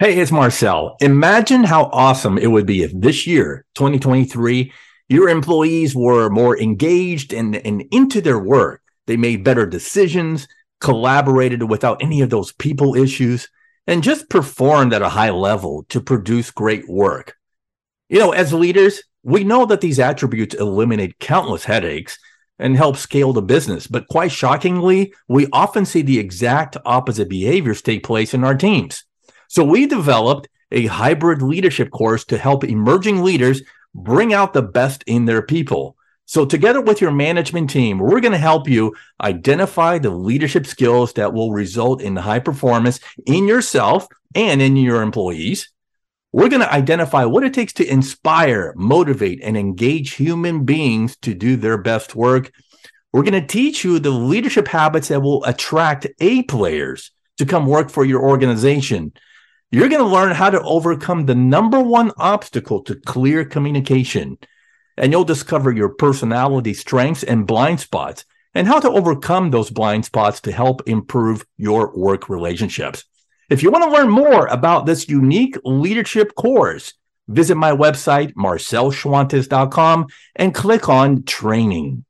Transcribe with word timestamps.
Hey, 0.00 0.18
it's 0.18 0.32
Marcel. 0.32 0.96
Imagine 1.02 1.62
how 1.62 1.90
awesome 1.92 2.38
it 2.38 2.46
would 2.46 2.64
be 2.64 2.82
if 2.82 2.90
this 2.94 3.26
year, 3.26 3.66
2023, 3.74 4.72
your 5.10 5.28
employees 5.28 5.94
were 5.94 6.30
more 6.30 6.58
engaged 6.58 7.34
and, 7.34 7.54
and 7.54 7.84
into 7.90 8.22
their 8.22 8.38
work. 8.38 8.80
They 9.06 9.18
made 9.18 9.44
better 9.44 9.66
decisions, 9.66 10.48
collaborated 10.80 11.68
without 11.68 12.02
any 12.02 12.22
of 12.22 12.30
those 12.30 12.50
people 12.52 12.96
issues, 12.96 13.50
and 13.86 14.02
just 14.02 14.30
performed 14.30 14.94
at 14.94 15.02
a 15.02 15.10
high 15.10 15.32
level 15.32 15.84
to 15.90 16.00
produce 16.00 16.50
great 16.50 16.88
work. 16.88 17.36
You 18.08 18.20
know, 18.20 18.32
as 18.32 18.54
leaders, 18.54 19.02
we 19.22 19.44
know 19.44 19.66
that 19.66 19.82
these 19.82 19.98
attributes 19.98 20.54
eliminate 20.54 21.18
countless 21.18 21.64
headaches 21.64 22.18
and 22.58 22.74
help 22.74 22.96
scale 22.96 23.34
the 23.34 23.42
business. 23.42 23.86
But 23.86 24.08
quite 24.08 24.32
shockingly, 24.32 25.12
we 25.28 25.48
often 25.52 25.84
see 25.84 26.00
the 26.00 26.18
exact 26.18 26.78
opposite 26.86 27.28
behaviors 27.28 27.82
take 27.82 28.02
place 28.02 28.32
in 28.32 28.44
our 28.44 28.54
teams. 28.54 29.04
So 29.50 29.64
we 29.64 29.86
developed 29.86 30.46
a 30.70 30.86
hybrid 30.86 31.42
leadership 31.42 31.90
course 31.90 32.24
to 32.26 32.38
help 32.38 32.62
emerging 32.62 33.24
leaders 33.24 33.62
bring 33.92 34.32
out 34.32 34.52
the 34.52 34.62
best 34.62 35.02
in 35.08 35.24
their 35.24 35.42
people. 35.42 35.96
So 36.24 36.46
together 36.46 36.80
with 36.80 37.00
your 37.00 37.10
management 37.10 37.68
team, 37.68 37.98
we're 37.98 38.20
going 38.20 38.30
to 38.30 38.38
help 38.38 38.68
you 38.68 38.94
identify 39.20 39.98
the 39.98 40.10
leadership 40.10 40.66
skills 40.66 41.14
that 41.14 41.32
will 41.32 41.50
result 41.50 42.00
in 42.00 42.14
high 42.14 42.38
performance 42.38 43.00
in 43.26 43.48
yourself 43.48 44.06
and 44.36 44.62
in 44.62 44.76
your 44.76 45.02
employees. 45.02 45.72
We're 46.30 46.48
going 46.48 46.62
to 46.62 46.72
identify 46.72 47.24
what 47.24 47.42
it 47.42 47.52
takes 47.52 47.72
to 47.72 47.92
inspire, 47.92 48.72
motivate, 48.76 49.40
and 49.42 49.56
engage 49.56 50.12
human 50.12 50.64
beings 50.64 51.16
to 51.22 51.34
do 51.34 51.56
their 51.56 51.76
best 51.76 52.14
work. 52.14 52.52
We're 53.12 53.24
going 53.24 53.32
to 53.32 53.44
teach 53.44 53.82
you 53.82 53.98
the 53.98 54.10
leadership 54.10 54.68
habits 54.68 55.08
that 55.08 55.22
will 55.22 55.44
attract 55.44 56.06
A 56.20 56.44
players 56.44 57.10
to 57.38 57.46
come 57.46 57.66
work 57.66 57.90
for 57.90 58.04
your 58.04 58.22
organization. 58.22 59.12
You're 59.72 59.88
going 59.88 60.02
to 60.02 60.08
learn 60.08 60.32
how 60.32 60.50
to 60.50 60.60
overcome 60.62 61.26
the 61.26 61.36
number 61.36 61.80
one 61.80 62.10
obstacle 62.16 62.82
to 62.82 62.96
clear 62.96 63.44
communication. 63.44 64.36
And 64.96 65.12
you'll 65.12 65.22
discover 65.22 65.70
your 65.70 65.90
personality 65.90 66.74
strengths 66.74 67.22
and 67.22 67.46
blind 67.46 67.78
spots 67.78 68.24
and 68.52 68.66
how 68.66 68.80
to 68.80 68.90
overcome 68.90 69.52
those 69.52 69.70
blind 69.70 70.04
spots 70.04 70.40
to 70.40 70.50
help 70.50 70.88
improve 70.88 71.46
your 71.56 71.96
work 71.96 72.28
relationships. 72.28 73.04
If 73.48 73.62
you 73.62 73.70
want 73.70 73.84
to 73.84 73.90
learn 73.90 74.10
more 74.10 74.48
about 74.48 74.86
this 74.86 75.08
unique 75.08 75.56
leadership 75.64 76.34
course, 76.34 76.94
visit 77.28 77.54
my 77.54 77.70
website, 77.70 78.34
marcelschwantes.com, 78.34 80.08
and 80.34 80.52
click 80.52 80.88
on 80.88 81.22
training. 81.22 82.04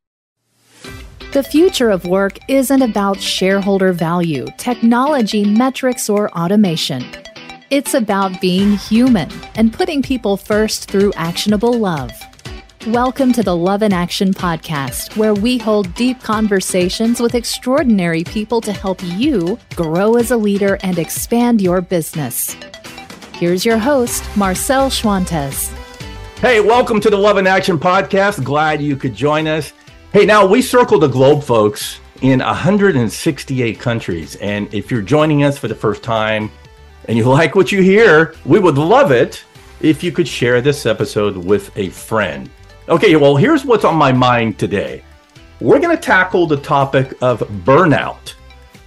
The 1.35 1.43
future 1.43 1.91
of 1.91 2.07
work 2.07 2.39
isn't 2.49 2.81
about 2.81 3.21
shareholder 3.21 3.93
value, 3.93 4.47
technology, 4.57 5.45
metrics, 5.45 6.09
or 6.09 6.31
automation. 6.33 7.05
It's 7.71 7.95
about 7.95 8.41
being 8.41 8.73
human 8.73 9.31
and 9.55 9.73
putting 9.73 10.03
people 10.03 10.37
first 10.37 10.91
through 10.91 11.13
actionable 11.13 11.73
love. 11.73 12.11
Welcome 12.89 13.33
to 13.35 13.45
the 13.45 13.57
Love 13.57 13.85
in 13.85 13.93
Action 13.93 14.35
podcast, 14.35 15.17
where 15.17 15.35
we 15.35 15.57
hold 15.57 15.95
deep 15.95 16.21
conversations 16.21 17.21
with 17.21 17.37
extraordinary 17.37 18.25
people 18.25 18.61
to 18.63 18.73
help 18.73 18.99
you 19.05 19.57
grow 19.77 20.17
as 20.17 20.33
a 20.33 20.37
leader 20.37 20.79
and 20.83 20.99
expand 20.99 21.61
your 21.61 21.81
business. 21.81 22.57
Here's 23.35 23.65
your 23.65 23.79
host, 23.79 24.25
Marcel 24.37 24.91
Schwantes. 24.91 25.69
Hey, 26.41 26.59
welcome 26.61 27.01
to 27.01 27.09
the 27.09 27.19
Love 27.19 27.39
in 27.39 27.47
Action 27.47 27.79
podcast. 27.79 28.43
Glad 28.43 28.83
you 28.83 28.97
could 28.97 29.15
join 29.15 29.47
us. 29.47 29.73
Hey, 30.13 30.27
now 30.27 30.45
we 30.45 30.61
circle 30.61 30.99
the 30.99 31.07
globe, 31.07 31.45
folks, 31.45 32.01
in 32.21 32.41
168 32.41 33.79
countries. 33.79 34.35
And 34.37 34.75
if 34.75 34.91
you're 34.91 35.03
joining 35.03 35.45
us 35.45 35.57
for 35.57 35.69
the 35.69 35.75
first 35.77 36.03
time, 36.03 36.51
and 37.11 37.19
you 37.19 37.25
like 37.25 37.57
what 37.57 37.73
you 37.73 37.83
hear, 37.83 38.37
we 38.45 38.61
would 38.61 38.79
love 38.79 39.11
it 39.11 39.43
if 39.81 40.01
you 40.01 40.13
could 40.13 40.29
share 40.29 40.61
this 40.61 40.87
episode 40.87 41.37
with 41.37 41.77
a 41.77 41.89
friend. 41.89 42.49
Okay, 42.89 43.17
well, 43.17 43.35
here's 43.35 43.65
what's 43.65 43.85
on 43.85 43.97
my 43.97 44.13
mind 44.13 44.61
today. 44.61 45.03
We're 45.61 45.81
going 45.81 45.97
to 45.97 46.01
tackle 46.01 46.47
the 46.47 46.59
topic 46.59 47.21
of 47.21 47.41
burnout. 47.41 48.35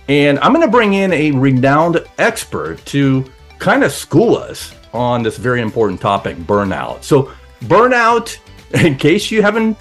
And 0.08 0.40
I'm 0.40 0.54
going 0.54 0.66
to 0.66 0.72
bring 0.72 0.94
in 0.94 1.12
a 1.12 1.32
renowned 1.32 2.02
expert 2.18 2.78
to 2.86 3.30
kind 3.60 3.84
of 3.84 3.92
school 3.92 4.38
us 4.38 4.74
on 4.94 5.22
this 5.22 5.36
very 5.36 5.60
important 5.60 6.00
topic 6.00 6.38
burnout. 6.38 7.04
So, 7.04 7.34
burnout, 7.66 8.38
in 8.86 8.96
case 8.96 9.32
you 9.32 9.42
haven't 9.42 9.78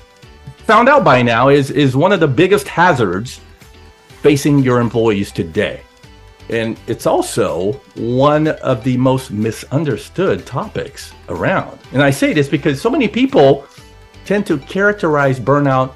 found 0.66 0.88
out 0.88 1.04
by 1.04 1.22
now, 1.22 1.48
is, 1.48 1.70
is 1.70 1.96
one 1.96 2.10
of 2.10 2.18
the 2.18 2.26
biggest 2.26 2.66
hazards 2.66 3.40
facing 4.20 4.58
your 4.58 4.80
employees 4.80 5.30
today. 5.30 5.82
And 6.52 6.78
it's 6.86 7.06
also 7.06 7.72
one 7.94 8.48
of 8.48 8.84
the 8.84 8.98
most 8.98 9.30
misunderstood 9.30 10.44
topics 10.44 11.12
around. 11.30 11.78
And 11.92 12.02
I 12.02 12.10
say 12.10 12.34
this 12.34 12.46
because 12.46 12.80
so 12.80 12.90
many 12.90 13.08
people 13.08 13.66
tend 14.26 14.46
to 14.46 14.58
characterize 14.58 15.40
burnout 15.40 15.94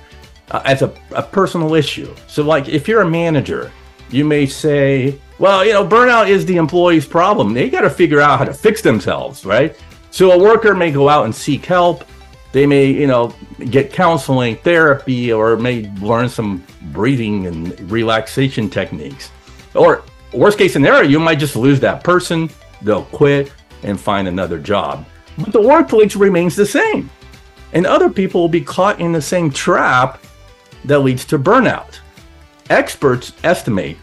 uh, 0.50 0.62
as 0.64 0.80
a, 0.80 0.94
a 1.14 1.22
personal 1.22 1.74
issue. 1.74 2.14
So, 2.26 2.42
like, 2.42 2.70
if 2.70 2.88
you're 2.88 3.02
a 3.02 3.08
manager, 3.08 3.70
you 4.10 4.24
may 4.24 4.46
say, 4.46 5.20
well, 5.38 5.62
you 5.62 5.74
know, 5.74 5.86
burnout 5.86 6.28
is 6.28 6.46
the 6.46 6.56
employee's 6.56 7.06
problem. 7.06 7.52
They 7.52 7.68
got 7.68 7.82
to 7.82 7.90
figure 7.90 8.22
out 8.22 8.38
how 8.38 8.46
to 8.46 8.54
fix 8.54 8.80
themselves, 8.80 9.44
right? 9.44 9.78
So, 10.10 10.32
a 10.32 10.38
worker 10.38 10.74
may 10.74 10.90
go 10.90 11.10
out 11.10 11.26
and 11.26 11.34
seek 11.34 11.66
help. 11.66 12.04
They 12.52 12.64
may, 12.64 12.86
you 12.86 13.06
know, 13.06 13.34
get 13.68 13.92
counseling, 13.92 14.56
therapy, 14.56 15.34
or 15.34 15.58
may 15.58 15.90
learn 16.00 16.30
some 16.30 16.64
breathing 16.92 17.46
and 17.46 17.78
relaxation 17.90 18.70
techniques. 18.70 19.30
Or 19.74 20.02
worst 20.36 20.58
case 20.58 20.72
scenario, 20.72 21.08
you 21.08 21.18
might 21.18 21.38
just 21.38 21.56
lose 21.56 21.80
that 21.80 22.04
person, 22.04 22.50
they'll 22.82 23.04
quit 23.04 23.52
and 23.82 24.00
find 24.00 24.28
another 24.28 24.58
job. 24.58 25.04
But 25.38 25.52
the 25.52 25.60
workplace 25.60 26.16
remains 26.16 26.56
the 26.56 26.66
same. 26.66 27.10
And 27.72 27.86
other 27.86 28.08
people 28.08 28.40
will 28.40 28.48
be 28.48 28.60
caught 28.60 29.00
in 29.00 29.12
the 29.12 29.22
same 29.22 29.50
trap 29.50 30.22
that 30.84 31.00
leads 31.00 31.24
to 31.26 31.38
burnout. 31.38 31.98
Experts 32.70 33.32
estimate 33.44 33.96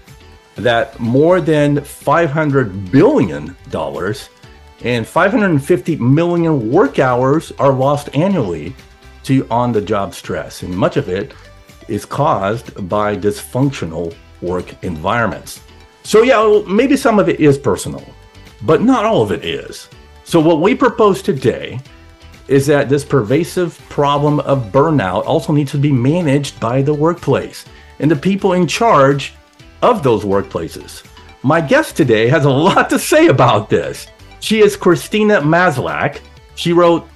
that 0.56 1.00
more 1.00 1.42
than 1.42 1.78
$500 1.78 2.92
billion 2.92 3.56
and 4.84 5.08
550 5.08 5.96
million 5.96 6.72
work 6.72 7.00
hours 7.00 7.52
are 7.58 7.74
lost 7.74 8.16
annually 8.16 8.76
to 9.24 9.48
on 9.50 9.72
the 9.72 9.82
job 9.82 10.14
stress. 10.14 10.62
And 10.64 10.76
much 10.76 10.98
of 10.98 11.10
it 11.10 11.34
is 11.88 12.06
caused 12.06 12.88
by 12.90 13.16
dysfunctional 13.16 14.14
work 14.42 14.84
environments. 14.84 15.62
So, 16.04 16.22
yeah, 16.22 16.62
maybe 16.68 16.98
some 16.98 17.18
of 17.18 17.30
it 17.30 17.40
is 17.40 17.58
personal, 17.58 18.04
but 18.62 18.82
not 18.82 19.06
all 19.06 19.22
of 19.22 19.32
it 19.32 19.46
is. 19.46 19.88
So, 20.26 20.40
what 20.40 20.62
we 20.62 20.76
propose 20.76 21.22
today 21.22 21.80
is 22.48 22.68
that 22.68 22.90
this 22.90 23.06
pervasive 23.06 23.80
problem 23.90 24.42
of 24.42 24.72
burnout 24.72 25.26
also 25.26 25.54
needs 25.54 25.72
to 25.72 25.78
be 25.78 25.92
managed 25.92 26.60
by 26.60 26.82
the 26.82 26.94
workplace 26.94 27.66
and 28.00 28.12
the 28.12 28.16
people 28.16 28.54
in 28.54 28.68
charge 28.68 29.34
of 29.82 30.04
those 30.04 30.24
workplaces. 30.24 31.04
My 31.42 31.62
guest 31.62 31.96
today 31.96 32.28
has 32.28 32.46
a 32.46 32.50
lot 32.50 32.90
to 32.90 33.00
say 33.00 33.28
about 33.28 33.70
this. 33.70 34.08
She 34.40 34.60
is 34.60 34.76
Christina 34.76 35.42
Maslach. 35.42 36.20
She 36.56 36.74
wrote, 36.74 37.08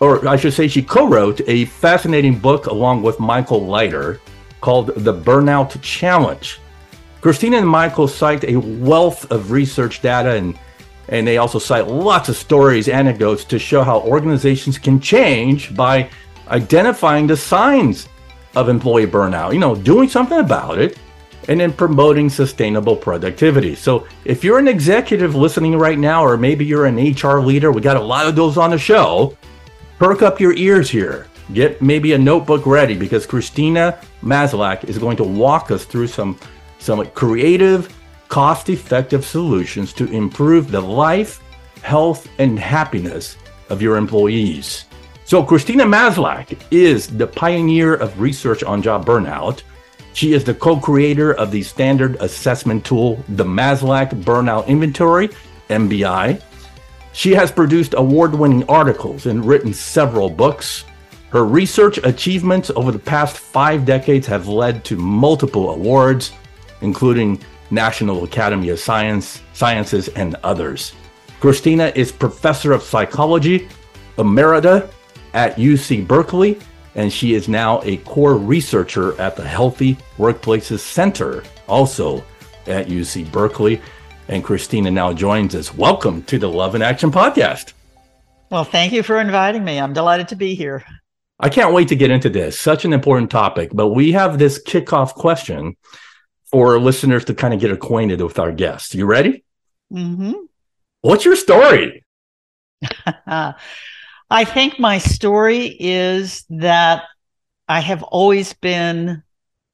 or 0.00 0.26
I 0.28 0.36
should 0.36 0.52
say, 0.52 0.68
she 0.68 0.82
co 0.82 1.08
wrote 1.08 1.40
a 1.46 1.64
fascinating 1.64 2.38
book 2.38 2.66
along 2.66 3.02
with 3.02 3.18
Michael 3.18 3.66
Leiter 3.66 4.20
called 4.60 4.88
The 4.88 5.14
Burnout 5.14 5.80
Challenge 5.80 6.60
Christina 7.20 7.58
and 7.58 7.68
Michael 7.68 8.08
cite 8.08 8.44
a 8.44 8.56
wealth 8.56 9.30
of 9.30 9.50
research 9.50 10.02
data 10.02 10.32
and 10.32 10.58
and 11.08 11.26
they 11.26 11.38
also 11.38 11.58
cite 11.60 11.86
lots 11.86 12.28
of 12.28 12.36
stories, 12.36 12.88
anecdotes 12.88 13.44
to 13.44 13.58
show 13.58 13.84
how 13.84 14.00
organizations 14.00 14.76
can 14.76 14.98
change 14.98 15.74
by 15.76 16.10
identifying 16.48 17.26
the 17.28 17.36
signs 17.36 18.08
of 18.56 18.68
employee 18.68 19.06
burnout, 19.06 19.52
you 19.52 19.60
know, 19.60 19.76
doing 19.76 20.08
something 20.08 20.38
about 20.38 20.78
it, 20.78 20.98
and 21.48 21.60
then 21.60 21.72
promoting 21.72 22.28
sustainable 22.28 22.96
productivity. 22.96 23.74
So 23.74 24.06
if 24.24 24.42
you're 24.42 24.58
an 24.58 24.68
executive 24.68 25.34
listening 25.34 25.78
right 25.78 25.98
now, 25.98 26.24
or 26.24 26.36
maybe 26.36 26.64
you're 26.64 26.86
an 26.86 26.96
HR 26.96 27.38
leader, 27.38 27.70
we 27.70 27.80
got 27.80 27.96
a 27.96 28.00
lot 28.00 28.26
of 28.26 28.34
those 28.34 28.56
on 28.56 28.70
the 28.70 28.78
show, 28.78 29.36
perk 29.98 30.22
up 30.22 30.40
your 30.40 30.54
ears 30.54 30.90
here. 30.90 31.28
Get 31.52 31.80
maybe 31.80 32.14
a 32.14 32.18
notebook 32.18 32.66
ready 32.66 32.96
because 32.96 33.24
Christina 33.24 34.00
Maslach 34.22 34.82
is 34.84 34.98
going 34.98 35.16
to 35.18 35.24
walk 35.24 35.70
us 35.70 35.84
through 35.84 36.08
some 36.08 36.36
some 36.78 37.04
creative, 37.10 37.94
cost 38.28 38.68
effective 38.68 39.24
solutions 39.24 39.92
to 39.94 40.10
improve 40.12 40.70
the 40.70 40.80
life, 40.80 41.42
health, 41.82 42.28
and 42.38 42.58
happiness 42.58 43.36
of 43.70 43.82
your 43.82 43.96
employees. 43.96 44.84
So, 45.24 45.42
Christina 45.42 45.84
Maslach 45.84 46.56
is 46.70 47.08
the 47.08 47.26
pioneer 47.26 47.94
of 47.94 48.20
research 48.20 48.62
on 48.62 48.82
job 48.82 49.04
burnout. 49.04 49.62
She 50.12 50.32
is 50.32 50.44
the 50.44 50.54
co 50.54 50.76
creator 50.78 51.34
of 51.34 51.50
the 51.50 51.62
standard 51.62 52.16
assessment 52.20 52.84
tool, 52.84 53.22
the 53.30 53.44
Maslach 53.44 54.10
Burnout 54.22 54.66
Inventory, 54.66 55.30
MBI. 55.68 56.40
She 57.12 57.32
has 57.32 57.50
produced 57.50 57.94
award 57.96 58.34
winning 58.34 58.68
articles 58.68 59.26
and 59.26 59.44
written 59.44 59.74
several 59.74 60.30
books. 60.30 60.84
Her 61.30 61.44
research 61.44 61.98
achievements 61.98 62.70
over 62.76 62.92
the 62.92 62.98
past 62.98 63.36
five 63.36 63.84
decades 63.84 64.26
have 64.26 64.48
led 64.48 64.84
to 64.84 64.96
multiple 64.96 65.70
awards, 65.70 66.32
including 66.80 67.40
National 67.70 68.24
Academy 68.24 68.68
of 68.68 68.78
Science, 68.78 69.42
Sciences, 69.52 70.08
and 70.08 70.36
others. 70.42 70.92
Christina 71.40 71.92
is 71.94 72.12
professor 72.12 72.72
of 72.72 72.82
psychology 72.82 73.68
emerita 74.18 74.90
at 75.34 75.56
UC 75.56 76.06
Berkeley, 76.06 76.58
and 76.94 77.12
she 77.12 77.34
is 77.34 77.48
now 77.48 77.82
a 77.82 77.98
core 77.98 78.36
researcher 78.36 79.20
at 79.20 79.36
the 79.36 79.46
Healthy 79.46 79.98
Workplaces 80.16 80.78
Center, 80.78 81.44
also 81.68 82.24
at 82.66 82.86
UC 82.86 83.30
Berkeley. 83.30 83.80
And 84.28 84.42
Christina 84.42 84.90
now 84.90 85.12
joins 85.12 85.54
us. 85.54 85.74
Welcome 85.74 86.22
to 86.24 86.38
the 86.38 86.48
Love 86.48 86.74
and 86.74 86.82
Action 86.82 87.12
podcast. 87.12 87.74
Well, 88.50 88.64
thank 88.64 88.92
you 88.92 89.02
for 89.02 89.20
inviting 89.20 89.64
me. 89.64 89.78
I'm 89.78 89.92
delighted 89.92 90.28
to 90.28 90.36
be 90.36 90.54
here. 90.54 90.84
I 91.38 91.48
can't 91.50 91.74
wait 91.74 91.88
to 91.88 91.96
get 91.96 92.10
into 92.10 92.30
this. 92.30 92.58
Such 92.58 92.84
an 92.84 92.92
important 92.92 93.30
topic, 93.30 93.70
but 93.72 93.88
we 93.88 94.12
have 94.12 94.38
this 94.38 94.62
kickoff 94.62 95.12
question 95.14 95.76
for 96.56 96.80
listeners 96.80 97.22
to 97.22 97.34
kind 97.34 97.52
of 97.52 97.60
get 97.60 97.70
acquainted 97.70 98.18
with 98.22 98.38
our 98.38 98.50
guest. 98.50 98.94
You 98.94 99.04
ready? 99.04 99.44
Mm-hmm. 99.92 100.32
What's 101.02 101.22
your 101.22 101.36
story? 101.36 102.02
I 103.26 104.44
think 104.46 104.80
my 104.80 104.96
story 104.96 105.76
is 105.78 106.46
that 106.48 107.02
I 107.68 107.80
have 107.80 108.02
always 108.04 108.54
been 108.54 109.22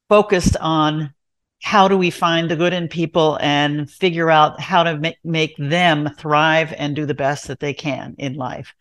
focused 0.09 0.57
on 0.57 1.13
how 1.61 1.87
do 1.87 1.97
we 1.97 2.09
find 2.09 2.51
the 2.51 2.57
good 2.57 2.73
in 2.73 2.89
people 2.89 3.37
and 3.39 3.89
figure 3.89 4.29
out 4.29 4.59
how 4.59 4.83
to 4.83 4.97
make, 4.97 5.19
make 5.23 5.55
them 5.57 6.09
thrive 6.17 6.73
and 6.77 6.97
do 6.97 7.05
the 7.05 7.13
best 7.13 7.47
that 7.47 7.61
they 7.61 7.73
can 7.73 8.13
in 8.17 8.33
life. 8.33 8.73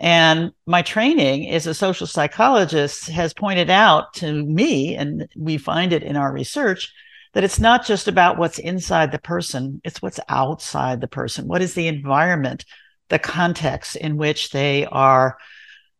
And 0.00 0.50
my 0.66 0.82
training 0.82 1.48
as 1.50 1.68
a 1.68 1.72
social 1.72 2.08
psychologist 2.08 3.08
has 3.10 3.32
pointed 3.32 3.70
out 3.70 4.12
to 4.14 4.44
me, 4.44 4.96
and 4.96 5.28
we 5.36 5.56
find 5.56 5.92
it 5.92 6.02
in 6.02 6.16
our 6.16 6.32
research, 6.32 6.92
that 7.34 7.44
it's 7.44 7.60
not 7.60 7.84
just 7.84 8.08
about 8.08 8.38
what's 8.38 8.58
inside 8.58 9.12
the 9.12 9.18
person, 9.18 9.80
it's 9.84 10.00
what's 10.00 10.20
outside 10.28 11.00
the 11.00 11.08
person. 11.08 11.46
What 11.46 11.62
is 11.62 11.74
the 11.74 11.88
environment, 11.88 12.64
the 13.08 13.18
context 13.18 13.96
in 13.96 14.16
which 14.16 14.50
they 14.50 14.86
are 14.86 15.36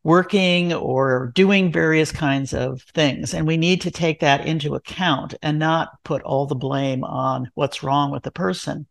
working 0.05 0.73
or 0.73 1.33
doing 1.35 1.73
various 1.73 2.13
kinds 2.13 2.53
of 2.53 2.83
things. 2.95 3.35
And 3.35 3.47
we 3.47 3.57
need 3.57 3.81
to 3.83 3.91
take 3.91 4.21
that 4.21 4.47
into 4.47 4.75
account 4.75 5.35
and 5.43 5.59
not 5.59 5.89
put 6.05 6.23
all 6.23 6.47
the 6.47 6.55
blame 6.55 7.03
on 7.03 7.51
what's 7.55 7.83
wrong 7.83 8.13
with 8.13 8.23
the 8.23 8.31
person. 8.31 8.87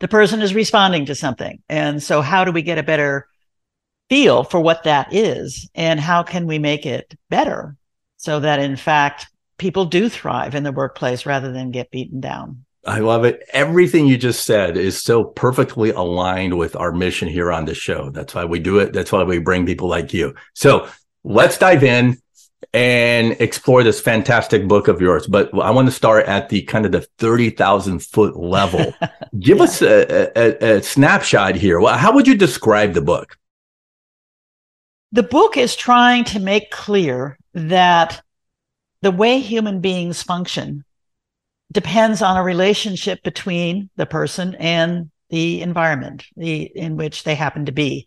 The 0.00 0.08
person 0.08 0.42
is 0.42 0.54
responding 0.54 1.06
to 1.06 1.14
something. 1.14 1.62
And 1.68 2.02
so, 2.02 2.20
how 2.20 2.44
do 2.44 2.50
we 2.50 2.62
get 2.62 2.78
a 2.78 2.82
better 2.82 3.28
feel 4.08 4.42
for 4.42 4.58
what 4.58 4.84
that 4.84 5.14
is? 5.14 5.70
And 5.74 6.00
how 6.00 6.24
can 6.24 6.46
we 6.46 6.58
make 6.58 6.84
it 6.84 7.16
better 7.28 7.76
so 8.16 8.40
that, 8.40 8.58
in 8.58 8.76
fact, 8.76 9.28
people 9.62 9.84
do 9.84 10.08
thrive 10.08 10.56
in 10.56 10.64
the 10.64 10.72
workplace 10.72 11.24
rather 11.24 11.52
than 11.52 11.70
get 11.70 11.92
beaten 11.92 12.20
down? 12.20 12.64
I 12.84 12.98
love 12.98 13.24
it. 13.24 13.44
Everything 13.52 14.08
you 14.08 14.18
just 14.18 14.44
said 14.44 14.76
is 14.76 15.00
so 15.00 15.22
perfectly 15.22 15.90
aligned 15.90 16.58
with 16.58 16.74
our 16.74 16.90
mission 16.90 17.28
here 17.28 17.52
on 17.52 17.64
the 17.64 17.74
show. 17.74 18.10
That's 18.10 18.34
why 18.34 18.44
we 18.44 18.58
do 18.58 18.80
it. 18.80 18.92
That's 18.92 19.12
why 19.12 19.22
we 19.22 19.38
bring 19.38 19.64
people 19.64 19.88
like 19.88 20.12
you. 20.12 20.34
So 20.54 20.88
let's 21.22 21.58
dive 21.58 21.84
in 21.84 22.18
and 22.74 23.36
explore 23.40 23.84
this 23.84 24.00
fantastic 24.00 24.66
book 24.66 24.88
of 24.88 25.00
yours. 25.00 25.28
But 25.28 25.56
I 25.56 25.70
want 25.70 25.86
to 25.86 25.92
start 25.92 26.26
at 26.26 26.48
the 26.48 26.62
kind 26.62 26.84
of 26.84 26.90
the 26.90 27.06
30,000 27.18 28.00
foot 28.00 28.36
level. 28.36 28.92
Give 29.38 29.58
yeah. 29.58 29.64
us 29.64 29.80
a, 29.80 30.32
a, 30.36 30.76
a 30.78 30.82
snapshot 30.82 31.54
here. 31.54 31.78
Well, 31.78 31.96
how 31.96 32.12
would 32.12 32.26
you 32.26 32.36
describe 32.36 32.94
the 32.94 33.00
book? 33.00 33.38
The 35.12 35.22
book 35.22 35.56
is 35.56 35.76
trying 35.76 36.24
to 36.24 36.40
make 36.40 36.72
clear 36.72 37.38
that 37.54 38.22
the 39.02 39.10
way 39.10 39.40
human 39.40 39.80
beings 39.80 40.22
function 40.22 40.84
depends 41.70 42.22
on 42.22 42.36
a 42.36 42.42
relationship 42.42 43.22
between 43.22 43.90
the 43.96 44.06
person 44.06 44.54
and 44.56 45.10
the 45.30 45.62
environment 45.62 46.24
the, 46.36 46.62
in 46.62 46.96
which 46.96 47.24
they 47.24 47.34
happen 47.34 47.66
to 47.66 47.72
be. 47.72 48.06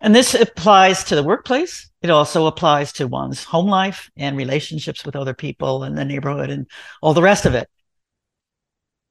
And 0.00 0.14
this 0.14 0.34
applies 0.34 1.04
to 1.04 1.14
the 1.14 1.22
workplace. 1.22 1.90
It 2.02 2.10
also 2.10 2.46
applies 2.46 2.92
to 2.94 3.06
one's 3.06 3.44
home 3.44 3.66
life 3.66 4.10
and 4.16 4.36
relationships 4.36 5.04
with 5.04 5.16
other 5.16 5.34
people 5.34 5.84
in 5.84 5.94
the 5.94 6.04
neighborhood 6.04 6.50
and 6.50 6.66
all 7.00 7.14
the 7.14 7.22
rest 7.22 7.46
of 7.46 7.54
it. 7.54 7.68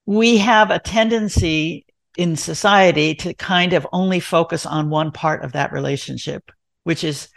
We 0.05 0.37
have 0.37 0.69
a 0.69 0.79
tendency 0.79 1.85
in 2.17 2.35
society 2.35 3.15
to 3.15 3.33
kind 3.33 3.73
of 3.73 3.87
only 3.91 4.19
focus 4.19 4.65
on 4.65 4.89
one 4.89 5.11
part 5.11 5.43
of 5.43 5.53
that 5.53 5.71
relationship, 5.71 6.51
which 6.83 7.03
is 7.03 7.29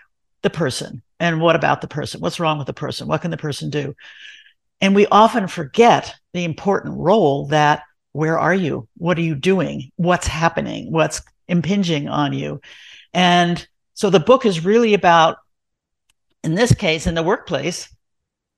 the 0.42 0.50
person. 0.50 1.02
And 1.20 1.40
what 1.40 1.56
about 1.56 1.80
the 1.80 1.88
person? 1.88 2.20
What's 2.20 2.40
wrong 2.40 2.58
with 2.58 2.66
the 2.66 2.72
person? 2.72 3.08
What 3.08 3.22
can 3.22 3.30
the 3.30 3.36
person 3.36 3.70
do? 3.70 3.94
And 4.80 4.94
we 4.94 5.06
often 5.06 5.48
forget 5.48 6.14
the 6.32 6.44
important 6.44 6.96
role 6.96 7.46
that 7.48 7.82
where 8.12 8.38
are 8.38 8.54
you? 8.54 8.88
What 8.96 9.18
are 9.18 9.22
you 9.22 9.34
doing? 9.34 9.90
What's 9.96 10.26
happening? 10.26 10.92
What's 10.92 11.22
impinging 11.48 12.08
on 12.08 12.32
you? 12.32 12.60
And 13.12 13.66
so 13.94 14.10
the 14.10 14.20
book 14.20 14.46
is 14.46 14.64
really 14.64 14.94
about, 14.94 15.38
in 16.44 16.54
this 16.54 16.74
case, 16.74 17.06
in 17.06 17.14
the 17.14 17.22
workplace, 17.22 17.88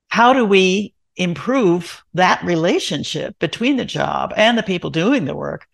how 0.08 0.32
do 0.32 0.44
we 0.44 0.92
improve 1.16 2.02
that 2.14 2.42
relationship 2.42 3.38
between 3.38 3.76
the 3.76 3.84
job 3.84 4.32
and 4.36 4.56
the 4.56 4.62
people 4.62 4.90
doing 4.90 5.24
the 5.24 5.36
work 5.36 5.66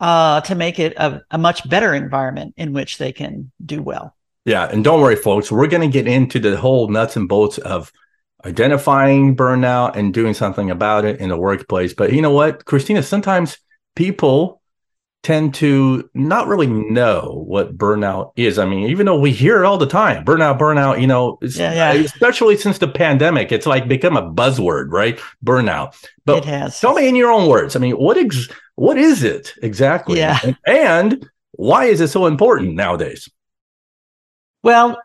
uh, 0.00 0.40
to 0.42 0.54
make 0.54 0.78
it 0.78 0.94
a, 0.96 1.22
a 1.30 1.38
much 1.38 1.68
better 1.68 1.94
environment 1.94 2.54
in 2.56 2.72
which 2.72 2.98
they 2.98 3.12
can 3.12 3.50
do 3.64 3.82
well? 3.82 4.14
Yeah. 4.44 4.64
And 4.64 4.84
don't 4.84 5.00
worry, 5.00 5.16
folks, 5.16 5.50
we're 5.50 5.66
going 5.66 5.88
to 5.88 5.92
get 5.92 6.06
into 6.06 6.38
the 6.38 6.56
whole 6.56 6.88
nuts 6.88 7.16
and 7.16 7.28
bolts 7.28 7.58
of 7.58 7.92
identifying 8.44 9.36
burnout 9.36 9.96
and 9.96 10.12
doing 10.12 10.34
something 10.34 10.70
about 10.70 11.04
it 11.04 11.20
in 11.20 11.30
the 11.30 11.36
workplace. 11.36 11.94
But 11.94 12.12
you 12.12 12.20
know 12.20 12.30
what, 12.30 12.64
Christina, 12.64 13.02
sometimes 13.02 13.58
people 13.96 14.60
tend 15.22 15.54
to 15.54 16.08
not 16.12 16.46
really 16.46 16.66
know 16.66 17.42
what 17.46 17.76
burnout 17.76 18.32
is. 18.36 18.58
I 18.58 18.66
mean, 18.66 18.90
even 18.90 19.06
though 19.06 19.18
we 19.18 19.32
hear 19.32 19.62
it 19.62 19.66
all 19.66 19.78
the 19.78 19.86
time, 19.86 20.24
burnout, 20.24 20.58
burnout, 20.58 21.00
you 21.00 21.06
know, 21.06 21.38
yeah, 21.40 21.72
yeah. 21.72 21.92
especially 21.94 22.58
since 22.58 22.78
the 22.78 22.86
pandemic, 22.86 23.50
it's 23.50 23.66
like 23.66 23.88
become 23.88 24.18
a 24.18 24.30
buzzword, 24.30 24.92
right? 24.92 25.18
Burnout. 25.44 25.96
But 26.26 26.38
it 26.38 26.44
has. 26.44 26.78
tell 26.78 26.92
me 26.92 27.08
in 27.08 27.16
your 27.16 27.32
own 27.32 27.48
words. 27.48 27.74
I 27.74 27.78
mean, 27.78 27.94
what 27.94 28.18
ex- 28.18 28.48
what 28.76 28.98
is 28.98 29.24
it 29.24 29.54
exactly? 29.62 30.18
Yeah. 30.18 30.38
And, 30.44 30.56
and 30.66 31.30
why 31.52 31.86
is 31.86 32.02
it 32.02 32.08
so 32.08 32.26
important 32.26 32.74
nowadays? 32.74 33.28
Well, 34.64 34.98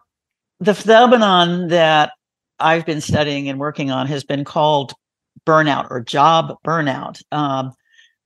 the 0.62 0.74
phenomenon 0.74 1.68
that 1.68 2.14
I've 2.62 2.86
been 2.86 3.02
studying 3.02 3.50
and 3.50 3.60
working 3.60 3.92
on 3.92 4.08
has 4.08 4.24
been 4.24 4.46
called 4.46 4.94
burnout 5.46 5.88
or 5.92 6.00
job 6.00 6.56
burnout 6.66 7.22
um, 7.34 7.74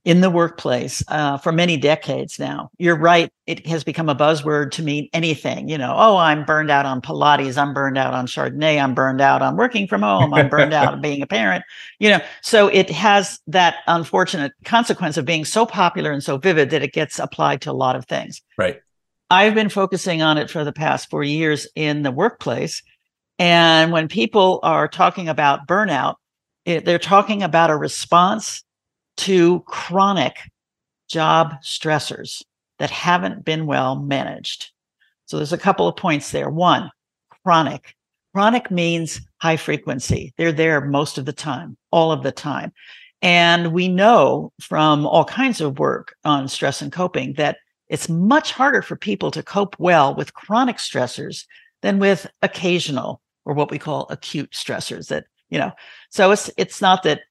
in 0.06 0.22
the 0.22 0.30
workplace 0.30 1.04
uh, 1.08 1.40
for 1.40 1.52
many 1.52 1.76
decades 1.76 2.38
now. 2.38 2.70
You're 2.78 3.00
right; 3.00 3.32
it 3.48 3.66
has 3.66 3.84
become 3.84 4.10
a 4.10 4.16
buzzword 4.16 4.70
to 4.74 4.84
mean 4.84 5.10
anything. 5.12 5.70
You 5.70 5.80
know, 5.80 5.96
oh, 5.98 6.18
I'm 6.18 6.46
burned 6.46 6.70
out 6.70 6.86
on 6.86 7.02
Pilates. 7.02 7.58
I'm 7.58 7.74
burned 7.74 7.98
out 7.98 8.14
on 8.14 8.28
Chardonnay. 8.28 8.80
I'm 8.80 8.94
burned 8.94 9.22
out 9.22 9.42
on 9.42 9.58
working 9.58 9.88
from 9.88 10.04
home. 10.04 10.36
I'm 10.36 10.50
burned 10.50 10.74
out 10.74 10.94
on 10.94 11.02
being 11.02 11.24
a 11.24 11.28
parent. 11.28 11.64
You 11.98 12.10
know, 12.10 12.20
so 12.44 12.68
it 12.68 12.92
has 12.92 13.40
that 13.48 13.78
unfortunate 13.88 14.52
consequence 14.66 15.18
of 15.18 15.26
being 15.26 15.46
so 15.46 15.66
popular 15.66 16.12
and 16.12 16.24
so 16.24 16.38
vivid 16.38 16.70
that 16.70 16.84
it 16.84 16.94
gets 16.94 17.18
applied 17.18 17.62
to 17.62 17.72
a 17.72 17.74
lot 17.74 17.96
of 17.96 18.06
things. 18.06 18.44
Right. 18.56 18.82
I've 19.30 19.56
been 19.56 19.70
focusing 19.70 20.22
on 20.22 20.38
it 20.38 20.50
for 20.50 20.64
the 20.64 20.74
past 20.74 21.10
four 21.10 21.24
years 21.24 21.68
in 21.76 22.04
the 22.04 22.12
workplace 22.12 22.84
and 23.40 23.92
when 23.92 24.08
people 24.08 24.60
are 24.64 24.88
talking 24.88 25.28
about 25.28 25.68
burnout, 25.68 26.16
it, 26.66 26.86
they're 26.86 27.00
talking 27.00 27.44
about 27.44 27.70
a 27.70 27.78
response 27.78 28.64
to 29.18 29.62
chronic 29.62 30.38
job 31.10 31.56
stressors 31.64 32.42
that 32.80 32.90
haven't 32.90 33.44
been 33.44 33.66
well 33.66 33.96
managed. 33.96 34.72
So 35.26 35.38
there's 35.38 35.54
a 35.54 35.58
couple 35.58 35.88
of 35.88 35.96
points 35.96 36.32
there. 36.32 36.50
One, 36.50 36.92
chronic. 37.44 37.96
Chronic 38.34 38.72
means 38.72 39.22
high 39.42 39.58
frequency. 39.58 40.34
They're 40.38 40.52
there 40.52 40.82
most 40.82 41.18
of 41.18 41.26
the 41.26 41.34
time, 41.34 41.78
all 41.92 42.12
of 42.12 42.24
the 42.24 42.32
time. 42.32 42.72
And 43.22 43.74
we 43.74 43.88
know 43.88 44.52
from 44.60 45.06
all 45.06 45.26
kinds 45.26 45.62
of 45.62 45.80
work 45.80 46.16
on 46.24 46.48
stress 46.48 46.82
and 46.82 46.92
coping 46.92 47.34
that 47.34 47.58
it's 47.94 48.10
much 48.10 48.52
harder 48.52 48.82
for 48.82 48.96
people 48.96 49.32
to 49.32 49.44
cope 49.44 49.76
well 49.80 50.16
with 50.16 50.34
chronic 50.34 50.78
stressors 50.78 51.46
than 51.82 52.00
with 52.00 52.28
occasional 52.42 53.22
or 53.46 53.54
what 53.54 53.72
we 53.72 53.80
call 53.80 54.08
acute 54.10 54.52
stressors 54.52 55.08
that 55.08 55.26
you 55.50 55.60
know 55.60 55.72
so 56.10 56.32
it's 56.32 56.50
it's 56.58 56.82
not 56.82 57.04
that 57.04 57.22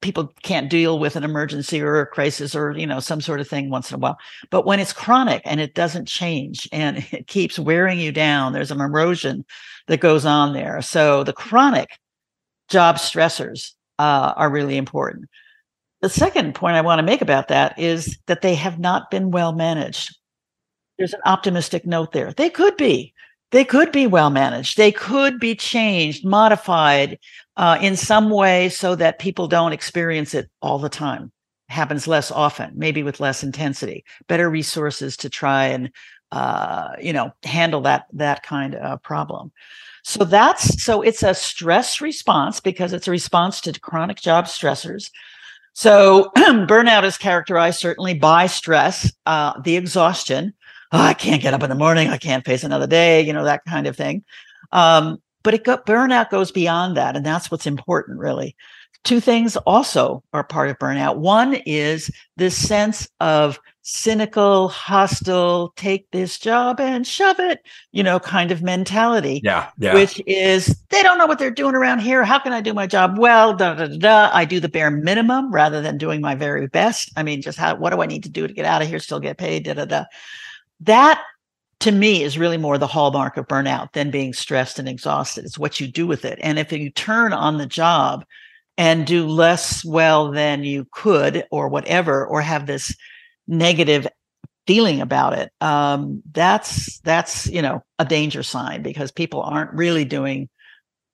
people 0.00 0.32
can't 0.42 0.68
deal 0.68 0.98
with 0.98 1.14
an 1.14 1.22
emergency 1.22 1.80
or 1.80 2.00
a 2.00 2.06
crisis 2.06 2.54
or 2.54 2.72
you 2.72 2.86
know 2.86 3.00
some 3.00 3.20
sort 3.20 3.40
of 3.40 3.48
thing 3.48 3.70
once 3.70 3.90
in 3.90 3.96
a 3.96 3.98
while 3.98 4.18
but 4.50 4.66
when 4.66 4.80
it's 4.80 4.92
chronic 4.92 5.42
and 5.44 5.60
it 5.60 5.74
doesn't 5.74 6.08
change 6.08 6.68
and 6.72 6.98
it 7.12 7.26
keeps 7.26 7.58
wearing 7.58 7.98
you 7.98 8.12
down 8.12 8.52
there's 8.52 8.70
an 8.70 8.80
erosion 8.80 9.44
that 9.88 10.00
goes 10.00 10.24
on 10.24 10.52
there. 10.52 10.80
So 10.82 11.24
the 11.24 11.32
chronic 11.32 11.98
job 12.68 12.96
stressors 12.96 13.72
uh, 13.98 14.32
are 14.36 14.50
really 14.50 14.76
important 14.76 15.28
the 16.02 16.08
second 16.08 16.54
point 16.54 16.76
i 16.76 16.80
want 16.80 16.98
to 16.98 17.04
make 17.04 17.22
about 17.22 17.48
that 17.48 17.78
is 17.78 18.18
that 18.26 18.42
they 18.42 18.54
have 18.54 18.78
not 18.78 19.10
been 19.10 19.30
well 19.30 19.52
managed 19.52 20.16
there's 20.98 21.14
an 21.14 21.20
optimistic 21.24 21.86
note 21.86 22.12
there 22.12 22.32
they 22.32 22.50
could 22.50 22.76
be 22.76 23.14
they 23.52 23.64
could 23.64 23.92
be 23.92 24.06
well 24.06 24.30
managed. 24.30 24.76
They 24.78 24.90
could 24.90 25.38
be 25.38 25.54
changed, 25.54 26.24
modified 26.24 27.18
uh, 27.56 27.78
in 27.80 27.96
some 27.96 28.30
way 28.30 28.70
so 28.70 28.94
that 28.96 29.18
people 29.18 29.46
don't 29.46 29.74
experience 29.74 30.34
it 30.34 30.50
all 30.60 30.78
the 30.78 30.88
time. 30.88 31.30
happens 31.68 32.06
less 32.08 32.30
often, 32.30 32.72
maybe 32.74 33.02
with 33.02 33.20
less 33.20 33.42
intensity, 33.42 34.04
better 34.26 34.50
resources 34.50 35.16
to 35.18 35.30
try 35.30 35.66
and 35.66 35.90
uh, 36.32 36.88
you 37.00 37.12
know 37.12 37.30
handle 37.44 37.82
that 37.82 38.06
that 38.12 38.42
kind 38.42 38.74
of 38.74 39.02
problem. 39.02 39.52
So 40.02 40.24
that's 40.24 40.82
so 40.82 41.02
it's 41.02 41.22
a 41.22 41.34
stress 41.34 42.00
response 42.00 42.60
because 42.60 42.92
it's 42.92 43.08
a 43.08 43.10
response 43.10 43.60
to 43.62 43.78
chronic 43.78 44.20
job 44.20 44.46
stressors. 44.46 45.10
So 45.74 46.30
burnout 46.36 47.04
is 47.04 47.16
characterized 47.16 47.80
certainly 47.80 48.14
by 48.14 48.46
stress, 48.46 49.12
uh, 49.26 49.60
the 49.60 49.76
exhaustion. 49.76 50.54
Oh, 50.92 51.00
I 51.00 51.14
can't 51.14 51.42
get 51.42 51.54
up 51.54 51.62
in 51.62 51.70
the 51.70 51.76
morning. 51.76 52.08
I 52.08 52.18
can't 52.18 52.44
face 52.44 52.64
another 52.64 52.86
day. 52.86 53.22
You 53.22 53.32
know 53.32 53.44
that 53.44 53.64
kind 53.64 53.86
of 53.86 53.96
thing. 53.96 54.24
Um, 54.72 55.22
but 55.42 55.54
it 55.54 55.64
got 55.64 55.86
burnout 55.86 56.30
goes 56.30 56.52
beyond 56.52 56.96
that, 56.96 57.16
and 57.16 57.24
that's 57.24 57.50
what's 57.50 57.66
important, 57.66 58.18
really. 58.18 58.54
Two 59.04 59.20
things 59.20 59.56
also 59.58 60.22
are 60.32 60.44
part 60.44 60.70
of 60.70 60.78
burnout. 60.78 61.16
One 61.16 61.54
is 61.66 62.10
this 62.36 62.56
sense 62.56 63.08
of 63.18 63.58
cynical, 63.82 64.68
hostile, 64.68 65.72
take 65.74 66.08
this 66.12 66.38
job 66.38 66.80
and 66.80 67.04
shove 67.04 67.40
it, 67.40 67.66
you 67.90 68.02
know, 68.02 68.20
kind 68.20 68.52
of 68.52 68.62
mentality. 68.62 69.40
Yeah. 69.42 69.70
Yeah. 69.76 69.94
Which 69.94 70.22
is 70.26 70.76
they 70.90 71.02
don't 71.02 71.18
know 71.18 71.26
what 71.26 71.40
they're 71.40 71.50
doing 71.50 71.74
around 71.74 71.98
here. 71.98 72.24
How 72.24 72.38
can 72.38 72.52
I 72.52 72.60
do 72.60 72.72
my 72.72 72.86
job 72.86 73.18
well? 73.18 73.54
Da, 73.54 73.74
da, 73.74 73.86
da, 73.86 73.98
da. 73.98 74.30
I 74.32 74.44
do 74.44 74.60
the 74.60 74.68
bare 74.68 74.90
minimum 74.90 75.52
rather 75.52 75.82
than 75.82 75.98
doing 75.98 76.20
my 76.20 76.36
very 76.36 76.68
best. 76.68 77.10
I 77.16 77.24
mean, 77.24 77.42
just 77.42 77.58
how 77.58 77.74
what 77.74 77.90
do 77.90 78.02
I 78.02 78.06
need 78.06 78.22
to 78.22 78.30
do 78.30 78.46
to 78.46 78.54
get 78.54 78.66
out 78.66 78.82
of 78.82 78.88
here, 78.88 79.00
still 79.00 79.20
get 79.20 79.36
paid? 79.36 79.64
Da 79.64 79.74
da 79.74 79.84
da. 79.84 80.04
That 80.80 81.20
to 81.80 81.90
me 81.90 82.22
is 82.22 82.38
really 82.38 82.58
more 82.58 82.78
the 82.78 82.86
hallmark 82.86 83.36
of 83.36 83.48
burnout 83.48 83.92
than 83.94 84.12
being 84.12 84.32
stressed 84.32 84.78
and 84.78 84.88
exhausted. 84.88 85.44
It's 85.44 85.58
what 85.58 85.80
you 85.80 85.88
do 85.88 86.06
with 86.06 86.24
it. 86.24 86.38
And 86.40 86.60
if 86.60 86.70
you 86.70 86.90
turn 86.90 87.32
on 87.32 87.58
the 87.58 87.66
job 87.66 88.24
and 88.78 89.06
do 89.06 89.26
less 89.26 89.84
well 89.84 90.30
than 90.30 90.64
you 90.64 90.86
could 90.92 91.44
or 91.50 91.68
whatever 91.68 92.26
or 92.26 92.40
have 92.40 92.66
this 92.66 92.94
negative 93.46 94.06
feeling 94.66 95.00
about 95.00 95.32
it 95.32 95.52
um, 95.60 96.22
that's 96.32 97.00
that's 97.00 97.46
you 97.48 97.60
know 97.60 97.82
a 97.98 98.04
danger 98.04 98.42
sign 98.42 98.82
because 98.82 99.10
people 99.10 99.42
aren't 99.42 99.72
really 99.72 100.04
doing 100.04 100.48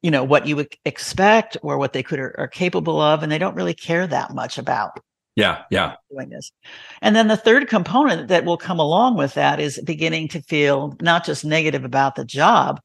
you 0.03 0.11
know 0.11 0.23
what 0.23 0.47
you 0.47 0.57
would 0.57 0.73
expect 0.85 1.57
or 1.63 1.79
what 1.79 1.93
they 1.93 2.03
could 2.03 2.19
are, 2.19 2.35
are 2.39 2.49
capable 2.49 3.01
of 3.01 3.23
and 3.23 3.33
they 3.33 3.39
don't 3.39 3.55
really 3.55 3.75
care 3.75 4.07
that 4.07 4.35
much 4.35 4.59
about 4.59 5.01
yeah 5.35 5.63
yeah. 5.71 5.95
doing 6.11 6.29
this. 6.31 6.53
And 7.01 7.17
then 7.17 7.29
the 7.29 7.37
third 7.37 7.69
component 7.69 8.29
that 8.29 8.45
will 8.45 8.57
come 8.57 8.81
along 8.81 9.17
with 9.17 9.35
that 9.35 9.61
is 9.61 9.81
beginning 9.85 10.29
to 10.29 10.43
feel 10.43 10.97
not 11.01 11.25
just 11.25 11.45
negative 11.45 11.85
about 11.85 12.17
the 12.17 12.25
job 12.25 12.81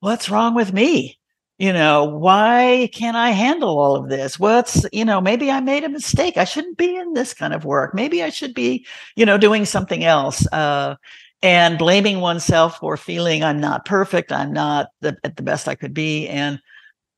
what's 0.00 0.30
wrong 0.30 0.54
with 0.54 0.72
me 0.72 1.18
you 1.64 1.72
know 1.72 2.04
why 2.04 2.90
can't 2.92 3.16
i 3.16 3.30
handle 3.30 3.78
all 3.78 3.96
of 3.96 4.10
this? 4.10 4.38
What's 4.38 4.84
you 4.92 5.04
know 5.04 5.20
maybe 5.20 5.50
i 5.50 5.60
made 5.60 5.84
a 5.84 5.88
mistake. 5.88 6.36
I 6.36 6.44
shouldn't 6.44 6.76
be 6.76 6.94
in 6.94 7.14
this 7.14 7.32
kind 7.32 7.54
of 7.54 7.64
work. 7.64 7.94
Maybe 7.94 8.22
i 8.22 8.28
should 8.28 8.54
be 8.54 8.86
you 9.16 9.24
know 9.24 9.38
doing 9.38 9.64
something 9.64 10.04
else. 10.04 10.46
Uh, 10.52 10.96
and 11.42 11.78
blaming 11.78 12.20
oneself 12.20 12.78
for 12.78 12.96
feeling 12.96 13.44
i'm 13.44 13.60
not 13.60 13.84
perfect 13.84 14.32
i'm 14.32 14.50
not 14.50 14.88
the, 15.02 15.14
at 15.24 15.36
the 15.36 15.42
best 15.42 15.68
i 15.68 15.74
could 15.74 15.92
be 15.92 16.26
and 16.26 16.58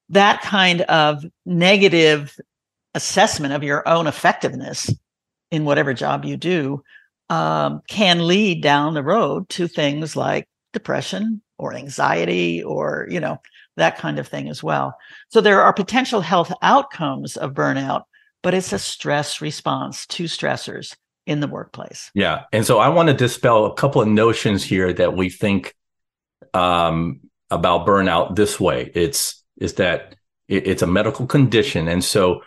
that 0.09 0.43
kind 0.43 0.81
of 0.83 1.25
negative 1.45 2.37
assessment 2.95 3.55
of 3.55 3.63
your 3.63 3.87
own 3.89 4.09
effectiveness 4.09 4.93
in 5.53 5.65
whatever 5.65 5.95
job 5.95 6.25
you 6.25 6.37
do 6.37 6.83
um, 7.31 7.81
can 7.89 8.27
lead 8.27 8.63
down 8.63 8.95
the 8.95 9.03
road 9.03 9.49
to 9.49 9.69
things 9.69 10.17
like 10.17 10.49
depression 10.73 11.41
or 11.59 11.73
anxiety 11.73 12.63
or 12.65 13.07
you 13.09 13.21
know 13.21 13.39
that 13.77 13.99
kind 13.99 14.19
of 14.19 14.29
thing 14.29 14.49
as 14.49 14.63
well. 14.63 14.97
So 15.29 15.41
there 15.41 15.63
are 15.63 15.73
potential 15.73 16.21
health 16.21 16.53
outcomes 16.63 17.37
of 17.37 17.53
burnout, 17.53 18.05
but 18.43 18.55
it's 18.55 18.73
a 18.73 18.79
stress 18.79 19.41
response 19.41 20.07
to 20.07 20.25
stressors 20.25 20.97
in 21.27 21.41
the 21.41 21.49
workplace. 21.49 22.11
Yeah. 22.15 22.45
And 22.53 22.65
so 22.65 22.79
I 22.79 22.89
want 22.89 23.09
to 23.09 23.15
dispel 23.15 23.67
a 23.67 23.75
couple 23.75 24.01
of 24.01 24.09
notions 24.09 24.65
here 24.65 24.93
that 24.93 25.17
we 25.17 25.29
think 25.29 25.75
um, 26.55 27.21
about 27.51 27.87
burnout 27.87 28.37
this 28.37 28.59
way. 28.61 28.91
It's 28.95 29.43
is 29.59 29.75
that 29.75 30.17
it, 30.49 30.67
it's 30.67 30.83
a 30.83 30.87
medical 30.87 31.27
condition. 31.27 31.89
And 31.89 32.05
so 32.05 32.43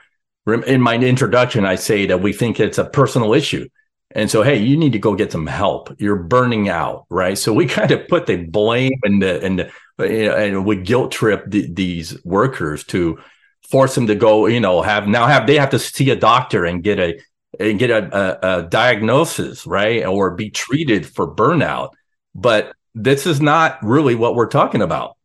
in 0.48 0.82
my 0.82 0.96
introduction, 0.96 1.66
I 1.66 1.76
say 1.76 2.06
that 2.08 2.22
we 2.22 2.34
think 2.34 2.60
it's 2.60 2.78
a 2.78 2.86
personal 2.86 3.34
issue. 3.34 3.68
And 4.12 4.30
so, 4.30 4.42
hey, 4.42 4.58
you 4.58 4.76
need 4.76 4.94
to 4.94 5.00
go 5.00 5.14
get 5.14 5.32
some 5.32 5.46
help. 5.46 5.94
You're 6.00 6.16
burning 6.16 6.68
out, 6.68 7.06
right? 7.10 7.38
So 7.38 7.54
we 7.54 7.66
kind 7.68 7.92
of 7.92 8.08
put 8.08 8.26
the 8.26 8.38
blame 8.38 9.00
and 9.04 9.22
the 9.22 9.44
and 9.44 9.60
the 9.60 9.72
and 10.00 10.66
we 10.66 10.78
guilt 10.78 11.12
trip 11.12 11.44
the, 11.48 11.72
these 11.72 12.24
workers 12.26 12.84
to 12.86 13.20
force 13.70 13.94
them 13.96 14.08
to 14.08 14.16
go, 14.16 14.48
you 14.48 14.60
know, 14.60 14.82
have 14.82 15.08
now 15.08 15.28
have 15.28 15.46
they 15.46 15.58
have 15.58 15.70
to 15.72 15.80
see 15.80 16.10
a 16.10 16.16
doctor 16.16 16.66
and 16.66 16.84
get 16.84 17.00
a 17.00 17.20
and 17.60 17.80
get 17.80 17.90
a, 17.90 18.18
a, 18.18 18.60
a 18.60 18.64
diagnosis, 18.64 19.66
right, 19.66 20.06
or 20.06 20.32
be 20.32 20.50
treated 20.50 21.06
for 21.06 21.34
burnout. 21.34 21.92
But 22.34 22.74
this 22.96 23.26
is 23.26 23.42
not 23.42 23.82
really 23.84 24.16
what 24.16 24.36
we're 24.36 24.48
talking 24.48 24.82
about. 24.82 25.18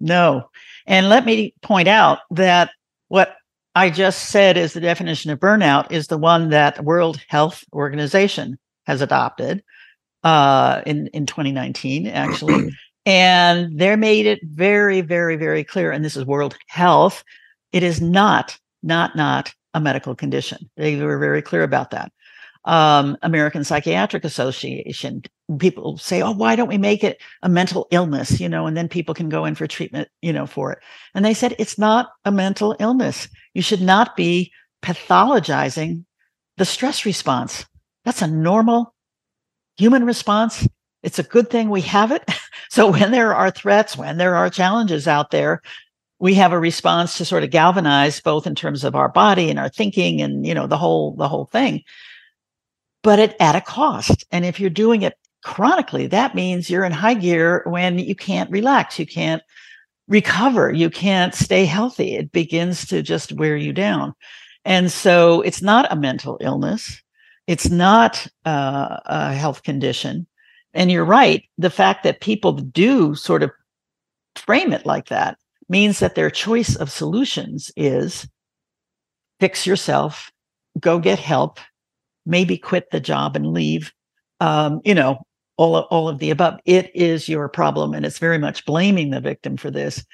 No, 0.00 0.48
and 0.86 1.08
let 1.08 1.24
me 1.24 1.54
point 1.62 1.88
out 1.88 2.20
that 2.30 2.70
what 3.08 3.36
I 3.74 3.90
just 3.90 4.28
said 4.28 4.56
is 4.56 4.72
the 4.72 4.80
definition 4.80 5.30
of 5.30 5.40
burnout 5.40 5.90
is 5.90 6.08
the 6.08 6.18
one 6.18 6.50
that 6.50 6.84
World 6.84 7.20
Health 7.28 7.64
Organization 7.72 8.58
has 8.86 9.00
adopted 9.00 9.62
uh, 10.24 10.82
in 10.86 11.08
in 11.08 11.26
2019, 11.26 12.06
actually, 12.06 12.70
and 13.06 13.78
they 13.78 13.96
made 13.96 14.26
it 14.26 14.40
very, 14.44 15.00
very, 15.00 15.36
very 15.36 15.64
clear. 15.64 15.90
And 15.90 16.04
this 16.04 16.16
is 16.16 16.24
World 16.24 16.56
Health. 16.68 17.24
It 17.72 17.82
is 17.82 18.00
not, 18.00 18.58
not, 18.82 19.16
not 19.16 19.54
a 19.74 19.80
medical 19.80 20.14
condition. 20.14 20.70
They 20.76 20.96
were 20.96 21.18
very 21.18 21.40
clear 21.40 21.62
about 21.62 21.90
that. 21.92 22.12
Um, 22.64 23.16
American 23.22 23.64
Psychiatric 23.64 24.24
Association. 24.24 25.22
People 25.58 25.98
say, 25.98 26.22
"Oh, 26.22 26.30
why 26.30 26.54
don't 26.54 26.68
we 26.68 26.78
make 26.78 27.02
it 27.02 27.20
a 27.42 27.48
mental 27.48 27.88
illness?" 27.90 28.40
You 28.40 28.48
know, 28.48 28.66
and 28.66 28.76
then 28.76 28.88
people 28.88 29.14
can 29.14 29.28
go 29.28 29.44
in 29.44 29.54
for 29.54 29.66
treatment, 29.66 30.08
you 30.20 30.32
know, 30.32 30.46
for 30.46 30.72
it. 30.72 30.78
And 31.14 31.24
they 31.24 31.34
said 31.34 31.56
it's 31.58 31.76
not 31.76 32.10
a 32.24 32.30
mental 32.30 32.76
illness. 32.78 33.28
You 33.54 33.62
should 33.62 33.82
not 33.82 34.16
be 34.16 34.52
pathologizing 34.82 36.04
the 36.56 36.64
stress 36.64 37.04
response. 37.04 37.66
That's 38.04 38.22
a 38.22 38.26
normal 38.26 38.94
human 39.76 40.04
response. 40.04 40.66
It's 41.02 41.18
a 41.18 41.24
good 41.24 41.50
thing 41.50 41.68
we 41.68 41.80
have 41.82 42.12
it. 42.12 42.22
so 42.70 42.90
when 42.90 43.10
there 43.10 43.34
are 43.34 43.50
threats, 43.50 43.96
when 43.96 44.18
there 44.18 44.36
are 44.36 44.50
challenges 44.50 45.08
out 45.08 45.30
there, 45.30 45.60
we 46.22 46.34
have 46.34 46.52
a 46.52 46.60
response 46.60 47.18
to 47.18 47.24
sort 47.24 47.42
of 47.42 47.50
galvanize 47.50 48.20
both 48.20 48.46
in 48.46 48.54
terms 48.54 48.84
of 48.84 48.94
our 48.94 49.08
body 49.08 49.50
and 49.50 49.58
our 49.58 49.68
thinking 49.68 50.22
and 50.22 50.46
you 50.46 50.54
know 50.54 50.68
the 50.68 50.78
whole 50.78 51.16
the 51.16 51.28
whole 51.28 51.46
thing 51.46 51.82
but 53.02 53.18
it, 53.18 53.36
at 53.40 53.56
a 53.56 53.60
cost 53.60 54.24
and 54.30 54.44
if 54.44 54.58
you're 54.58 54.70
doing 54.70 55.02
it 55.02 55.14
chronically 55.42 56.06
that 56.06 56.34
means 56.34 56.70
you're 56.70 56.84
in 56.84 56.92
high 56.92 57.14
gear 57.14 57.62
when 57.66 57.98
you 57.98 58.14
can't 58.14 58.50
relax 58.50 58.98
you 58.98 59.06
can't 59.06 59.42
recover. 60.08 60.72
You 60.72 60.90
can't 60.90 61.34
stay 61.34 61.64
healthy. 61.64 62.14
It 62.14 62.32
begins 62.32 62.86
to 62.86 63.02
just 63.02 63.32
wear 63.32 63.56
you 63.56 63.72
down. 63.72 64.14
And 64.64 64.92
so 64.92 65.40
it's 65.40 65.62
not 65.62 65.90
a 65.90 65.96
mental 65.96 66.38
illness. 66.40 67.02
It's 67.46 67.70
not 67.70 68.26
uh, 68.44 68.98
a 69.06 69.32
health 69.32 69.62
condition. 69.62 70.26
And 70.74 70.90
you're 70.90 71.04
right. 71.04 71.44
The 71.58 71.70
fact 71.70 72.04
that 72.04 72.20
people 72.20 72.52
do 72.52 73.14
sort 73.14 73.42
of 73.42 73.50
frame 74.36 74.72
it 74.72 74.86
like 74.86 75.08
that 75.08 75.38
means 75.68 75.98
that 75.98 76.14
their 76.14 76.30
choice 76.30 76.76
of 76.76 76.90
solutions 76.90 77.70
is 77.76 78.28
fix 79.40 79.66
yourself, 79.66 80.30
go 80.78 80.98
get 80.98 81.18
help, 81.18 81.58
maybe 82.26 82.56
quit 82.56 82.90
the 82.90 83.00
job 83.00 83.36
and 83.36 83.52
leave. 83.52 83.92
Um, 84.40 84.80
you 84.84 84.94
know, 84.94 85.22
all 85.56 85.76
of, 85.76 85.84
all 85.90 86.08
of 86.08 86.18
the 86.18 86.30
above. 86.30 86.58
It 86.64 86.90
is 86.94 87.28
your 87.28 87.48
problem, 87.48 87.94
and 87.94 88.04
it's 88.04 88.18
very 88.18 88.38
much 88.38 88.64
blaming 88.64 89.10
the 89.10 89.20
victim 89.20 89.56
for 89.56 89.70
this. 89.70 90.04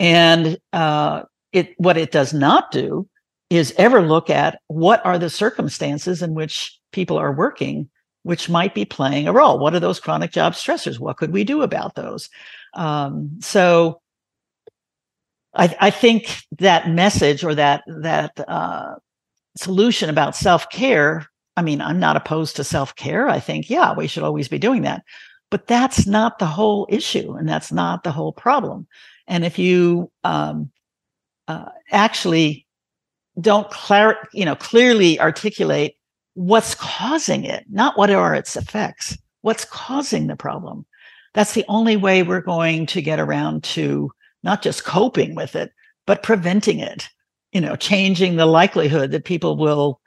And 0.00 0.58
uh, 0.72 1.22
it 1.52 1.74
what 1.78 1.96
it 1.96 2.10
does 2.10 2.32
not 2.32 2.70
do 2.70 3.08
is 3.50 3.74
ever 3.76 4.02
look 4.02 4.30
at 4.30 4.60
what 4.68 5.04
are 5.04 5.18
the 5.18 5.30
circumstances 5.30 6.22
in 6.22 6.34
which 6.34 6.78
people 6.92 7.18
are 7.18 7.32
working, 7.32 7.88
which 8.22 8.48
might 8.48 8.74
be 8.74 8.84
playing 8.84 9.28
a 9.28 9.32
role. 9.32 9.58
What 9.58 9.74
are 9.74 9.80
those 9.80 10.00
chronic 10.00 10.32
job 10.32 10.54
stressors? 10.54 10.98
What 10.98 11.16
could 11.18 11.32
we 11.32 11.44
do 11.44 11.62
about 11.62 11.94
those? 11.94 12.28
Um, 12.74 13.38
so. 13.40 14.00
I, 15.56 15.76
I, 15.80 15.90
think 15.90 16.42
that 16.58 16.90
message 16.90 17.44
or 17.44 17.54
that 17.54 17.84
that 17.86 18.32
uh, 18.48 18.96
solution 19.56 20.10
about 20.10 20.34
self 20.34 20.68
care 20.68 21.28
I 21.56 21.62
mean, 21.62 21.80
I'm 21.80 22.00
not 22.00 22.16
opposed 22.16 22.56
to 22.56 22.64
self 22.64 22.96
care. 22.96 23.28
I 23.28 23.40
think, 23.40 23.70
yeah, 23.70 23.94
we 23.94 24.06
should 24.06 24.22
always 24.22 24.48
be 24.48 24.58
doing 24.58 24.82
that. 24.82 25.02
But 25.50 25.66
that's 25.66 26.06
not 26.06 26.38
the 26.38 26.46
whole 26.46 26.86
issue 26.90 27.34
and 27.34 27.48
that's 27.48 27.70
not 27.70 28.02
the 28.02 28.10
whole 28.10 28.32
problem. 28.32 28.86
And 29.28 29.44
if 29.44 29.58
you 29.58 30.10
um, 30.24 30.70
uh, 31.48 31.66
actually 31.92 32.66
don't 33.40 33.70
clar- 33.70 34.28
you 34.32 34.44
know, 34.44 34.56
clearly 34.56 35.20
articulate 35.20 35.96
what's 36.34 36.74
causing 36.74 37.44
it, 37.44 37.64
not 37.70 37.96
what 37.96 38.10
are 38.10 38.34
its 38.34 38.56
effects, 38.56 39.16
what's 39.42 39.64
causing 39.64 40.26
the 40.26 40.36
problem, 40.36 40.84
that's 41.34 41.54
the 41.54 41.64
only 41.68 41.96
way 41.96 42.22
we're 42.22 42.40
going 42.40 42.86
to 42.86 43.02
get 43.02 43.20
around 43.20 43.62
to 43.64 44.10
not 44.42 44.62
just 44.62 44.84
coping 44.84 45.34
with 45.34 45.54
it, 45.56 45.72
but 46.06 46.22
preventing 46.22 46.80
it, 46.80 47.08
you 47.52 47.60
know, 47.60 47.76
changing 47.76 48.36
the 48.36 48.46
likelihood 48.46 49.10
that 49.12 49.24
people 49.24 49.56
will 49.56 50.00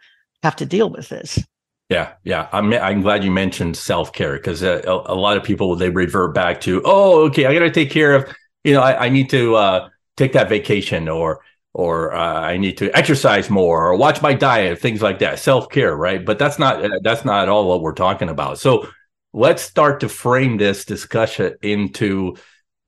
have 0.43 0.55
to 0.57 0.65
deal 0.65 0.89
with 0.89 1.09
this. 1.09 1.43
Yeah, 1.89 2.13
yeah. 2.23 2.49
I'm 2.51 2.73
I'm 2.73 3.01
glad 3.01 3.23
you 3.23 3.31
mentioned 3.31 3.77
self 3.77 4.11
care 4.11 4.33
because 4.33 4.61
a, 4.61 4.81
a, 4.85 5.15
lot 5.15 5.37
of 5.37 5.43
people 5.43 5.75
they 5.75 5.89
revert 5.89 6.33
back 6.33 6.59
to, 6.61 6.81
oh, 6.83 7.25
okay, 7.27 7.45
I 7.45 7.53
got 7.53 7.59
to 7.59 7.71
take 7.71 7.91
care 7.91 8.13
of, 8.13 8.35
you 8.65 8.73
know, 8.73 8.81
I, 8.81 9.05
I 9.05 9.09
need 9.09 9.29
to 9.29 9.55
uh, 9.55 9.89
take 10.17 10.33
that 10.33 10.49
vacation 10.49 11.07
or 11.07 11.41
or 11.73 12.13
uh, 12.13 12.41
I 12.41 12.57
need 12.57 12.77
to 12.79 12.91
exercise 12.97 13.49
more 13.49 13.87
or 13.87 13.95
watch 13.95 14.21
my 14.21 14.33
diet, 14.33 14.79
things 14.79 15.01
like 15.01 15.19
that. 15.19 15.39
Self 15.39 15.69
care, 15.69 15.95
right? 15.95 16.25
But 16.25 16.39
that's 16.39 16.59
not 16.59 16.83
that's 17.03 17.23
not 17.23 17.43
at 17.43 17.49
all 17.49 17.69
what 17.69 17.81
we're 17.81 17.93
talking 17.93 18.29
about. 18.29 18.59
So 18.59 18.89
let's 19.31 19.61
start 19.61 20.01
to 20.01 20.09
frame 20.09 20.57
this 20.57 20.83
discussion 20.83 21.55
into 21.61 22.35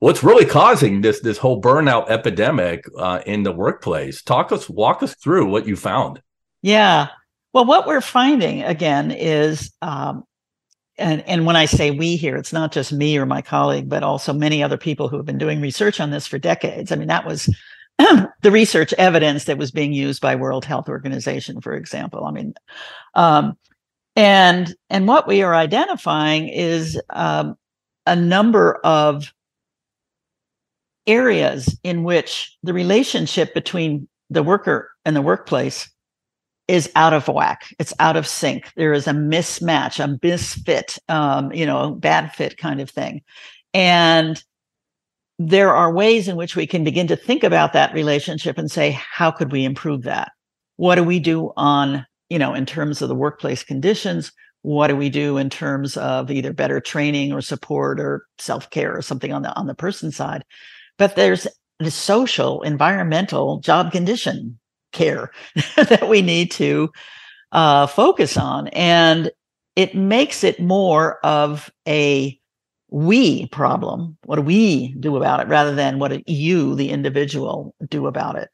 what's 0.00 0.22
really 0.22 0.44
causing 0.44 1.00
this 1.00 1.20
this 1.20 1.38
whole 1.38 1.62
burnout 1.62 2.10
epidemic 2.10 2.84
uh, 2.98 3.22
in 3.24 3.44
the 3.44 3.52
workplace. 3.52 4.22
Talk 4.22 4.52
us, 4.52 4.68
walk 4.68 5.02
us 5.02 5.14
through 5.14 5.46
what 5.46 5.66
you 5.66 5.76
found. 5.76 6.20
Yeah. 6.60 7.08
Well, 7.52 7.64
what 7.64 7.86
we're 7.86 8.00
finding 8.00 8.62
again 8.62 9.10
is, 9.10 9.72
um, 9.82 10.24
and 10.98 11.22
and 11.26 11.46
when 11.46 11.56
I 11.56 11.64
say 11.64 11.90
we 11.90 12.16
here, 12.16 12.36
it's 12.36 12.52
not 12.52 12.72
just 12.72 12.92
me 12.92 13.18
or 13.18 13.26
my 13.26 13.42
colleague, 13.42 13.88
but 13.88 14.02
also 14.02 14.32
many 14.32 14.62
other 14.62 14.76
people 14.76 15.08
who 15.08 15.16
have 15.16 15.26
been 15.26 15.38
doing 15.38 15.60
research 15.60 15.98
on 16.00 16.10
this 16.10 16.26
for 16.26 16.38
decades. 16.38 16.92
I 16.92 16.96
mean, 16.96 17.08
that 17.08 17.26
was 17.26 17.48
the 17.98 18.50
research 18.50 18.92
evidence 18.94 19.44
that 19.44 19.58
was 19.58 19.70
being 19.70 19.92
used 19.92 20.20
by 20.20 20.36
World 20.36 20.64
Health 20.64 20.88
Organization, 20.88 21.60
for 21.60 21.74
example. 21.74 22.24
I 22.24 22.30
mean, 22.30 22.54
um, 23.14 23.56
and 24.14 24.74
and 24.88 25.08
what 25.08 25.26
we 25.26 25.42
are 25.42 25.54
identifying 25.54 26.48
is 26.48 27.00
um, 27.10 27.56
a 28.06 28.14
number 28.14 28.74
of 28.84 29.32
areas 31.06 31.78
in 31.82 32.04
which 32.04 32.56
the 32.62 32.72
relationship 32.72 33.54
between 33.54 34.06
the 34.28 34.42
worker 34.42 34.90
and 35.04 35.16
the 35.16 35.22
workplace 35.22 35.90
is 36.70 36.90
out 36.94 37.12
of 37.12 37.26
whack. 37.26 37.74
It's 37.78 37.92
out 37.98 38.16
of 38.16 38.26
sync. 38.26 38.72
There 38.76 38.92
is 38.92 39.06
a 39.06 39.12
mismatch, 39.12 40.02
a 40.02 40.18
misfit, 40.22 40.98
um, 41.08 41.52
you 41.52 41.66
know, 41.66 41.90
bad 41.90 42.32
fit 42.32 42.56
kind 42.56 42.80
of 42.80 42.88
thing. 42.88 43.22
And 43.74 44.42
there 45.38 45.74
are 45.74 45.92
ways 45.92 46.28
in 46.28 46.36
which 46.36 46.54
we 46.54 46.66
can 46.66 46.84
begin 46.84 47.08
to 47.08 47.16
think 47.16 47.42
about 47.42 47.72
that 47.72 47.92
relationship 47.92 48.56
and 48.56 48.70
say, 48.70 48.90
how 48.90 49.32
could 49.32 49.50
we 49.50 49.64
improve 49.64 50.02
that? 50.02 50.30
What 50.76 50.94
do 50.94 51.02
we 51.02 51.18
do 51.18 51.52
on, 51.56 52.06
you 52.28 52.38
know, 52.38 52.54
in 52.54 52.66
terms 52.66 53.02
of 53.02 53.08
the 53.08 53.14
workplace 53.14 53.64
conditions? 53.64 54.30
What 54.62 54.88
do 54.88 54.96
we 54.96 55.10
do 55.10 55.38
in 55.38 55.50
terms 55.50 55.96
of 55.96 56.30
either 56.30 56.52
better 56.52 56.80
training 56.80 57.32
or 57.32 57.40
support 57.40 57.98
or 57.98 58.26
self-care 58.38 58.96
or 58.96 59.02
something 59.02 59.32
on 59.32 59.42
the 59.42 59.52
on 59.56 59.66
the 59.66 59.74
person 59.74 60.12
side? 60.12 60.44
But 60.98 61.16
there's 61.16 61.48
the 61.80 61.90
social, 61.90 62.62
environmental, 62.62 63.58
job 63.60 63.90
condition 63.90 64.59
care 64.92 65.30
that 65.76 66.08
we 66.08 66.22
need 66.22 66.50
to 66.52 66.90
uh, 67.52 67.86
focus 67.86 68.36
on. 68.36 68.68
And 68.68 69.30
it 69.76 69.94
makes 69.94 70.44
it 70.44 70.60
more 70.60 71.18
of 71.24 71.70
a 71.86 72.38
we 72.90 73.46
problem. 73.48 74.18
What 74.24 74.36
do 74.36 74.42
we 74.42 74.94
do 74.98 75.16
about 75.16 75.40
it 75.40 75.48
rather 75.48 75.74
than 75.74 75.98
what 75.98 76.28
you, 76.28 76.74
the 76.74 76.90
individual, 76.90 77.74
do 77.88 78.06
about 78.06 78.36
it? 78.36 78.48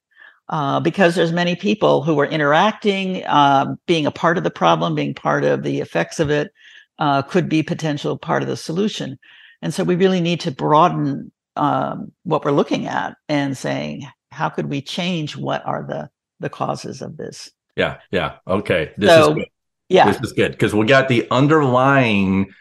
Uh, 0.48 0.78
because 0.78 1.14
there's 1.14 1.32
many 1.32 1.56
people 1.56 2.02
who 2.02 2.20
are 2.20 2.26
interacting, 2.26 3.24
uh, 3.24 3.74
being 3.86 4.06
a 4.06 4.12
part 4.12 4.38
of 4.38 4.44
the 4.44 4.50
problem, 4.50 4.94
being 4.94 5.14
part 5.14 5.42
of 5.42 5.62
the 5.62 5.80
effects 5.80 6.20
of 6.20 6.30
it, 6.30 6.52
uh, 6.98 7.22
could 7.22 7.48
be 7.48 7.62
potential 7.62 8.16
part 8.16 8.42
of 8.42 8.48
the 8.48 8.56
solution. 8.56 9.18
And 9.62 9.74
so 9.74 9.82
we 9.82 9.96
really 9.96 10.20
need 10.20 10.40
to 10.40 10.50
broaden 10.50 11.32
um, 11.56 12.12
what 12.22 12.44
we're 12.44 12.52
looking 12.52 12.86
at 12.86 13.16
and 13.28 13.56
saying, 13.56 14.06
how 14.30 14.48
could 14.48 14.68
we 14.68 14.82
change 14.82 15.36
what 15.36 15.66
are 15.66 15.84
the 15.84 16.10
the 16.40 16.50
causes 16.50 17.02
of 17.02 17.16
this? 17.16 17.50
Yeah, 17.76 17.98
yeah. 18.10 18.36
Okay. 18.46 18.92
This 18.96 19.10
so, 19.10 19.30
is 19.30 19.34
good. 19.34 19.48
Yeah. 19.88 20.10
This 20.10 20.20
is 20.22 20.32
good 20.32 20.52
because 20.52 20.74
we 20.74 20.86
got 20.86 21.08
the 21.08 21.26
underlying 21.30 22.52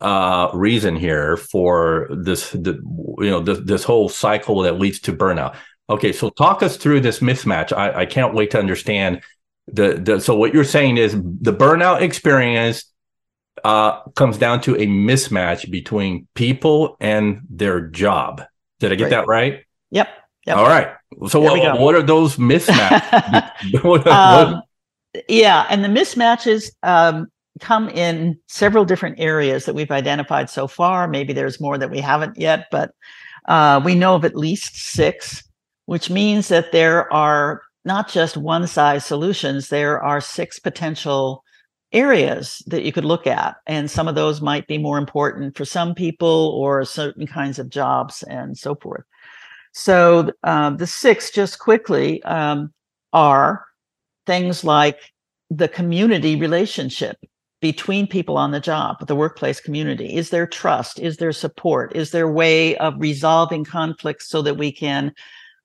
uh 0.00 0.50
reason 0.52 0.94
here 0.94 1.36
for 1.36 2.06
this 2.10 2.50
the 2.50 2.74
you 3.18 3.30
know 3.30 3.40
this, 3.40 3.58
this 3.60 3.84
whole 3.84 4.08
cycle 4.08 4.60
that 4.60 4.78
leads 4.78 5.00
to 5.00 5.12
burnout 5.12 5.56
okay 5.88 6.12
so 6.12 6.28
talk 6.28 6.62
us 6.62 6.76
through 6.76 7.00
this 7.00 7.20
mismatch 7.20 7.72
i, 7.72 8.00
I 8.00 8.06
can't 8.06 8.34
wait 8.34 8.50
to 8.50 8.58
understand 8.58 9.22
the, 9.68 9.94
the 9.94 10.20
so 10.20 10.36
what 10.36 10.52
you're 10.52 10.64
saying 10.64 10.98
is 10.98 11.12
the 11.14 11.52
burnout 11.52 12.02
experience 12.02 12.92
uh 13.64 14.02
comes 14.10 14.36
down 14.36 14.60
to 14.62 14.74
a 14.76 14.86
mismatch 14.86 15.70
between 15.70 16.28
people 16.34 16.98
and 17.00 17.40
their 17.48 17.80
job 17.80 18.44
did 18.80 18.92
i 18.92 18.96
get 18.96 19.04
right. 19.04 19.10
that 19.10 19.26
right 19.26 19.64
yep, 19.90 20.08
yep. 20.46 20.58
all 20.58 20.68
right 20.68 20.95
so 21.28 21.40
what, 21.40 21.80
what, 21.80 21.94
are 21.94 22.02
those 22.02 22.36
mismatches 22.36 24.06
um, 24.06 24.62
yeah 25.28 25.66
and 25.70 25.84
the 25.84 25.88
mismatches 25.88 26.70
um 26.82 27.28
come 27.60 27.88
in 27.88 28.38
several 28.48 28.84
different 28.84 29.18
areas 29.18 29.64
that 29.64 29.74
we've 29.74 29.90
identified 29.90 30.50
so 30.50 30.66
far. 30.66 31.08
Maybe 31.08 31.32
there's 31.32 31.60
more 31.60 31.78
that 31.78 31.90
we 31.90 32.00
haven't 32.00 32.38
yet, 32.38 32.66
but 32.70 32.92
uh, 33.46 33.80
we 33.84 33.94
know 33.94 34.14
of 34.14 34.24
at 34.24 34.36
least 34.36 34.76
six, 34.76 35.42
which 35.86 36.10
means 36.10 36.48
that 36.48 36.72
there 36.72 37.12
are 37.12 37.62
not 37.84 38.08
just 38.08 38.36
one 38.36 38.66
size 38.66 39.06
solutions, 39.06 39.68
there 39.68 40.02
are 40.02 40.20
six 40.20 40.58
potential 40.58 41.44
areas 41.92 42.62
that 42.66 42.82
you 42.82 42.92
could 42.92 43.04
look 43.04 43.26
at. 43.26 43.56
And 43.66 43.90
some 43.90 44.08
of 44.08 44.16
those 44.16 44.40
might 44.40 44.66
be 44.66 44.76
more 44.76 44.98
important 44.98 45.56
for 45.56 45.64
some 45.64 45.94
people 45.94 46.52
or 46.60 46.84
certain 46.84 47.26
kinds 47.26 47.58
of 47.58 47.70
jobs 47.70 48.24
and 48.24 48.58
so 48.58 48.74
forth. 48.74 49.04
So 49.78 50.30
uh, 50.42 50.70
the 50.70 50.86
six, 50.86 51.30
just 51.30 51.58
quickly, 51.58 52.22
um, 52.22 52.72
are 53.12 53.66
things 54.26 54.64
like 54.64 54.98
the 55.50 55.68
community 55.68 56.34
relationship 56.34 57.18
between 57.60 58.06
people 58.06 58.38
on 58.38 58.52
the 58.52 58.58
job, 58.58 59.06
the 59.06 59.14
workplace 59.14 59.60
community? 59.60 60.16
Is 60.16 60.30
there 60.30 60.46
trust? 60.46 60.98
Is 60.98 61.18
there 61.18 61.30
support? 61.30 61.94
Is 61.94 62.10
there 62.10 62.26
way 62.26 62.74
of 62.78 62.94
resolving 62.96 63.66
conflicts 63.66 64.30
so 64.30 64.40
that 64.40 64.56
we 64.56 64.72
can, 64.72 65.12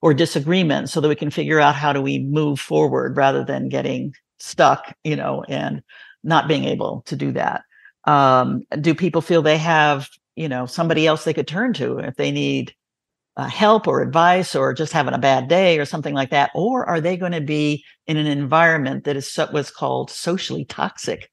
or 0.02 0.12
disagreements 0.12 0.92
so 0.92 1.00
that 1.00 1.08
we 1.08 1.14
can 1.14 1.30
figure 1.30 1.58
out 1.58 1.74
how 1.74 1.94
do 1.94 2.02
we 2.02 2.18
move 2.18 2.60
forward 2.60 3.16
rather 3.16 3.42
than 3.42 3.70
getting 3.70 4.14
stuck, 4.38 4.94
you 5.04 5.16
know, 5.16 5.42
and 5.48 5.82
not 6.22 6.48
being 6.48 6.66
able 6.66 7.02
to 7.06 7.16
do 7.16 7.32
that? 7.32 7.62
Um, 8.04 8.60
do 8.78 8.94
people 8.94 9.22
feel 9.22 9.40
they 9.40 9.56
have, 9.56 10.10
you 10.36 10.50
know, 10.50 10.66
somebody 10.66 11.06
else 11.06 11.24
they 11.24 11.32
could 11.32 11.48
turn 11.48 11.72
to 11.74 11.96
if 11.96 12.16
they 12.16 12.30
need 12.30 12.74
uh, 13.36 13.46
help 13.46 13.88
or 13.88 14.02
advice 14.02 14.54
or 14.54 14.74
just 14.74 14.92
having 14.92 15.14
a 15.14 15.18
bad 15.18 15.48
day 15.48 15.78
or 15.78 15.84
something 15.84 16.14
like 16.14 16.30
that? 16.30 16.50
Or 16.54 16.86
are 16.86 17.00
they 17.00 17.16
going 17.16 17.32
to 17.32 17.40
be 17.40 17.84
in 18.06 18.16
an 18.16 18.26
environment 18.26 19.04
that 19.04 19.16
is 19.16 19.32
so, 19.32 19.48
what's 19.50 19.70
called 19.70 20.10
socially 20.10 20.64
toxic? 20.64 21.28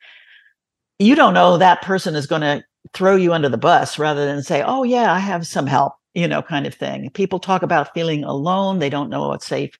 you 1.00 1.16
don't 1.16 1.34
know 1.34 1.58
that 1.58 1.82
person 1.82 2.14
is 2.14 2.28
going 2.28 2.42
to 2.42 2.62
throw 2.94 3.16
you 3.16 3.34
under 3.34 3.50
the 3.50 3.58
bus 3.58 3.98
rather 3.98 4.26
than 4.26 4.44
say, 4.44 4.62
oh, 4.62 4.84
yeah, 4.84 5.14
I 5.14 5.20
have 5.20 5.48
some 5.48 5.66
help, 5.66 5.94
you 6.14 6.28
know, 6.28 6.42
kind 6.42 6.68
of 6.68 6.76
thing. 6.76 7.10
People 7.12 7.40
talk 7.40 7.64
about 7.64 7.94
feeling 7.94 8.24
alone. 8.24 8.80
They 8.80 8.90
don't 8.90 9.10
know 9.10 9.34
a 9.34 9.40
safe 9.40 9.78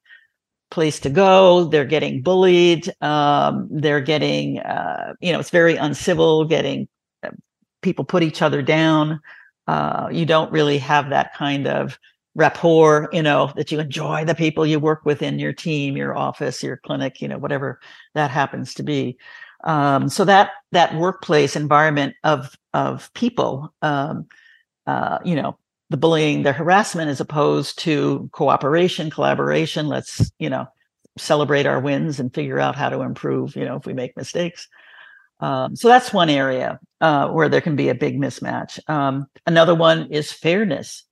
place 0.72 1.00
to 1.02 1.10
go. 1.10 1.66
They're 1.66 1.86
getting 1.86 2.22
bullied. 2.22 2.90
Um, 3.02 3.68
they're 3.72 4.02
getting, 4.02 4.60
uh, 4.60 5.14
you 5.20 5.34
know, 5.34 5.40
it's 5.40 5.50
very 5.50 5.76
uncivil, 5.76 6.46
getting 6.46 6.88
uh, 7.24 7.32
people 7.82 8.06
put 8.06 8.24
each 8.24 8.42
other 8.42 8.62
down. 8.62 9.20
Uh, 9.70 10.10
you 10.12 10.26
don't 10.26 10.52
really 10.52 10.80
have 10.80 11.12
that 11.12 11.32
kind 11.36 11.68
of 11.68 12.00
rapport, 12.34 13.08
you 13.14 13.22
know, 13.22 13.54
that 13.56 13.72
you 13.72 13.80
enjoy 13.80 14.26
the 14.26 14.34
people 14.34 14.66
you 14.66 14.80
work 14.80 15.06
with 15.06 15.22
in 15.22 15.38
your 15.38 15.54
team, 15.54 15.96
your 15.96 16.18
office, 16.18 16.64
your 16.64 16.78
clinic, 16.78 17.22
you 17.22 17.28
know, 17.28 17.38
whatever 17.38 17.80
that 18.16 18.32
happens 18.32 18.74
to 18.74 18.82
be. 18.82 19.16
Um, 19.66 20.10
so 20.10 20.26
that 20.26 20.50
that 20.72 20.96
workplace 20.96 21.56
environment 21.56 22.16
of 22.24 22.58
of 22.74 23.14
people, 23.14 23.72
um, 23.84 24.26
uh, 24.88 25.20
you 25.24 25.36
know, 25.36 25.56
the 25.92 25.98
bullying, 25.98 26.42
the 26.42 26.54
harassment, 26.54 27.12
as 27.12 27.22
opposed 27.22 27.78
to 27.80 28.28
cooperation, 28.32 29.12
collaboration. 29.12 29.88
Let's 29.88 30.32
you 30.40 30.50
know 30.50 30.66
celebrate 31.16 31.68
our 31.68 31.80
wins 31.80 32.20
and 32.20 32.34
figure 32.34 32.60
out 32.60 32.76
how 32.76 32.90
to 32.90 33.02
improve. 33.02 33.56
You 33.56 33.66
know, 33.66 33.76
if 33.76 33.86
we 33.86 33.94
make 33.94 34.18
mistakes. 34.18 34.68
Um, 35.40 35.76
so 35.76 35.88
that's 35.88 36.14
one 36.14 36.30
area 36.30 36.80
uh, 37.02 37.30
where 37.30 37.50
there 37.50 37.62
can 37.62 37.76
be 37.76 37.90
a 37.90 37.96
big 37.96 38.20
mismatch. 38.20 38.80
Um, 38.90 39.28
another 39.46 39.76
one 39.76 40.12
is 40.12 40.32
fairness. 40.32 41.04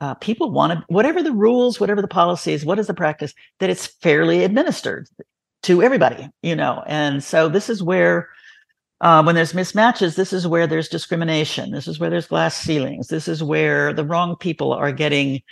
Uh, 0.00 0.14
people 0.14 0.50
want 0.50 0.72
to, 0.72 0.84
whatever 0.88 1.22
the 1.22 1.32
rules, 1.32 1.80
whatever 1.80 2.02
the 2.02 2.08
policies, 2.08 2.64
what 2.64 2.78
is 2.78 2.86
the 2.86 2.94
practice, 2.94 3.32
that 3.60 3.70
it's 3.70 3.86
fairly 3.86 4.44
administered 4.44 5.08
to 5.62 5.82
everybody, 5.82 6.28
you 6.42 6.54
know. 6.54 6.82
And 6.86 7.24
so 7.24 7.48
this 7.48 7.70
is 7.70 7.82
where 7.82 8.28
uh, 9.00 9.22
when 9.22 9.34
there's 9.34 9.52
mismatches, 9.52 10.16
this 10.16 10.32
is 10.32 10.46
where 10.46 10.66
there's 10.66 10.88
discrimination. 10.88 11.70
This 11.70 11.88
is 11.88 11.98
where 11.98 12.10
there's 12.10 12.26
glass 12.26 12.56
ceilings. 12.56 13.08
This 13.08 13.28
is 13.28 13.42
where 13.42 13.92
the 13.92 14.04
wrong 14.04 14.36
people 14.36 14.72
are 14.72 14.92
getting, 14.92 15.42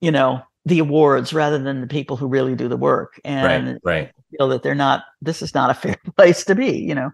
you 0.00 0.10
know, 0.10 0.42
the 0.64 0.78
awards 0.78 1.32
rather 1.32 1.58
than 1.58 1.80
the 1.80 1.86
people 1.86 2.16
who 2.16 2.26
really 2.26 2.54
do 2.54 2.68
the 2.68 2.76
work. 2.76 3.20
And 3.24 3.80
right, 3.84 4.04
right. 4.04 4.12
feel 4.36 4.48
that 4.48 4.62
they're 4.62 4.74
not. 4.74 5.04
This 5.20 5.42
is 5.42 5.54
not 5.54 5.70
a 5.70 5.74
fair 5.74 5.96
place 6.16 6.44
to 6.44 6.54
be. 6.54 6.78
You 6.78 6.94
know, 6.94 7.10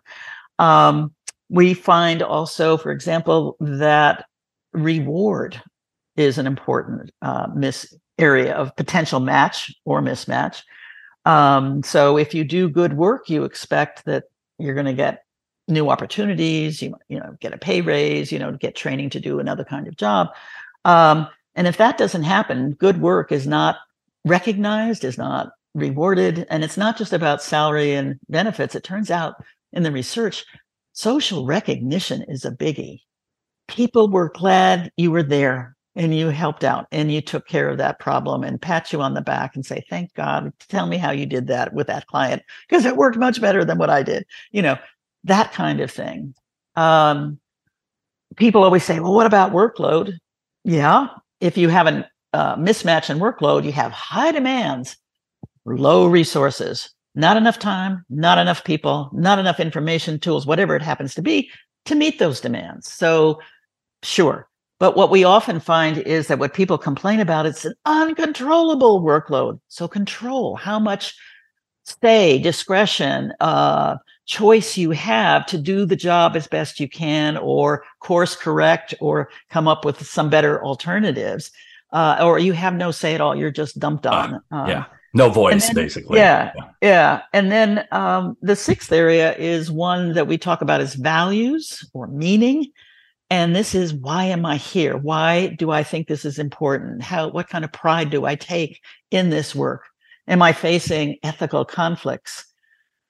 um, 0.58 1.12
we 1.48 1.74
find 1.74 2.22
also, 2.22 2.76
for 2.76 2.90
example, 2.90 3.56
that 3.60 4.26
reward 4.72 5.60
is 6.16 6.38
an 6.38 6.46
important 6.46 7.10
uh, 7.22 7.46
miss 7.54 7.94
area 8.18 8.54
of 8.54 8.74
potential 8.76 9.20
match 9.20 9.72
or 9.84 10.02
mismatch 10.02 10.62
Um, 11.24 11.82
so 11.82 12.18
if 12.18 12.34
you 12.34 12.44
do 12.44 12.68
good 12.68 12.94
work, 12.94 13.30
you 13.30 13.44
expect 13.44 14.04
that 14.06 14.24
you're 14.58 14.74
going 14.74 14.86
to 14.86 14.92
get 14.92 15.24
new 15.68 15.90
opportunities. 15.90 16.82
You 16.82 16.96
you 17.08 17.18
know 17.20 17.36
get 17.40 17.54
a 17.54 17.58
pay 17.58 17.80
raise. 17.80 18.32
You 18.32 18.38
know 18.38 18.52
get 18.52 18.74
training 18.74 19.10
to 19.10 19.20
do 19.20 19.38
another 19.38 19.64
kind 19.64 19.86
of 19.86 19.96
job. 19.96 20.28
Um, 20.84 21.28
and 21.54 21.66
if 21.66 21.76
that 21.78 21.98
doesn't 21.98 22.22
happen, 22.22 22.72
good 22.72 23.00
work 23.00 23.32
is 23.32 23.46
not 23.46 23.76
recognized, 24.24 25.04
is 25.04 25.18
not 25.18 25.50
rewarded, 25.74 26.46
and 26.50 26.64
it's 26.64 26.76
not 26.76 26.96
just 26.96 27.12
about 27.12 27.42
salary 27.42 27.94
and 27.94 28.18
benefits. 28.28 28.74
It 28.74 28.84
turns 28.84 29.10
out 29.10 29.36
in 29.78 29.84
the 29.84 29.92
research, 29.92 30.44
social 30.92 31.46
recognition 31.46 32.22
is 32.28 32.44
a 32.44 32.50
biggie. 32.50 33.00
People 33.68 34.10
were 34.10 34.30
glad 34.34 34.90
you 34.96 35.10
were 35.10 35.22
there 35.22 35.76
and 35.94 36.14
you 36.14 36.28
helped 36.28 36.64
out 36.64 36.86
and 36.90 37.12
you 37.12 37.20
took 37.20 37.46
care 37.46 37.68
of 37.68 37.78
that 37.78 38.00
problem 38.00 38.42
and 38.42 38.60
pat 38.60 38.92
you 38.92 39.00
on 39.00 39.14
the 39.14 39.20
back 39.20 39.54
and 39.54 39.64
say, 39.64 39.84
thank 39.88 40.12
God, 40.14 40.52
tell 40.68 40.86
me 40.86 40.96
how 40.96 41.12
you 41.12 41.26
did 41.26 41.46
that 41.46 41.72
with 41.72 41.86
that 41.86 42.06
client 42.08 42.42
because 42.68 42.84
it 42.84 42.96
worked 42.96 43.16
much 43.16 43.40
better 43.40 43.64
than 43.64 43.78
what 43.78 43.88
I 43.88 44.02
did. 44.02 44.26
You 44.50 44.62
know, 44.62 44.76
that 45.24 45.52
kind 45.52 45.80
of 45.80 45.90
thing. 45.90 46.34
Um, 46.74 47.38
people 48.36 48.64
always 48.64 48.84
say, 48.84 48.98
well, 48.98 49.14
what 49.14 49.26
about 49.26 49.52
workload? 49.52 50.18
Yeah. 50.64 51.06
If 51.40 51.56
you 51.56 51.68
have 51.68 51.86
a 51.86 52.08
uh, 52.32 52.56
mismatch 52.56 53.10
in 53.10 53.18
workload, 53.18 53.64
you 53.64 53.72
have 53.72 53.92
high 53.92 54.32
demands, 54.32 54.96
low 55.64 56.06
resources, 56.06 56.90
not 57.18 57.36
enough 57.36 57.58
time, 57.58 58.04
not 58.08 58.38
enough 58.38 58.64
people, 58.64 59.10
not 59.12 59.38
enough 59.38 59.60
information, 59.60 60.18
tools, 60.18 60.46
whatever 60.46 60.76
it 60.76 60.82
happens 60.82 61.14
to 61.14 61.22
be 61.22 61.50
to 61.84 61.94
meet 61.94 62.18
those 62.18 62.40
demands. 62.40 62.90
So, 62.90 63.40
sure, 64.02 64.48
but 64.78 64.96
what 64.96 65.10
we 65.10 65.24
often 65.24 65.58
find 65.58 65.98
is 65.98 66.28
that 66.28 66.38
what 66.38 66.54
people 66.54 66.78
complain 66.78 67.18
about 67.20 67.46
is 67.46 67.64
an 67.64 67.74
uncontrollable 67.84 69.02
workload. 69.02 69.60
So 69.68 69.88
control 69.88 70.56
how 70.56 70.78
much 70.78 71.16
say, 71.82 72.38
discretion, 72.38 73.32
uh, 73.40 73.96
choice 74.26 74.76
you 74.76 74.90
have 74.90 75.46
to 75.46 75.58
do 75.58 75.86
the 75.86 75.96
job 75.96 76.36
as 76.36 76.46
best 76.46 76.78
you 76.78 76.88
can, 76.88 77.36
or 77.38 77.82
course 78.00 78.36
correct, 78.36 78.94
or 79.00 79.30
come 79.48 79.66
up 79.66 79.84
with 79.84 80.06
some 80.06 80.30
better 80.30 80.62
alternatives, 80.62 81.50
uh, 81.92 82.18
or 82.22 82.38
you 82.38 82.52
have 82.52 82.74
no 82.74 82.90
say 82.90 83.14
at 83.14 83.20
all. 83.20 83.34
You're 83.34 83.50
just 83.50 83.78
dumped 83.78 84.06
ah, 84.06 84.22
on. 84.22 84.34
Uh, 84.52 84.68
yeah, 84.68 84.84
no 85.14 85.30
voice, 85.30 85.66
then, 85.66 85.74
basically. 85.74 86.18
Yeah, 86.18 86.52
yeah, 86.54 86.70
yeah. 86.82 87.22
And 87.32 87.50
then 87.50 87.86
um, 87.92 88.36
the 88.42 88.56
sixth 88.56 88.92
area 88.92 89.34
is 89.36 89.70
one 89.70 90.14
that 90.14 90.26
we 90.26 90.38
talk 90.38 90.60
about 90.60 90.80
as 90.80 90.94
values 90.94 91.88
or 91.94 92.06
meaning. 92.08 92.70
And 93.30 93.54
this 93.54 93.74
is 93.74 93.92
why 93.92 94.24
am 94.24 94.46
I 94.46 94.56
here? 94.56 94.96
Why 94.96 95.48
do 95.48 95.70
I 95.70 95.82
think 95.82 96.08
this 96.08 96.24
is 96.24 96.38
important? 96.38 97.02
How, 97.02 97.28
what 97.28 97.48
kind 97.48 97.64
of 97.64 97.72
pride 97.72 98.10
do 98.10 98.24
I 98.24 98.36
take 98.36 98.82
in 99.10 99.30
this 99.30 99.54
work? 99.54 99.84
Am 100.26 100.40
I 100.42 100.52
facing 100.52 101.16
ethical 101.22 101.64
conflicts? 101.64 102.44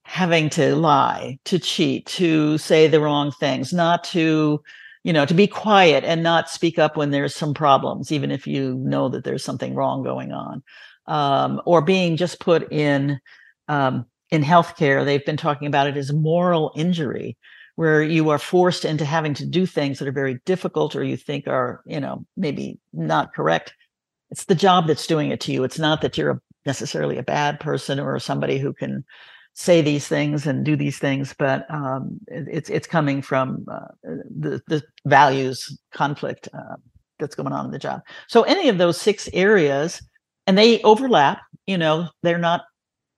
Having 0.02 0.50
to 0.50 0.74
lie, 0.74 1.38
to 1.44 1.58
cheat, 1.58 2.06
to 2.06 2.58
say 2.58 2.88
the 2.88 3.00
wrong 3.00 3.30
things, 3.30 3.72
not 3.72 4.02
to, 4.04 4.62
you 5.04 5.12
know, 5.12 5.26
to 5.26 5.34
be 5.34 5.46
quiet 5.46 6.02
and 6.02 6.22
not 6.22 6.48
speak 6.48 6.78
up 6.78 6.96
when 6.96 7.11
there's 7.11 7.34
some 7.34 7.54
problems, 7.54 8.11
even 8.11 8.30
if 8.30 8.46
you 8.46 8.74
know 8.74 9.08
that 9.11 9.24
there's 9.24 9.44
something 9.44 9.74
wrong 9.74 10.02
going 10.02 10.32
on. 10.32 10.62
Um, 11.08 11.60
or 11.64 11.82
being 11.82 12.16
just 12.16 12.38
put 12.38 12.70
in 12.70 13.18
um, 13.66 14.04
in 14.30 14.42
healthcare, 14.42 15.04
they've 15.04 15.24
been 15.24 15.36
talking 15.36 15.66
about 15.66 15.86
it 15.86 15.96
as 15.96 16.12
moral 16.12 16.72
injury 16.76 17.36
where 17.76 18.02
you 18.02 18.28
are 18.28 18.38
forced 18.38 18.84
into 18.84 19.04
having 19.04 19.34
to 19.34 19.46
do 19.46 19.64
things 19.64 19.98
that 19.98 20.08
are 20.08 20.12
very 20.12 20.40
difficult 20.44 20.96
or 20.96 21.04
you 21.04 21.16
think 21.16 21.46
are, 21.46 21.80
you 21.86 22.00
know, 22.00 22.26
maybe 22.36 22.78
not 22.92 23.32
correct. 23.32 23.72
It's 24.30 24.46
the 24.46 24.54
job 24.54 24.86
that's 24.86 25.06
doing 25.06 25.30
it 25.30 25.40
to 25.42 25.52
you. 25.52 25.64
It's 25.64 25.78
not 25.78 26.02
that 26.02 26.18
you're 26.18 26.42
necessarily 26.66 27.18
a 27.18 27.22
bad 27.22 27.60
person 27.60 28.00
or 28.00 28.18
somebody 28.18 28.58
who 28.58 28.72
can 28.72 29.04
say 29.54 29.80
these 29.80 30.06
things 30.06 30.46
and 30.46 30.64
do 30.64 30.76
these 30.76 30.98
things, 30.98 31.34
but 31.38 31.66
um, 31.68 32.18
it, 32.26 32.46
it's 32.50 32.70
it's 32.70 32.86
coming 32.86 33.22
from 33.22 33.64
uh, 33.70 33.88
the 34.04 34.60
the 34.68 34.82
values 35.06 35.78
conflict 35.92 36.48
uh, 36.54 36.76
that's 37.18 37.34
going 37.34 37.52
on 37.52 37.66
in 37.66 37.70
the 37.70 37.78
job. 37.78 38.00
So 38.28 38.42
any 38.42 38.68
of 38.68 38.78
those 38.78 39.00
six 39.00 39.28
areas, 39.32 40.02
and 40.48 40.58
they 40.58 40.82
overlap. 40.82 41.42
You 41.66 41.78
know, 41.78 42.08
they're 42.22 42.38
not. 42.38 42.62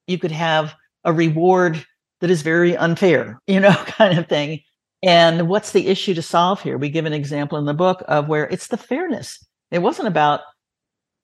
You 0.06 0.18
could 0.18 0.32
have 0.32 0.74
a 1.04 1.12
reward 1.12 1.82
that 2.20 2.28
is 2.28 2.42
very 2.42 2.76
unfair, 2.76 3.40
you 3.46 3.60
know, 3.60 3.72
kind 3.86 4.18
of 4.18 4.28
thing. 4.28 4.60
And 5.02 5.48
what's 5.48 5.72
the 5.72 5.86
issue 5.86 6.12
to 6.14 6.22
solve 6.22 6.60
here? 6.60 6.76
We 6.76 6.90
give 6.90 7.06
an 7.06 7.14
example 7.14 7.56
in 7.56 7.64
the 7.64 7.72
book 7.72 8.02
of 8.08 8.28
where 8.28 8.46
it's 8.48 8.66
the 8.66 8.76
fairness. 8.76 9.42
It 9.70 9.78
wasn't 9.78 10.08
about 10.08 10.40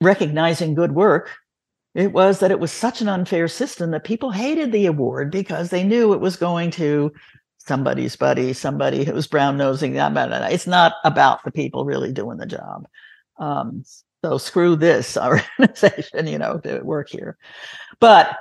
recognizing 0.00 0.74
good 0.74 0.92
work. 0.92 1.32
It 1.94 2.12
was 2.12 2.38
that 2.38 2.50
it 2.50 2.60
was 2.60 2.72
such 2.72 3.00
an 3.00 3.08
unfair 3.08 3.48
system 3.48 3.90
that 3.90 4.04
people 4.04 4.30
hated 4.30 4.70
the 4.70 4.86
award 4.86 5.30
because 5.30 5.70
they 5.70 5.82
knew 5.82 6.12
it 6.12 6.20
was 6.20 6.36
going 6.36 6.70
to 6.72 7.12
somebody's 7.58 8.14
buddy, 8.14 8.52
somebody 8.52 9.04
who 9.04 9.12
was 9.12 9.26
brown 9.26 9.56
nosing. 9.56 9.96
It's 9.96 10.66
not 10.66 10.94
about 11.04 11.42
the 11.44 11.50
people 11.50 11.84
really 11.84 12.12
doing 12.12 12.38
the 12.38 12.46
job. 12.46 12.86
Um, 13.38 13.82
so 14.26 14.38
screw 14.38 14.76
this 14.76 15.16
organization, 15.58 16.26
you 16.26 16.38
know, 16.38 16.58
to 16.58 16.80
work 16.80 17.08
here. 17.08 17.36
But 18.00 18.36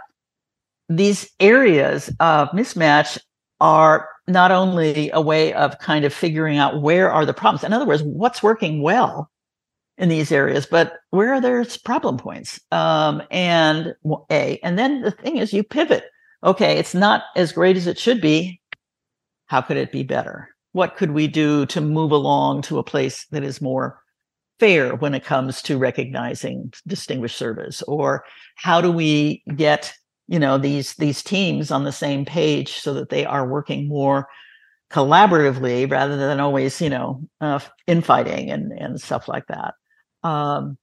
these 0.89 1.30
areas 1.39 2.10
of 2.19 2.50
mismatch 2.50 3.17
are 3.62 4.10
not 4.28 4.52
only 4.52 5.10
a 5.12 5.21
way 5.21 5.54
of 5.54 5.80
kind 5.80 6.06
of 6.06 6.13
figuring 6.13 6.58
out 6.58 6.82
where 6.82 7.12
are 7.12 7.26
the 7.26 7.34
problems. 7.34 7.63
In 7.63 7.74
other 7.74 7.86
words 7.86 8.04
what's 8.04 8.43
working 8.43 8.82
well 8.82 9.30
in 9.98 10.10
these 10.10 10.32
areas 10.32 10.65
but 10.65 10.98
where 11.12 11.34
are 11.34 11.41
there 11.41 11.65
problem 11.84 12.17
points? 12.17 12.60
Um, 12.71 13.24
and 13.32 13.95
a 14.30 14.60
and 14.62 14.78
then 14.78 15.02
the 15.02 15.12
thing 15.12 15.38
is 15.38 15.54
you 15.54 15.63
pivot. 15.63 16.06
Okay 16.43 16.78
it's 16.78 16.93
not 16.93 17.24
as 17.36 17.52
great 17.52 17.78
as 17.78 17.88
it 17.88 17.98
should 17.98 18.21
be. 18.21 18.60
How 19.45 19.62
could 19.62 19.78
it 19.78 19.91
be 19.91 20.04
better? 20.04 20.50
What 20.74 20.98
could 20.98 21.12
we 21.12 21.28
do 21.28 21.65
to 21.67 21.82
move 21.82 22.12
along 22.12 22.63
to 22.63 22.80
a 22.80 22.84
place 22.84 23.26
that 23.32 23.43
is 23.43 23.62
more 23.62 24.00
fair 24.60 24.96
when 24.96 25.13
it 25.13 25.24
comes 25.24 25.62
to 25.63 25.78
recognizing 25.78 26.72
distinguished 26.88 27.38
service? 27.38 27.82
Or 27.84 28.24
how 28.56 28.82
do 28.82 28.91
we 28.91 29.44
get 29.56 29.94
you 30.28 30.39
know 30.39 30.58
these 30.58 30.96
these 30.96 31.24
teams 31.24 31.72
on 31.72 31.84
the 31.84 31.91
same 31.91 32.26
page 32.26 32.74
so 32.80 32.94
that 32.96 33.10
they 33.10 33.26
are 33.26 33.48
working 33.48 33.88
more 33.88 34.28
collaboratively 34.91 35.89
rather 35.89 36.18
than 36.18 36.39
always 36.39 36.80
you 36.82 36.89
know 36.89 37.22
uh, 37.41 37.60
infighting 37.88 38.50
and 38.52 38.72
and 38.72 39.02
stuff 39.02 39.28
like 39.28 39.48
that? 39.48 39.76
Um, 40.24 40.78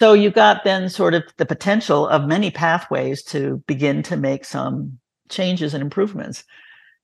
so 0.00 0.12
you've 0.12 0.34
got 0.34 0.64
then 0.64 0.88
sort 0.88 1.14
of 1.14 1.24
the 1.38 1.46
potential 1.46 2.06
of 2.06 2.26
many 2.26 2.50
pathways 2.50 3.22
to 3.24 3.62
begin 3.66 4.02
to 4.04 4.16
make 4.16 4.44
some 4.44 4.98
changes 5.28 5.74
and 5.74 5.82
improvements. 5.82 6.44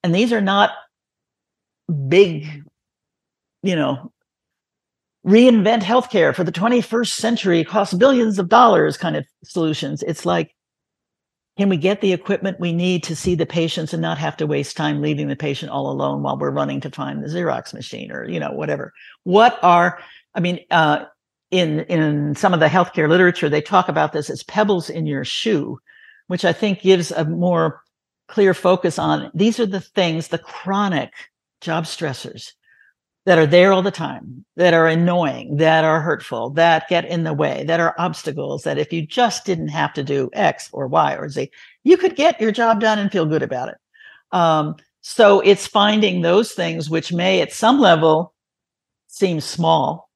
And 0.02 0.14
these 0.14 0.32
are 0.32 0.40
not 0.40 0.70
big 2.08 2.62
you 3.62 3.76
know 3.76 4.12
reinvent 5.26 5.82
healthcare 5.82 6.34
for 6.34 6.44
the 6.44 6.52
21st 6.52 7.10
century 7.10 7.64
cost 7.64 7.98
billions 7.98 8.38
of 8.38 8.48
dollars 8.48 8.96
kind 8.96 9.16
of 9.16 9.24
solutions 9.42 10.02
it's 10.02 10.26
like 10.26 10.54
can 11.56 11.68
we 11.68 11.76
get 11.76 12.00
the 12.00 12.12
equipment 12.12 12.58
we 12.58 12.72
need 12.72 13.04
to 13.04 13.14
see 13.14 13.36
the 13.36 13.46
patients 13.46 13.92
and 13.92 14.02
not 14.02 14.18
have 14.18 14.36
to 14.38 14.46
waste 14.46 14.76
time 14.76 15.00
leaving 15.00 15.28
the 15.28 15.36
patient 15.36 15.70
all 15.70 15.90
alone 15.90 16.22
while 16.22 16.36
we're 16.36 16.50
running 16.50 16.80
to 16.80 16.90
find 16.90 17.22
the 17.22 17.28
Xerox 17.28 17.72
machine 17.72 18.10
or, 18.10 18.28
you 18.28 18.40
know, 18.40 18.50
whatever? 18.50 18.92
What 19.22 19.58
are, 19.62 20.00
I 20.34 20.40
mean, 20.40 20.58
uh, 20.72 21.04
in, 21.52 21.80
in 21.82 22.34
some 22.34 22.54
of 22.54 22.60
the 22.60 22.66
healthcare 22.66 23.08
literature, 23.08 23.48
they 23.48 23.60
talk 23.60 23.88
about 23.88 24.12
this 24.12 24.30
as 24.30 24.42
pebbles 24.42 24.90
in 24.90 25.06
your 25.06 25.24
shoe, 25.24 25.78
which 26.26 26.44
I 26.44 26.52
think 26.52 26.80
gives 26.80 27.12
a 27.12 27.24
more 27.24 27.82
clear 28.26 28.52
focus 28.52 28.98
on 28.98 29.30
these 29.32 29.60
are 29.60 29.66
the 29.66 29.80
things, 29.80 30.28
the 30.28 30.38
chronic 30.38 31.12
job 31.60 31.84
stressors 31.84 32.52
that 33.26 33.38
are 33.38 33.46
there 33.46 33.72
all 33.72 33.82
the 33.82 33.90
time, 33.90 34.44
that 34.56 34.74
are 34.74 34.86
annoying, 34.86 35.56
that 35.56 35.82
are 35.84 36.00
hurtful, 36.00 36.50
that 36.50 36.88
get 36.88 37.06
in 37.06 37.24
the 37.24 37.32
way, 37.32 37.64
that 37.64 37.80
are 37.80 37.94
obstacles, 37.98 38.64
that 38.64 38.78
if 38.78 38.92
you 38.92 39.06
just 39.06 39.46
didn't 39.46 39.68
have 39.68 39.94
to 39.94 40.04
do 40.04 40.28
X 40.34 40.68
or 40.72 40.86
Y 40.86 41.14
or 41.14 41.28
Z, 41.28 41.50
you 41.84 41.96
could 41.96 42.16
get 42.16 42.40
your 42.40 42.52
job 42.52 42.80
done 42.80 42.98
and 42.98 43.10
feel 43.10 43.24
good 43.24 43.42
about 43.42 43.70
it. 43.70 43.76
Um, 44.32 44.76
so 45.00 45.40
it's 45.40 45.66
finding 45.66 46.20
those 46.20 46.52
things 46.52 46.90
which 46.90 47.12
may 47.12 47.40
at 47.40 47.52
some 47.52 47.80
level 47.80 48.34
seem 49.06 49.40
small, 49.40 50.10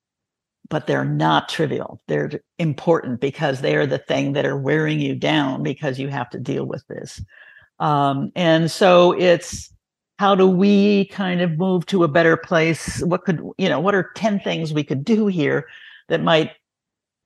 but 0.68 0.86
they're 0.86 1.04
not 1.04 1.48
trivial. 1.48 2.00
They're 2.08 2.42
important 2.58 3.20
because 3.20 3.60
they 3.60 3.74
are 3.76 3.86
the 3.86 3.98
thing 3.98 4.34
that 4.34 4.44
are 4.44 4.58
wearing 4.58 5.00
you 5.00 5.14
down 5.14 5.62
because 5.62 5.98
you 5.98 6.08
have 6.08 6.28
to 6.30 6.38
deal 6.38 6.66
with 6.66 6.86
this. 6.88 7.22
Um, 7.80 8.32
and 8.34 8.70
so 8.70 9.12
it's, 9.12 9.72
how 10.18 10.34
do 10.34 10.48
we 10.48 11.06
kind 11.06 11.40
of 11.40 11.56
move 11.56 11.86
to 11.86 12.02
a 12.04 12.08
better 12.08 12.36
place? 12.36 13.00
What 13.02 13.24
could 13.24 13.40
you 13.56 13.68
know 13.68 13.80
what 13.80 13.94
are 13.94 14.10
10 14.14 14.40
things 14.40 14.72
we 14.72 14.84
could 14.84 15.04
do 15.04 15.26
here 15.26 15.68
that 16.08 16.22
might 16.22 16.52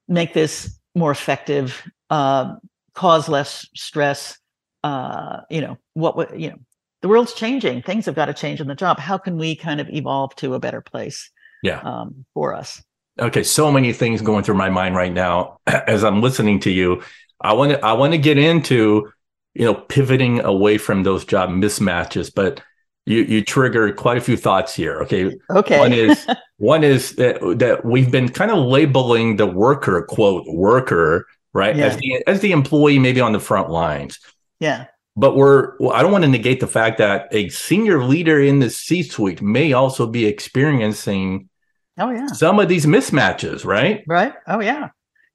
make 0.09 0.35
this 0.35 0.79
more 0.95 1.11
effective 1.11 1.83
uh, 2.11 2.55
cause 2.95 3.29
less 3.29 3.67
stress 3.75 4.39
uh, 4.85 5.41
you 5.49 5.61
know 5.61 5.79
what 5.95 6.17
would 6.17 6.41
you 6.41 6.51
know 6.51 6.59
the 7.01 7.09
world's 7.09 7.35
changing. 7.35 7.83
Things 7.83 8.07
have 8.07 8.15
got 8.15 8.27
to 8.27 8.35
change 8.35 8.61
in 8.61 8.69
the 8.69 8.77
job. 8.77 9.01
How 9.01 9.19
can 9.19 9.37
we 9.37 9.57
kind 9.57 9.81
of 9.81 9.89
evolve 9.91 10.37
to 10.37 10.55
a 10.55 10.61
better 10.61 10.81
place 10.81 11.31
yeah. 11.61 11.81
um, 11.81 12.25
for 12.33 12.55
us? 12.55 12.83
Okay 13.19 13.43
so 13.43 13.73
many 13.73 13.93
things 13.93 14.23
going 14.23 14.45
through 14.45 14.55
my 14.57 14.71
mind 14.71 14.95
right 14.95 15.13
now. 15.13 15.59
As 15.67 16.05
i'm 16.05 16.21
listening 16.21 16.61
to 16.61 16.71
you 16.71 17.03
i 17.41 17.53
want 17.53 17.73
to 17.73 17.85
i 17.85 17.93
want 17.93 18.13
to 18.13 18.19
get 18.19 18.39
into 18.39 19.11
you 19.55 19.67
know, 19.67 19.75
pivoting 19.75 20.41
away 20.41 20.79
from 20.79 21.03
those 21.03 21.25
job 21.25 21.51
mismatches, 21.51 22.33
but 22.35 22.63
you 23.07 23.23
you 23.23 23.43
trigger 23.45 23.93
quite 23.93 24.17
a 24.17 24.21
few 24.21 24.37
thoughts 24.37 24.75
here. 24.75 25.01
Okay. 25.03 25.37
Okay. 25.51 25.79
One 25.79 25.93
is 25.93 26.27
one 26.59 26.85
is 26.85 27.15
that 27.17 27.41
that 27.59 27.85
we've 27.85 28.11
been 28.11 28.29
kind 28.29 28.51
of 28.51 28.59
labeling 28.65 29.37
the 29.37 29.47
worker 29.47 30.03
quote 30.09 30.45
worker 30.47 31.27
right 31.53 31.75
Yeah. 31.77 31.87
as 31.87 31.97
the 31.97 32.23
as 32.27 32.41
the 32.41 32.53
employee 32.53 32.99
maybe 32.99 33.21
on 33.21 33.33
the 33.33 33.41
front 33.41 33.71
lines. 33.71 34.19
yeah. 34.61 34.87
But 35.15 35.37
we're 35.37 35.77
well, 35.79 35.93
I 35.93 36.01
don't 36.01 36.11
want 36.13 36.25
to 36.25 36.31
negate 36.31 36.61
the 36.61 36.67
fact 36.67 36.97
that 36.99 37.29
a 37.33 37.49
senior 37.51 38.03
leader 38.03 38.41
in 38.41 38.61
the 38.61 38.71
C-suite 38.71 39.43
may 39.43 39.75
also 39.75 40.07
be 40.07 40.25
experiencing 40.25 41.51
Oh 41.99 42.11
yeah. 42.11 42.29
some 42.29 42.59
of 42.59 42.69
these 42.69 42.87
mismatches, 42.87 43.67
right? 43.67 44.03
Right. 44.07 44.33
Oh 44.47 44.61
yeah. 44.61 44.89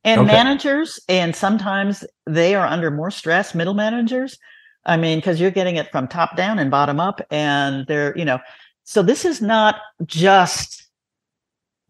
And 0.04 0.22
Okay. 0.22 0.32
managers, 0.32 1.00
and 1.10 1.36
sometimes 1.36 2.04
they 2.26 2.56
are 2.56 2.66
under 2.66 2.90
more 2.90 3.12
stress, 3.12 3.54
middle 3.54 3.74
managers. 3.76 4.38
I 4.88 4.98
mean, 4.98 5.20
because 5.20 5.40
you're 5.40 5.52
getting 5.52 5.76
it 5.76 5.92
from 5.92 6.08
top 6.08 6.38
down 6.38 6.60
and 6.60 6.72
bottom 6.72 7.00
up, 7.00 7.22
and 7.30 7.86
they're, 7.88 8.18
you 8.18 8.26
know, 8.26 8.40
so 8.86 9.04
this 9.04 9.26
is 9.26 9.42
not 9.42 9.76
just 10.06 10.88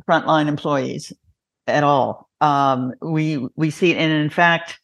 frontline 0.10 0.47
employees 0.47 1.13
at 1.67 1.83
all. 1.83 2.29
Um, 2.41 2.93
we 3.01 3.47
we 3.55 3.69
see 3.69 3.95
and 3.95 4.12
in 4.12 4.29
fact, 4.31 4.79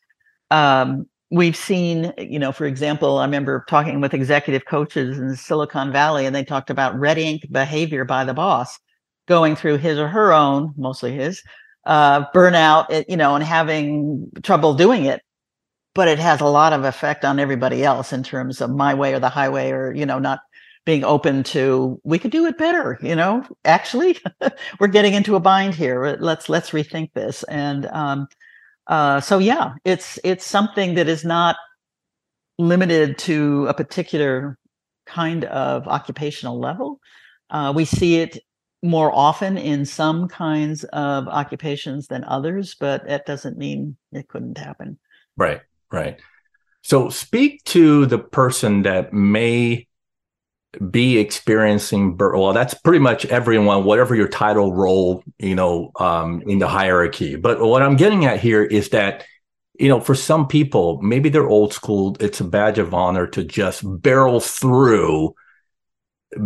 um, 0.51 1.07
we've 1.31 1.55
seen, 1.57 2.13
you 2.19 2.37
know, 2.37 2.51
for 2.51 2.65
example, 2.67 3.17
I 3.17 3.25
remember 3.25 3.65
talking 3.67 3.99
with 4.01 4.13
executive 4.13 4.65
coaches 4.65 5.17
in 5.17 5.35
Silicon 5.35 5.91
Valley, 5.91 6.27
and 6.27 6.35
they 6.35 6.43
talked 6.43 6.69
about 6.69 6.97
red 6.99 7.17
ink 7.17 7.47
behavior 7.51 8.05
by 8.05 8.23
the 8.23 8.33
boss 8.35 8.79
going 9.27 9.55
through 9.55 9.77
his 9.77 9.97
or 9.97 10.07
her 10.07 10.31
own, 10.33 10.73
mostly 10.77 11.13
his, 11.13 11.41
uh, 11.85 12.25
burnout, 12.35 13.05
you 13.09 13.17
know, 13.17 13.33
and 13.35 13.43
having 13.43 14.29
trouble 14.43 14.75
doing 14.75 15.05
it. 15.05 15.22
But 15.95 16.07
it 16.07 16.19
has 16.19 16.41
a 16.41 16.45
lot 16.45 16.73
of 16.73 16.85
effect 16.85 17.23
on 17.23 17.39
everybody 17.39 17.83
else 17.83 18.13
in 18.13 18.23
terms 18.23 18.61
of 18.61 18.71
my 18.71 18.93
way 18.93 19.13
or 19.13 19.19
the 19.19 19.29
highway, 19.29 19.71
or 19.71 19.93
you 19.93 20.05
know, 20.05 20.19
not 20.19 20.39
being 20.85 21.03
open 21.03 21.43
to 21.43 22.01
we 22.03 22.19
could 22.19 22.31
do 22.31 22.45
it 22.45 22.57
better. 22.57 22.97
You 23.01 23.15
know, 23.15 23.45
actually, 23.63 24.17
we're 24.79 24.87
getting 24.87 25.13
into 25.13 25.35
a 25.35 25.39
bind 25.39 25.75
here. 25.75 26.17
Let's 26.19 26.49
let's 26.49 26.71
rethink 26.71 27.13
this. 27.13 27.43
And 27.43 27.85
um, 27.87 28.27
uh, 28.87 29.21
so, 29.21 29.39
yeah, 29.39 29.73
it's 29.85 30.19
it's 30.23 30.45
something 30.45 30.95
that 30.95 31.07
is 31.07 31.23
not 31.23 31.55
limited 32.57 33.17
to 33.17 33.67
a 33.67 33.73
particular 33.73 34.57
kind 35.05 35.45
of 35.45 35.87
occupational 35.87 36.59
level. 36.59 36.99
Uh, 37.49 37.73
we 37.75 37.85
see 37.85 38.17
it 38.17 38.39
more 38.81 39.11
often 39.13 39.57
in 39.57 39.85
some 39.85 40.27
kinds 40.27 40.83
of 40.85 41.27
occupations 41.27 42.07
than 42.07 42.23
others, 42.25 42.75
but 42.79 43.07
that 43.07 43.25
doesn't 43.25 43.57
mean 43.57 43.95
it 44.11 44.27
couldn't 44.27 44.57
happen. 44.57 44.99
Right, 45.37 45.61
right. 45.93 46.19
So 46.81 47.09
speak 47.09 47.63
to 47.65 48.05
the 48.05 48.19
person 48.19 48.81
that 48.83 49.13
may 49.13 49.87
be 50.89 51.19
experiencing 51.19 52.17
well 52.17 52.51
that's 52.51 52.73
pretty 52.73 52.97
much 52.97 53.25
everyone 53.25 53.83
whatever 53.83 54.15
your 54.15 54.27
title 54.27 54.73
role 54.73 55.23
you 55.37 55.53
know 55.53 55.91
um 55.99 56.41
in 56.47 56.57
the 56.57 56.67
hierarchy. 56.67 57.35
But 57.35 57.59
what 57.59 57.83
i'm 57.83 57.95
getting 57.95 58.25
at 58.25 58.39
here 58.39 58.63
is 58.63 58.89
that 58.89 59.23
you 59.79 59.87
know 59.87 59.99
for 59.99 60.15
some 60.15 60.47
people 60.47 60.99
maybe 61.03 61.29
they're 61.29 61.47
old 61.47 61.73
school 61.73 62.17
it's 62.19 62.39
a 62.39 62.43
badge 62.43 62.79
of 62.79 62.91
honor 62.91 63.27
to 63.27 63.43
just 63.43 63.83
barrel 64.01 64.39
through 64.39 65.35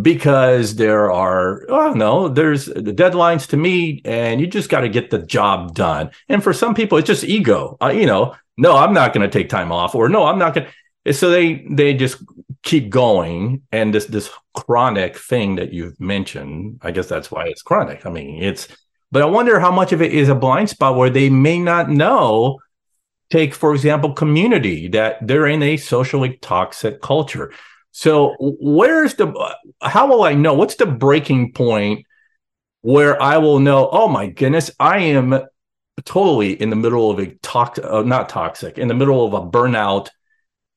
because 0.01 0.75
there 0.75 1.11
are 1.11 1.65
oh 1.69 1.93
no 1.93 2.27
there's 2.27 2.65
the 2.65 2.93
deadlines 2.93 3.47
to 3.47 3.57
meet 3.57 4.05
and 4.05 4.41
you 4.41 4.47
just 4.47 4.69
got 4.69 4.81
to 4.81 4.89
get 4.89 5.09
the 5.09 5.19
job 5.19 5.73
done. 5.73 6.11
And 6.27 6.43
for 6.43 6.53
some 6.53 6.75
people 6.75 6.97
it's 6.97 7.07
just 7.07 7.23
ego. 7.23 7.77
Uh, 7.81 7.89
you 7.89 8.05
know 8.05 8.35
no 8.57 8.75
i'm 8.75 8.93
not 8.93 9.13
going 9.13 9.27
to 9.27 9.39
take 9.39 9.49
time 9.49 9.71
off 9.71 9.95
or 9.95 10.09
no 10.09 10.25
i'm 10.25 10.39
not 10.39 10.53
going 10.53 10.67
to 11.05 11.13
so 11.13 11.29
they 11.29 11.65
they 11.69 11.93
just 11.93 12.23
keep 12.63 12.89
going 12.89 13.61
and 13.71 13.93
this 13.93 14.05
this 14.05 14.29
chronic 14.53 15.17
thing 15.17 15.55
that 15.55 15.71
you've 15.71 15.99
mentioned 15.99 16.79
i 16.81 16.91
guess 16.91 17.07
that's 17.07 17.31
why 17.31 17.45
it's 17.45 17.61
chronic. 17.61 18.05
I 18.05 18.09
mean 18.09 18.43
it's 18.43 18.67
but 19.11 19.21
i 19.21 19.25
wonder 19.25 19.59
how 19.59 19.71
much 19.71 19.93
of 19.93 20.01
it 20.01 20.13
is 20.13 20.29
a 20.29 20.35
blind 20.35 20.69
spot 20.69 20.95
where 20.95 21.09
they 21.09 21.29
may 21.29 21.59
not 21.59 21.89
know. 21.89 22.59
Take 23.29 23.53
for 23.53 23.73
example 23.73 24.13
community 24.13 24.87
that 24.89 25.17
they're 25.21 25.47
in 25.47 25.61
a 25.61 25.75
socially 25.75 26.37
toxic 26.41 27.01
culture. 27.01 27.51
So 27.91 28.35
where's 28.39 29.15
the 29.15 29.33
how 29.81 30.07
will 30.07 30.23
i 30.23 30.33
know? 30.33 30.53
What's 30.53 30.75
the 30.75 30.85
breaking 30.85 31.51
point 31.51 32.05
where 32.81 33.21
i 33.21 33.37
will 33.37 33.59
know 33.59 33.89
oh 33.91 34.07
my 34.07 34.27
goodness 34.27 34.71
i 34.79 34.99
am 34.99 35.37
totally 36.05 36.53
in 36.53 36.69
the 36.69 36.75
middle 36.75 37.09
of 37.11 37.19
a 37.19 37.27
toxic 37.41 37.83
uh, 37.85 38.01
not 38.03 38.29
toxic 38.29 38.77
in 38.77 38.87
the 38.87 38.93
middle 38.93 39.25
of 39.25 39.33
a 39.33 39.41
burnout 39.41 40.09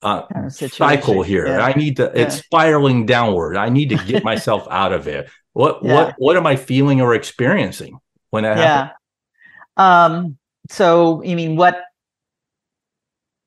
uh, 0.02 0.26
Kind 0.26 0.46
of 0.46 0.52
cycle 0.54 1.22
here. 1.22 1.46
Yeah. 1.46 1.60
I 1.60 1.74
need 1.74 1.96
to. 1.98 2.10
It's 2.18 2.36
spiraling 2.36 3.04
downward. 3.04 3.56
I 3.56 3.68
need 3.68 3.90
to 3.90 3.96
get 3.96 4.24
myself 4.24 4.66
out 4.70 4.92
of 4.92 5.06
it. 5.08 5.28
What 5.52 5.82
Yeah. 5.82 5.94
what 5.94 6.14
what 6.18 6.36
am 6.36 6.46
I 6.46 6.56
feeling 6.56 7.00
or 7.00 7.14
experiencing 7.14 7.98
when 8.30 8.44
that 8.44 8.56
happens? 8.56 8.96
Yeah. 9.76 10.04
Um, 10.04 10.38
so 10.70 11.22
you 11.22 11.36
mean 11.36 11.56
what 11.56 11.80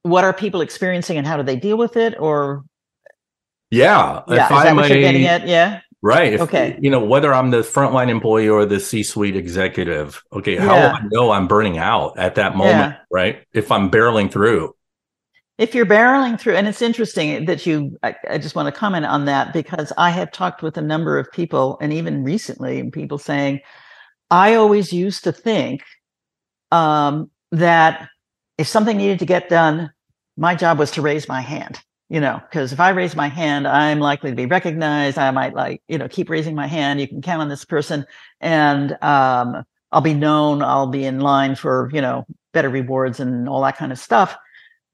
what 0.04 0.24
are 0.24 0.34
people 0.34 0.62
experiencing 0.62 1.18
and 1.18 1.26
how 1.26 1.38
do 1.38 1.44
they 1.44 1.56
deal 1.56 1.78
with 1.78 1.98
it? 1.98 2.16
Or 2.20 2.64
Yeah, 3.72 4.22
yeah, 4.28 4.34
is 4.34 4.64
that 4.64 4.76
what 4.76 4.90
you're 4.90 5.00
getting 5.00 5.26
at? 5.26 5.48
Yeah. 5.48 5.82
Right. 6.04 6.34
If, 6.34 6.42
Okay. 6.42 6.78
you 6.80 6.92
know 6.92 7.04
whether 7.04 7.34
I'm 7.34 7.50
the 7.50 7.62
frontline 7.62 8.10
employee 8.10 8.48
or 8.50 8.66
the 8.68 8.80
C-suite 8.80 9.36
executive. 9.36 10.22
Okay, 10.32 10.56
how 10.58 10.76
Yeah. 10.76 10.92
I 10.94 11.02
know 11.10 11.32
I'm 11.32 11.48
burning 11.48 11.80
out 11.80 12.20
at 12.20 12.36
that 12.36 12.56
moment? 12.56 12.94
Yeah. 12.94 12.98
Right. 13.12 13.44
If 13.54 13.72
I'm 13.72 13.90
barreling 13.90 14.32
through. 14.32 14.76
if 15.60 15.76
you're 15.76 15.86
barreling 15.86 16.40
through 16.40 16.56
and 16.56 16.68
it's 16.68 16.82
interesting 16.82 17.46
that 17.46 17.64
you 17.68 17.96
I, 18.02 18.16
I 18.28 18.38
just 18.40 18.56
want 18.56 18.68
to 18.74 18.80
comment 18.80 19.06
on 19.06 19.26
that 19.26 19.54
because 19.54 19.94
i 19.98 20.10
have 20.10 20.32
talked 20.32 20.64
with 20.64 20.78
a 20.78 20.82
number 20.82 21.20
of 21.20 21.32
people 21.32 21.78
and 21.80 21.94
even 21.94 22.24
recently 22.24 22.90
people 22.90 23.20
saying 23.20 23.60
i 24.32 24.56
always 24.56 24.92
used 24.92 25.24
to 25.26 25.32
think 25.32 25.84
um, 26.72 27.30
that 27.52 28.10
if 28.58 28.68
something 28.68 28.98
needed 28.98 29.20
to 29.20 29.28
get 29.28 29.48
done 29.48 29.92
my 30.38 30.56
job 30.56 30.80
was 30.80 30.90
to 30.92 31.04
raise 31.04 31.28
my 31.30 31.42
hand 31.42 31.80
you 32.14 32.20
know 32.20 32.40
because 32.48 32.72
if 32.72 32.80
i 32.80 32.92
raise 32.92 33.16
my 33.16 33.28
hand 33.28 33.68
i'm 33.68 34.00
likely 34.00 34.30
to 34.30 34.36
be 34.36 34.46
recognized. 34.46 35.18
I 35.18 35.32
might 35.32 35.56
like 35.56 35.82
you 35.88 35.98
know 35.98 36.08
keep 36.08 36.30
raising 36.30 36.54
my 36.54 36.68
hand. 36.68 37.02
You 37.02 37.08
can 37.08 37.24
count 37.24 37.42
on 37.42 37.50
this 37.50 37.66
person. 37.66 38.06
And 38.40 38.92
um, 39.02 39.64
i'll 39.92 40.02
be 40.02 40.14
known. 40.14 40.62
I'll 40.62 40.88
be 40.88 41.06
in 41.06 41.22
line 41.22 41.56
for 41.56 41.90
you 41.92 42.02
know 42.02 42.26
better 42.54 42.70
rewards 42.70 43.20
and 43.20 43.50
all 43.50 43.64
that 43.64 43.78
kind 43.78 43.92
of 43.92 43.98
stuff 43.98 44.38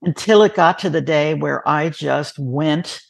until 0.01 0.43
it 0.43 0.55
got 0.55 0.79
to 0.79 0.89
the 0.89 1.01
day 1.01 1.33
where 1.33 1.67
I 1.67 1.89
just 1.89 2.39
went 2.39 3.01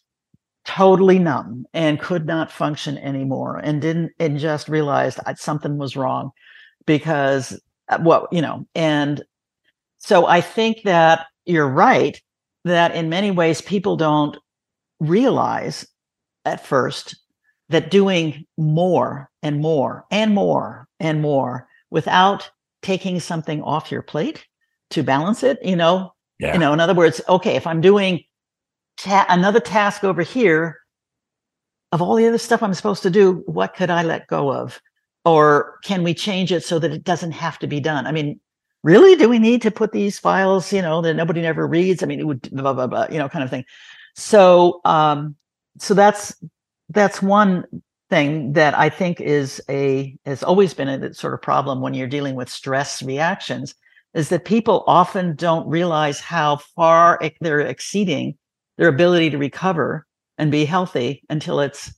totally 0.66 1.20
numb 1.20 1.66
and 1.74 2.00
could 2.00 2.26
not 2.26 2.52
function 2.52 2.98
anymore 2.98 3.58
and 3.58 3.80
didn't 3.80 4.12
and 4.20 4.40
just 4.40 4.70
realized 4.70 5.20
something 5.36 5.78
was 5.78 5.96
wrong 5.96 6.32
because 6.88 7.60
uh, 7.90 8.00
what 8.00 8.34
you 8.34 8.42
know 8.42 8.66
and 8.74 9.24
so 10.00 10.26
I 10.26 10.42
think 10.42 10.82
that 10.86 11.28
you're 11.46 11.70
right 11.70 12.20
that 12.70 12.96
in 12.96 13.10
many 13.10 13.32
ways 13.32 13.62
people 13.62 13.96
don't 13.96 14.38
realize 15.00 15.86
at 16.46 16.66
first 16.66 17.20
that 17.70 17.92
doing 17.92 18.46
more 18.58 19.30
and 19.44 19.62
more 19.62 20.06
and 20.12 20.34
more 20.34 20.88
and 21.00 21.22
more 21.22 21.68
without 21.92 22.50
taking 22.82 23.20
something 23.20 23.62
off 23.62 23.92
your 23.92 24.02
plate 24.02 24.46
to 24.90 25.04
balance 25.04 25.44
it 25.44 25.60
you 25.64 25.76
know? 25.76 26.14
Yeah. 26.40 26.54
you 26.54 26.60
know 26.60 26.74
in 26.74 26.80
other 26.80 26.94
words 26.94 27.22
okay 27.28 27.56
if 27.56 27.68
i'm 27.68 27.82
doing 27.82 28.24
ta- 28.98 29.26
another 29.30 29.60
task 29.60 30.04
over 30.04 30.22
here 30.22 30.78
of 31.92 32.02
all 32.02 32.16
the 32.16 32.28
other 32.28 32.38
stuff 32.38 32.64
i'm 32.64 32.74
supposed 32.74 33.04
to 33.04 33.10
do 33.10 33.44
what 33.46 33.76
could 33.76 33.90
i 33.90 34.04
let 34.04 34.28
go 34.28 34.52
of? 34.52 34.80
Or 35.26 35.80
can 35.84 36.04
we 36.04 36.14
change 36.14 36.52
it 36.52 36.64
so 36.64 36.80
that 36.80 36.92
it 36.92 37.04
doesn't 37.04 37.34
have 37.34 37.60
to 37.60 37.68
be 37.68 37.80
done? 37.80 38.08
I 38.08 38.12
mean 38.12 38.40
really? 38.84 39.16
Do 39.16 39.30
we 39.30 39.40
need 39.40 39.62
to 39.64 39.72
put 39.72 39.92
these 39.92 40.20
files 40.20 40.72
you 40.72 40.82
know 40.82 41.02
that 41.02 41.16
nobody 41.16 41.42
never 41.42 41.68
reads? 41.68 42.04
I 42.04 42.06
mean 42.06 42.20
it 42.20 42.28
would 42.28 42.50
blah 42.52 42.74
blah 42.74 42.88
blah 42.88 43.08
you 43.12 43.18
know 43.18 43.30
kind 43.30 43.44
of 43.44 43.50
thing. 43.50 43.66
So 44.16 44.82
um 44.86 45.36
so 45.80 45.94
that's 45.94 46.36
that's 46.90 47.22
one 47.22 47.66
thing 48.10 48.54
that 48.54 48.78
i 48.78 48.90
think 48.90 49.22
is 49.22 49.62
a 49.70 50.18
has 50.26 50.44
always 50.44 50.74
been 50.74 50.88
a 50.88 51.14
sort 51.14 51.34
of 51.34 51.42
problem 51.42 51.80
when 51.80 51.94
you're 51.94 52.08
dealing 52.08 52.36
with 52.36 52.50
stress 52.50 53.04
reactions 53.04 53.76
is 54.16 54.30
that 54.30 54.46
people 54.46 54.84
often 54.88 55.36
don't 55.36 55.68
realize 55.68 56.20
how 56.20 56.58
far 56.76 57.20
they're 57.42 57.60
exceeding 57.60 58.36
their 58.78 58.88
ability 58.88 59.30
to 59.30 59.38
recover 59.38 60.06
and 60.38 60.52
be 60.52 60.66
healthy 60.66 61.24
until 61.30 61.60
it's 61.60 61.94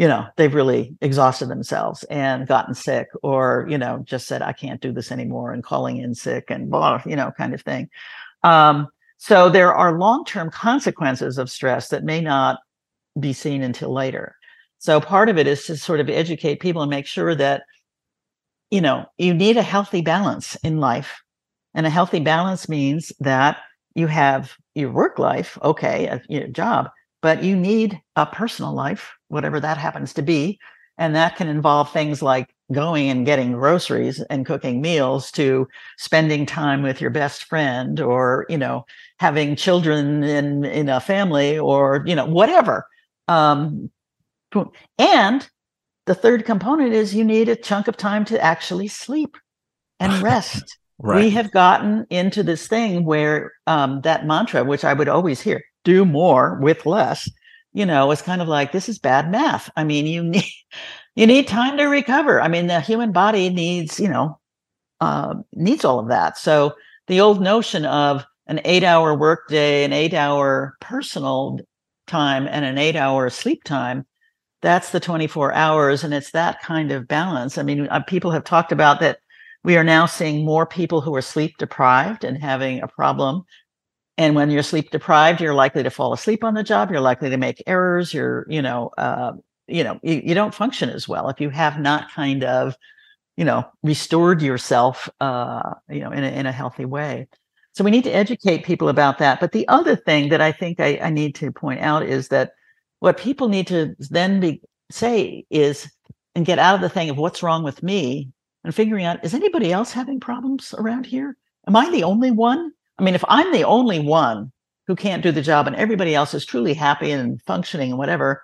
you 0.00 0.08
know 0.08 0.26
they've 0.36 0.54
really 0.54 0.96
exhausted 1.02 1.50
themselves 1.50 2.04
and 2.04 2.48
gotten 2.48 2.74
sick 2.74 3.08
or 3.22 3.66
you 3.68 3.76
know 3.76 4.02
just 4.02 4.26
said 4.26 4.40
i 4.40 4.50
can't 4.50 4.80
do 4.80 4.92
this 4.92 5.12
anymore 5.12 5.52
and 5.52 5.62
calling 5.62 5.98
in 5.98 6.14
sick 6.14 6.46
and 6.48 6.70
blah 6.70 7.02
you 7.04 7.14
know 7.14 7.30
kind 7.36 7.52
of 7.52 7.60
thing. 7.60 7.88
Um, 8.42 8.88
so 9.18 9.50
there 9.50 9.74
are 9.74 9.98
long-term 9.98 10.50
consequences 10.50 11.36
of 11.36 11.50
stress 11.50 11.88
that 11.90 12.04
may 12.04 12.22
not 12.22 12.60
be 13.18 13.34
seen 13.34 13.62
until 13.62 13.92
later. 13.92 14.34
So 14.78 14.98
part 14.98 15.28
of 15.28 15.36
it 15.36 15.46
is 15.46 15.66
to 15.66 15.76
sort 15.76 16.00
of 16.00 16.08
educate 16.08 16.60
people 16.60 16.80
and 16.80 16.88
make 16.88 17.06
sure 17.06 17.34
that 17.34 17.64
you 18.70 18.80
know 18.80 19.04
you 19.18 19.34
need 19.34 19.58
a 19.58 19.62
healthy 19.62 20.00
balance 20.00 20.56
in 20.64 20.78
life. 20.78 21.20
And 21.74 21.86
a 21.86 21.90
healthy 21.90 22.20
balance 22.20 22.68
means 22.68 23.12
that 23.20 23.58
you 23.94 24.06
have 24.06 24.54
your 24.74 24.90
work 24.90 25.18
life, 25.18 25.58
okay, 25.62 26.06
a 26.06 26.22
your 26.30 26.48
job, 26.48 26.88
but 27.22 27.42
you 27.42 27.56
need 27.56 28.00
a 28.16 28.26
personal 28.26 28.72
life, 28.72 29.12
whatever 29.28 29.60
that 29.60 29.78
happens 29.78 30.12
to 30.14 30.22
be. 30.22 30.58
And 30.98 31.16
that 31.16 31.36
can 31.36 31.48
involve 31.48 31.90
things 31.92 32.20
like 32.20 32.54
going 32.72 33.08
and 33.08 33.24
getting 33.24 33.52
groceries 33.52 34.20
and 34.28 34.44
cooking 34.44 34.80
meals 34.80 35.30
to 35.32 35.66
spending 35.96 36.44
time 36.44 36.82
with 36.82 37.00
your 37.00 37.10
best 37.10 37.44
friend 37.44 38.00
or, 38.00 38.44
you 38.48 38.58
know, 38.58 38.84
having 39.18 39.56
children 39.56 40.22
in, 40.22 40.64
in 40.64 40.88
a 40.88 41.00
family 41.00 41.58
or, 41.58 42.04
you 42.06 42.14
know, 42.14 42.26
whatever. 42.26 42.86
Um, 43.28 43.90
and 44.98 45.48
the 46.06 46.14
third 46.14 46.44
component 46.44 46.92
is 46.92 47.14
you 47.14 47.24
need 47.24 47.48
a 47.48 47.56
chunk 47.56 47.88
of 47.88 47.96
time 47.96 48.24
to 48.26 48.42
actually 48.42 48.88
sleep 48.88 49.36
and 49.98 50.12
rest. 50.22 50.76
right. 50.98 51.24
We 51.24 51.30
have 51.30 51.50
gotten 51.50 52.06
into 52.10 52.42
this 52.42 52.66
thing 52.66 53.04
where 53.04 53.52
um, 53.66 54.00
that 54.02 54.26
mantra, 54.26 54.64
which 54.64 54.84
I 54.84 54.92
would 54.92 55.08
always 55.08 55.40
hear, 55.40 55.62
do 55.84 56.04
more 56.04 56.58
with 56.60 56.86
less, 56.86 57.28
you 57.72 57.86
know, 57.86 58.10
it's 58.10 58.22
kind 58.22 58.42
of 58.42 58.48
like 58.48 58.72
this 58.72 58.88
is 58.88 58.98
bad 58.98 59.30
math. 59.30 59.70
I 59.76 59.84
mean, 59.84 60.06
you 60.06 60.22
need 60.22 60.44
you 61.14 61.26
need 61.26 61.48
time 61.48 61.76
to 61.78 61.84
recover. 61.84 62.40
I 62.40 62.48
mean, 62.48 62.66
the 62.66 62.80
human 62.80 63.12
body 63.12 63.50
needs, 63.50 63.98
you 64.00 64.08
know, 64.08 64.38
uh, 65.00 65.34
needs 65.54 65.84
all 65.84 65.98
of 65.98 66.08
that. 66.08 66.38
So 66.38 66.74
the 67.06 67.20
old 67.20 67.40
notion 67.40 67.84
of 67.84 68.24
an 68.46 68.60
eight-hour 68.64 69.16
workday, 69.16 69.84
an 69.84 69.92
eight-hour 69.92 70.76
personal 70.80 71.60
time, 72.06 72.46
and 72.48 72.64
an 72.64 72.78
eight-hour 72.78 73.30
sleep 73.30 73.64
time 73.64 74.06
that's 74.62 74.90
the 74.90 75.00
24 75.00 75.52
hours 75.54 76.04
and 76.04 76.12
it's 76.12 76.30
that 76.32 76.60
kind 76.60 76.92
of 76.92 77.08
balance 77.08 77.58
i 77.58 77.62
mean 77.62 77.88
uh, 77.88 78.00
people 78.00 78.30
have 78.30 78.44
talked 78.44 78.72
about 78.72 79.00
that 79.00 79.18
we 79.62 79.76
are 79.76 79.84
now 79.84 80.06
seeing 80.06 80.44
more 80.44 80.66
people 80.66 81.00
who 81.00 81.14
are 81.14 81.22
sleep 81.22 81.56
deprived 81.58 82.24
and 82.24 82.38
having 82.38 82.80
a 82.82 82.88
problem 82.88 83.42
and 84.20 84.34
when 84.34 84.50
you're 84.50 84.62
sleep 84.62 84.90
deprived 84.90 85.40
you're 85.40 85.54
likely 85.54 85.82
to 85.82 85.90
fall 85.90 86.12
asleep 86.12 86.44
on 86.44 86.54
the 86.54 86.62
job 86.62 86.90
you're 86.90 87.00
likely 87.00 87.30
to 87.30 87.38
make 87.38 87.62
errors 87.66 88.12
you're 88.12 88.46
you 88.48 88.60
know 88.62 88.90
uh, 88.98 89.32
you 89.66 89.82
know 89.82 89.98
you, 90.02 90.20
you 90.24 90.34
don't 90.34 90.54
function 90.54 90.90
as 90.90 91.08
well 91.08 91.28
if 91.28 91.40
you 91.40 91.48
have 91.50 91.80
not 91.80 92.10
kind 92.12 92.44
of 92.44 92.76
you 93.36 93.44
know 93.44 93.64
restored 93.82 94.42
yourself 94.42 95.08
uh, 95.20 95.74
you 95.88 96.00
know 96.00 96.10
in 96.10 96.22
a, 96.24 96.28
in 96.28 96.46
a 96.46 96.52
healthy 96.52 96.84
way. 96.84 97.26
So 97.72 97.84
we 97.84 97.90
need 97.90 98.04
to 98.04 98.10
educate 98.10 98.64
people 98.64 98.88
about 98.88 99.18
that. 99.18 99.40
But 99.40 99.52
the 99.52 99.66
other 99.68 99.96
thing 99.96 100.28
that 100.30 100.40
i 100.40 100.52
think 100.52 100.80
I, 100.80 100.98
I 101.02 101.10
need 101.10 101.34
to 101.36 101.50
point 101.50 101.80
out 101.80 102.02
is 102.02 102.28
that 102.28 102.52
what 102.98 103.16
people 103.16 103.48
need 103.48 103.66
to 103.68 103.96
then 104.10 104.40
be 104.40 104.60
say 104.90 105.46
is 105.50 105.90
and 106.34 106.44
get 106.44 106.58
out 106.58 106.74
of 106.74 106.80
the 106.80 106.88
thing 106.88 107.08
of 107.10 107.16
what's 107.16 107.42
wrong 107.42 107.62
with 107.62 107.82
me 107.82 108.30
and 108.64 108.74
figuring 108.74 109.04
out 109.06 109.24
is 109.24 109.34
anybody 109.34 109.72
else 109.72 109.92
having 109.92 110.20
problems 110.20 110.74
around 110.76 111.06
here? 111.06 111.36
Am 111.66 111.76
i 111.76 111.88
the 111.90 112.04
only 112.04 112.30
one 112.30 112.72
i 113.00 113.04
mean 113.04 113.14
if 113.14 113.24
i'm 113.28 113.52
the 113.52 113.64
only 113.64 113.98
one 113.98 114.50
who 114.86 114.96
can't 114.96 115.22
do 115.22 115.32
the 115.32 115.42
job 115.42 115.66
and 115.66 115.76
everybody 115.76 116.14
else 116.14 116.34
is 116.34 116.44
truly 116.44 116.74
happy 116.74 117.10
and 117.10 117.40
functioning 117.42 117.90
and 117.90 117.98
whatever 117.98 118.42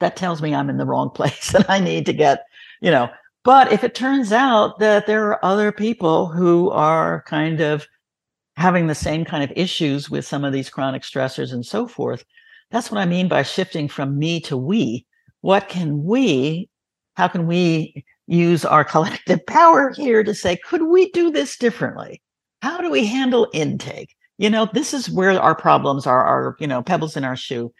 that 0.00 0.16
tells 0.16 0.42
me 0.42 0.54
i'm 0.54 0.70
in 0.70 0.78
the 0.78 0.86
wrong 0.86 1.10
place 1.14 1.54
and 1.54 1.64
i 1.68 1.78
need 1.78 2.06
to 2.06 2.12
get 2.12 2.44
you 2.80 2.90
know 2.90 3.08
but 3.44 3.72
if 3.72 3.84
it 3.84 3.94
turns 3.94 4.32
out 4.32 4.80
that 4.80 5.06
there 5.06 5.28
are 5.28 5.44
other 5.44 5.70
people 5.70 6.26
who 6.26 6.70
are 6.70 7.22
kind 7.28 7.60
of 7.60 7.86
having 8.56 8.86
the 8.86 8.94
same 8.94 9.24
kind 9.24 9.44
of 9.44 9.52
issues 9.54 10.10
with 10.10 10.26
some 10.26 10.44
of 10.44 10.52
these 10.52 10.70
chronic 10.70 11.02
stressors 11.02 11.52
and 11.52 11.64
so 11.64 11.86
forth 11.86 12.24
that's 12.70 12.90
what 12.90 13.00
I 13.00 13.06
mean 13.06 13.28
by 13.28 13.42
shifting 13.42 13.88
from 13.88 14.18
me 14.18 14.40
to 14.40 14.56
we. 14.56 15.06
What 15.40 15.68
can 15.68 16.04
we, 16.04 16.68
how 17.14 17.28
can 17.28 17.46
we 17.46 18.04
use 18.26 18.64
our 18.64 18.84
collective 18.94 19.44
power 19.46 19.90
here 19.90 20.24
to 20.24 20.34
say, 20.34 20.56
could 20.56 20.82
we 20.82 21.10
do 21.10 21.30
this 21.30 21.56
differently? 21.56 22.22
How 22.62 22.80
do 22.80 22.90
we 22.90 23.06
handle 23.06 23.48
intake? 23.52 24.14
You 24.38 24.50
know, 24.50 24.68
this 24.72 24.92
is 24.92 25.08
where 25.08 25.40
our 25.40 25.54
problems 25.54 26.06
are, 26.06 26.24
our, 26.24 26.56
you 26.58 26.66
know, 26.66 26.82
pebbles 26.82 27.16
in 27.16 27.24
our 27.24 27.36
shoe. 27.36 27.72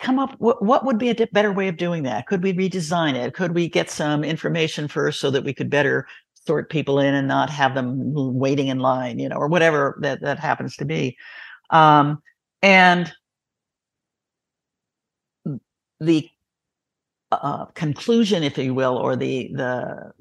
Come 0.00 0.18
up, 0.18 0.34
what, 0.38 0.62
what 0.62 0.84
would 0.84 0.98
be 0.98 1.10
a 1.10 1.26
better 1.32 1.52
way 1.52 1.68
of 1.68 1.76
doing 1.76 2.02
that? 2.02 2.26
Could 2.26 2.42
we 2.42 2.52
redesign 2.52 3.14
it? 3.14 3.34
Could 3.34 3.54
we 3.54 3.68
get 3.68 3.90
some 3.90 4.22
information 4.22 4.88
first 4.88 5.20
so 5.20 5.30
that 5.30 5.44
we 5.44 5.54
could 5.54 5.70
better 5.70 6.06
sort 6.46 6.70
people 6.70 6.98
in 6.98 7.14
and 7.14 7.26
not 7.26 7.48
have 7.50 7.74
them 7.74 8.12
waiting 8.12 8.68
in 8.68 8.78
line, 8.78 9.18
you 9.18 9.28
know, 9.28 9.36
or 9.36 9.48
whatever 9.48 9.98
that, 10.02 10.20
that 10.20 10.38
happens 10.38 10.76
to 10.76 10.84
be? 10.84 11.16
Um, 11.70 12.22
and 12.62 13.12
the 16.00 16.28
uh, 17.32 17.66
conclusion, 17.66 18.42
if 18.42 18.58
you 18.58 18.74
will, 18.74 18.96
or 18.96 19.16
the 19.16 19.50
the 19.54 20.12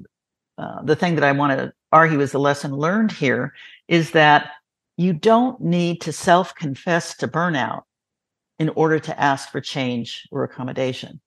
uh, 0.57 0.81
the 0.83 0.95
thing 0.95 1.15
that 1.15 1.23
I 1.23 1.31
want 1.31 1.57
to 1.57 1.73
argue 1.93 2.19
is 2.19 2.31
the 2.31 2.39
lesson 2.39 2.73
learned 2.73 3.11
here 3.11 3.53
is 3.87 4.11
that 4.11 4.51
you 4.97 5.13
don't 5.13 5.59
need 5.61 6.01
to 6.01 6.11
self 6.11 6.53
confess 6.55 7.15
to 7.17 7.27
burnout 7.27 7.83
in 8.59 8.69
order 8.69 8.99
to 8.99 9.19
ask 9.19 9.49
for 9.49 9.61
change 9.61 10.27
or 10.31 10.43
accommodation. 10.43 11.19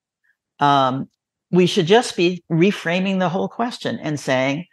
Um, 0.60 1.08
we 1.50 1.66
should 1.66 1.86
just 1.86 2.16
be 2.16 2.42
reframing 2.50 3.18
the 3.18 3.28
whole 3.28 3.48
question 3.48 3.98
and 4.00 4.18
saying, 4.18 4.66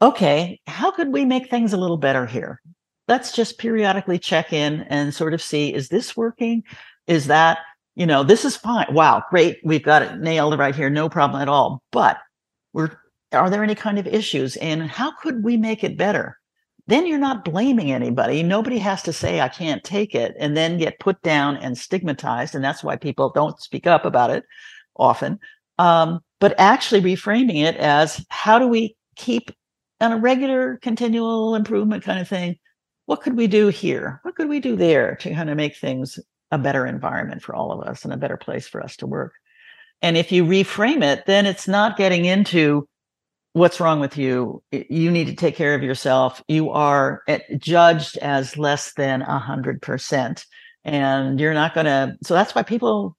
okay, 0.00 0.60
how 0.66 0.90
could 0.90 1.12
we 1.12 1.24
make 1.24 1.50
things 1.50 1.72
a 1.72 1.76
little 1.76 1.96
better 1.96 2.26
here? 2.26 2.60
let's 3.08 3.32
just 3.32 3.58
periodically 3.58 4.18
check 4.18 4.52
in 4.52 4.82
and 4.82 5.14
sort 5.14 5.34
of 5.34 5.42
see 5.42 5.74
is 5.74 5.88
this 5.88 6.16
working? 6.16 6.62
Is 7.06 7.26
that, 7.26 7.58
you 7.96 8.06
know, 8.06 8.22
this 8.22 8.44
is 8.44 8.54
fine. 8.54 8.86
Wow, 8.92 9.24
great. 9.30 9.58
We've 9.64 9.82
got 9.82 10.02
it 10.02 10.18
nailed 10.20 10.58
right 10.58 10.74
here. 10.74 10.90
No 10.90 11.08
problem 11.08 11.40
at 11.40 11.48
all. 11.48 11.82
But 11.90 12.18
we're, 12.74 12.90
are 13.32 13.50
there 13.50 13.62
any 13.62 13.74
kind 13.74 13.98
of 13.98 14.06
issues? 14.06 14.56
And 14.56 14.82
how 14.82 15.12
could 15.12 15.44
we 15.44 15.56
make 15.56 15.84
it 15.84 15.96
better? 15.96 16.38
Then 16.86 17.06
you're 17.06 17.18
not 17.18 17.44
blaming 17.44 17.92
anybody. 17.92 18.42
Nobody 18.42 18.78
has 18.78 19.02
to 19.02 19.12
say, 19.12 19.40
I 19.40 19.48
can't 19.48 19.84
take 19.84 20.14
it, 20.14 20.34
and 20.38 20.56
then 20.56 20.78
get 20.78 21.00
put 21.00 21.20
down 21.22 21.56
and 21.58 21.76
stigmatized. 21.76 22.54
And 22.54 22.64
that's 22.64 22.82
why 22.82 22.96
people 22.96 23.30
don't 23.30 23.60
speak 23.60 23.86
up 23.86 24.06
about 24.06 24.30
it 24.30 24.44
often. 24.96 25.38
Um, 25.78 26.20
but 26.40 26.58
actually 26.58 27.02
reframing 27.02 27.62
it 27.62 27.76
as 27.76 28.24
how 28.30 28.58
do 28.58 28.66
we 28.66 28.96
keep 29.16 29.50
on 30.00 30.12
a 30.12 30.16
regular 30.16 30.78
continual 30.78 31.54
improvement 31.54 32.04
kind 32.04 32.20
of 32.20 32.28
thing 32.28 32.56
what 33.08 33.22
could 33.22 33.38
we 33.38 33.46
do 33.46 33.68
here? 33.68 34.20
What 34.22 34.34
could 34.34 34.50
we 34.50 34.60
do 34.60 34.76
there 34.76 35.16
to 35.16 35.32
kind 35.32 35.48
of 35.48 35.56
make 35.56 35.74
things 35.74 36.18
a 36.50 36.58
better 36.58 36.84
environment 36.86 37.42
for 37.42 37.54
all 37.54 37.72
of 37.72 37.88
us 37.88 38.04
and 38.04 38.12
a 38.12 38.18
better 38.18 38.36
place 38.36 38.68
for 38.68 38.82
us 38.82 38.96
to 38.98 39.06
work? 39.06 39.32
And 40.02 40.18
if 40.18 40.30
you 40.30 40.44
reframe 40.44 41.02
it, 41.02 41.24
then 41.24 41.46
it's 41.46 41.66
not 41.66 41.96
getting 41.96 42.26
into 42.26 42.86
what's 43.58 43.80
wrong 43.80 44.00
with 44.00 44.16
you. 44.16 44.62
You 44.70 45.10
need 45.10 45.26
to 45.26 45.34
take 45.34 45.56
care 45.56 45.74
of 45.74 45.82
yourself. 45.82 46.42
You 46.48 46.70
are 46.70 47.22
eh, 47.28 47.40
judged 47.58 48.16
as 48.18 48.56
less 48.56 48.92
than 48.94 49.22
a 49.22 49.38
hundred 49.38 49.82
percent. 49.82 50.46
And 50.84 51.38
you're 51.38 51.54
not 51.54 51.74
going 51.74 51.86
to, 51.86 52.16
so 52.22 52.34
that's 52.34 52.54
why 52.54 52.62
people 52.62 53.16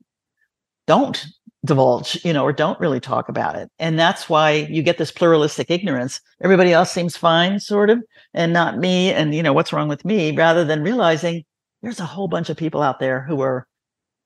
don't 0.88 1.23
divulge, 1.65 2.23
you 2.23 2.34
know, 2.34 2.43
or 2.43 2.54
don't 2.54 2.80
really 2.80 2.99
talk 2.99 3.30
about 3.30 3.56
it. 3.56 3.69
And 3.80 3.99
that's 3.99 4.30
why 4.30 4.67
you 4.69 4.82
get 4.82 4.97
this 4.97 5.12
pluralistic 5.12 5.69
ignorance. 5.69 6.21
Everybody 6.41 6.73
else 6.73 6.91
seems 6.91 7.17
fine, 7.17 7.60
sort 7.60 7.89
of, 7.89 7.99
and 8.34 8.54
not 8.54 8.78
me. 8.78 9.12
And, 9.12 9.36
you 9.36 9.43
know, 9.43 9.54
what's 9.54 9.73
wrong 9.73 9.89
with 9.89 10.06
me? 10.06 10.36
Rather 10.36 10.63
than 10.63 10.82
realizing 10.82 11.43
there's 11.82 11.99
a 11.99 12.06
whole 12.06 12.28
bunch 12.28 12.49
of 12.49 12.58
people 12.58 12.82
out 12.82 12.99
there 12.99 13.21
who 13.21 13.41
are 13.41 13.67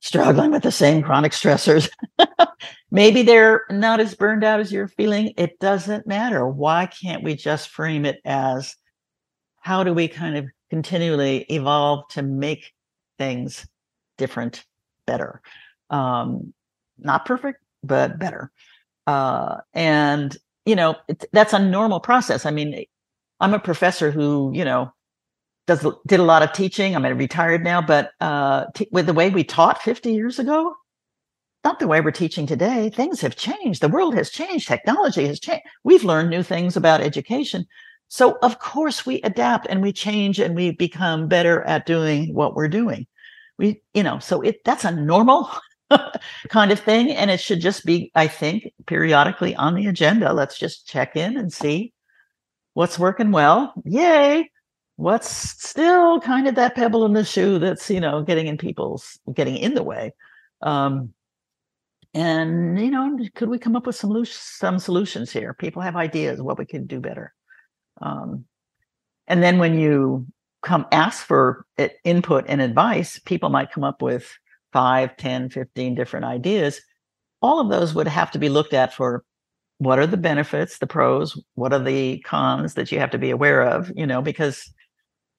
struggling 0.03 0.51
with 0.51 0.63
the 0.63 0.71
same 0.71 1.01
chronic 1.01 1.31
stressors. 1.31 1.89
Maybe 2.91 3.23
they're 3.23 3.61
not 3.71 4.01
as 4.01 4.13
burned 4.13 4.43
out 4.43 4.59
as 4.59 4.69
you're 4.69 4.89
feeling. 4.89 5.33
It 5.37 5.57
doesn't 5.59 6.05
matter. 6.05 6.45
Why 6.45 6.87
can't 6.87 7.23
we 7.23 7.35
just 7.35 7.69
frame 7.69 8.05
it 8.05 8.19
as 8.25 8.75
how 9.61 9.85
do 9.85 9.93
we 9.93 10.09
kind 10.09 10.35
of 10.35 10.45
continually 10.69 11.45
evolve 11.49 12.05
to 12.09 12.21
make 12.21 12.73
things 13.17 13.65
different, 14.17 14.65
better? 15.07 15.41
Um, 15.89 16.53
not 16.99 17.25
perfect, 17.25 17.63
but 17.81 18.19
better. 18.19 18.51
Uh, 19.07 19.59
and 19.73 20.35
you 20.65 20.75
know 20.75 20.95
that's 21.31 21.53
a 21.53 21.59
normal 21.59 22.01
process. 22.01 22.45
I 22.45 22.51
mean, 22.51 22.85
I'm 23.39 23.53
a 23.53 23.59
professor 23.59 24.11
who 24.11 24.51
you 24.53 24.65
know 24.65 24.91
does 25.65 25.85
did 26.07 26.19
a 26.19 26.23
lot 26.23 26.43
of 26.43 26.53
teaching. 26.53 26.95
I'm 26.95 27.03
retired 27.17 27.63
now, 27.63 27.81
but 27.81 28.11
uh, 28.19 28.65
t- 28.75 28.89
with 28.91 29.05
the 29.05 29.13
way 29.13 29.29
we 29.29 29.43
taught 29.43 29.81
50 29.81 30.13
years 30.13 30.39
ago, 30.39 30.75
not 31.63 31.79
the 31.79 31.87
way 31.87 32.01
we're 32.01 32.11
teaching 32.11 32.45
today. 32.45 32.89
Things 32.89 33.21
have 33.21 33.35
changed. 33.35 33.81
The 33.81 33.87
world 33.87 34.15
has 34.15 34.29
changed. 34.29 34.67
Technology 34.67 35.25
has 35.27 35.39
changed. 35.39 35.63
We've 35.83 36.03
learned 36.03 36.29
new 36.29 36.43
things 36.43 36.75
about 36.75 37.01
education. 37.01 37.65
So 38.09 38.37
of 38.41 38.59
course 38.59 39.05
we 39.05 39.21
adapt 39.21 39.67
and 39.67 39.81
we 39.81 39.93
change 39.93 40.39
and 40.39 40.55
we 40.55 40.71
become 40.71 41.27
better 41.27 41.63
at 41.63 41.85
doing 41.85 42.33
what 42.33 42.55
we're 42.55 42.67
doing. 42.67 43.07
We, 43.57 43.81
you 43.93 44.03
know, 44.03 44.19
so 44.19 44.41
it 44.41 44.63
that's 44.65 44.83
a 44.83 44.91
normal 44.91 45.49
kind 46.49 46.71
of 46.71 46.79
thing. 46.79 47.11
And 47.11 47.31
it 47.31 47.39
should 47.39 47.61
just 47.61 47.85
be, 47.85 48.11
I 48.13 48.27
think, 48.27 48.73
periodically 48.85 49.55
on 49.55 49.75
the 49.75 49.87
agenda. 49.87 50.33
Let's 50.33 50.59
just 50.59 50.87
check 50.87 51.15
in 51.15 51.37
and 51.37 51.51
see 51.51 51.93
what's 52.73 52.99
working 52.99 53.31
well. 53.31 53.73
Yay. 53.85 54.49
What's 54.95 55.29
still 55.29 56.19
kind 56.19 56.47
of 56.47 56.55
that 56.55 56.75
pebble 56.75 57.05
in 57.05 57.13
the 57.13 57.25
shoe 57.25 57.59
that's, 57.59 57.89
you 57.89 57.99
know, 57.99 58.21
getting 58.21 58.47
in 58.47 58.57
people's, 58.57 59.19
getting 59.33 59.57
in 59.57 59.73
the 59.73 59.83
way. 59.83 60.13
Um, 60.61 61.13
and, 62.13 62.79
you 62.79 62.91
know, 62.91 63.17
could 63.33 63.49
we 63.49 63.57
come 63.57 63.75
up 63.75 63.87
with 63.87 63.95
some, 63.95 64.23
some 64.25 64.77
solutions 64.77 65.31
here? 65.31 65.53
People 65.55 65.81
have 65.81 65.95
ideas 65.95 66.41
what 66.41 66.59
we 66.59 66.65
could 66.65 66.87
do 66.87 66.99
better. 66.99 67.33
Um, 68.01 68.45
and 69.27 69.41
then 69.41 69.57
when 69.57 69.79
you 69.79 70.27
come 70.61 70.85
ask 70.91 71.25
for 71.25 71.65
input 72.03 72.45
and 72.47 72.61
advice, 72.61 73.19
people 73.19 73.49
might 73.49 73.71
come 73.71 73.83
up 73.83 74.01
with 74.01 74.31
5, 74.73 75.17
10, 75.17 75.49
15 75.49 75.95
different 75.95 76.25
ideas. 76.25 76.81
All 77.41 77.59
of 77.59 77.69
those 77.69 77.93
would 77.93 78.07
have 78.07 78.31
to 78.31 78.39
be 78.39 78.49
looked 78.49 78.73
at 78.73 78.93
for 78.93 79.23
what 79.79 79.99
are 79.99 80.07
the 80.07 80.17
benefits, 80.17 80.77
the 80.77 80.87
pros, 80.87 81.39
what 81.55 81.73
are 81.73 81.83
the 81.83 82.19
cons 82.19 82.75
that 82.75 82.91
you 82.91 82.99
have 82.99 83.11
to 83.11 83.17
be 83.17 83.31
aware 83.31 83.61
of, 83.61 83.91
you 83.95 84.07
know, 84.07 84.21
because 84.21 84.73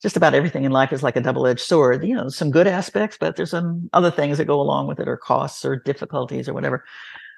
just 0.04 0.18
about 0.18 0.34
everything 0.34 0.64
in 0.64 0.70
life 0.70 0.92
is 0.92 1.02
like 1.02 1.16
a 1.16 1.20
double-edged 1.22 1.62
sword. 1.62 2.04
You 2.04 2.14
know, 2.14 2.28
some 2.28 2.50
good 2.50 2.66
aspects, 2.66 3.16
but 3.18 3.36
there's 3.36 3.52
some 3.52 3.88
other 3.94 4.10
things 4.10 4.36
that 4.36 4.44
go 4.44 4.60
along 4.60 4.86
with 4.86 5.00
it, 5.00 5.08
or 5.08 5.16
costs, 5.16 5.64
or 5.64 5.76
difficulties, 5.76 6.46
or 6.46 6.52
whatever. 6.52 6.84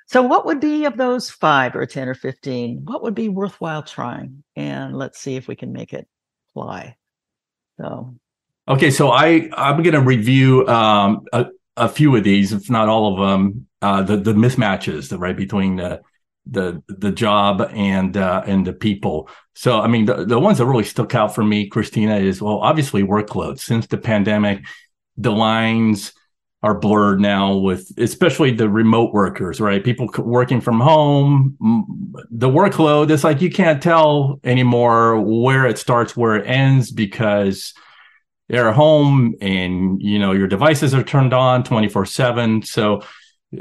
So, 0.09 0.21
what 0.21 0.45
would 0.47 0.59
be 0.59 0.85
of 0.85 0.97
those 0.97 1.31
five, 1.31 1.77
or 1.77 1.87
ten, 1.87 2.09
or 2.09 2.15
fifteen? 2.15 2.81
What 2.83 3.05
would 3.05 3.15
be 3.15 3.29
worthwhile 3.29 3.85
trying? 3.85 4.43
And 4.57 4.99
let's 4.99 5.21
see 5.21 5.37
if 5.37 5.47
we 5.47 5.55
can 5.55 5.73
make 5.73 5.93
it 5.93 6.09
fly. 6.55 6.97
So, 7.81 8.17
okay, 8.69 8.91
so 8.91 9.11
I 9.11 9.49
I'm 9.57 9.85
going 9.85 9.95
to 9.95 10.01
review 10.01 10.67
um, 10.67 11.25
a, 11.33 11.47
a 11.77 11.89
few 11.89 12.17
of 12.17 12.25
these, 12.25 12.53
if 12.53 12.69
not 12.69 12.89
all 12.89 13.15
of 13.15 13.29
them. 13.29 13.69
Uh, 13.81 14.03
the 14.03 14.17
the 14.17 14.35
mismatches, 14.35 15.09
the 15.09 15.19
right 15.19 15.37
between 15.37 15.77
the 15.77 16.03
the 16.49 16.83
the 16.89 17.11
job 17.11 17.69
and 17.73 18.17
uh, 18.17 18.43
and 18.47 18.67
the 18.67 18.73
people. 18.73 19.29
So 19.55 19.81
I 19.81 19.89
mean, 19.89 20.07
the, 20.07 20.25
the 20.25 20.39
ones 20.39 20.59
that 20.59 20.67
really 20.67 20.85
stuck 20.85 21.15
out 21.15 21.35
for 21.35 21.45
me, 21.45 21.69
Christina, 21.69 22.17
is 22.17 22.41
well, 22.41 22.59
obviously 22.59 23.03
workload. 23.03 23.59
Since 23.59 23.87
the 23.87 23.99
pandemic, 23.99 24.65
the 25.17 25.33
lines 25.33 26.13
are 26.63 26.79
blurred 26.79 27.21
now 27.21 27.55
with 27.55 27.91
especially 27.99 28.51
the 28.51 28.69
remote 28.69 29.13
workers, 29.13 29.61
right? 29.61 29.85
People 29.85 30.09
working 30.19 30.61
from 30.61 30.81
home. 30.81 31.57
The 32.31 32.49
workload 32.49 33.11
is 33.11 33.25
like 33.25 33.41
you 33.41 33.51
can't 33.51 33.83
tell 33.83 34.41
anymore 34.43 35.21
where 35.21 35.67
it 35.67 35.79
starts, 35.79 36.17
where 36.17 36.37
it 36.37 36.47
ends 36.47 36.91
because 36.91 37.75
they're 38.49 38.73
home 38.73 39.35
and 39.41 40.01
you 40.01 40.19
know 40.19 40.33
your 40.33 40.47
devices 40.47 40.95
are 40.95 41.03
turned 41.03 41.33
on 41.33 41.65
24 41.65 42.07
7 42.07 42.63
so 42.63 43.03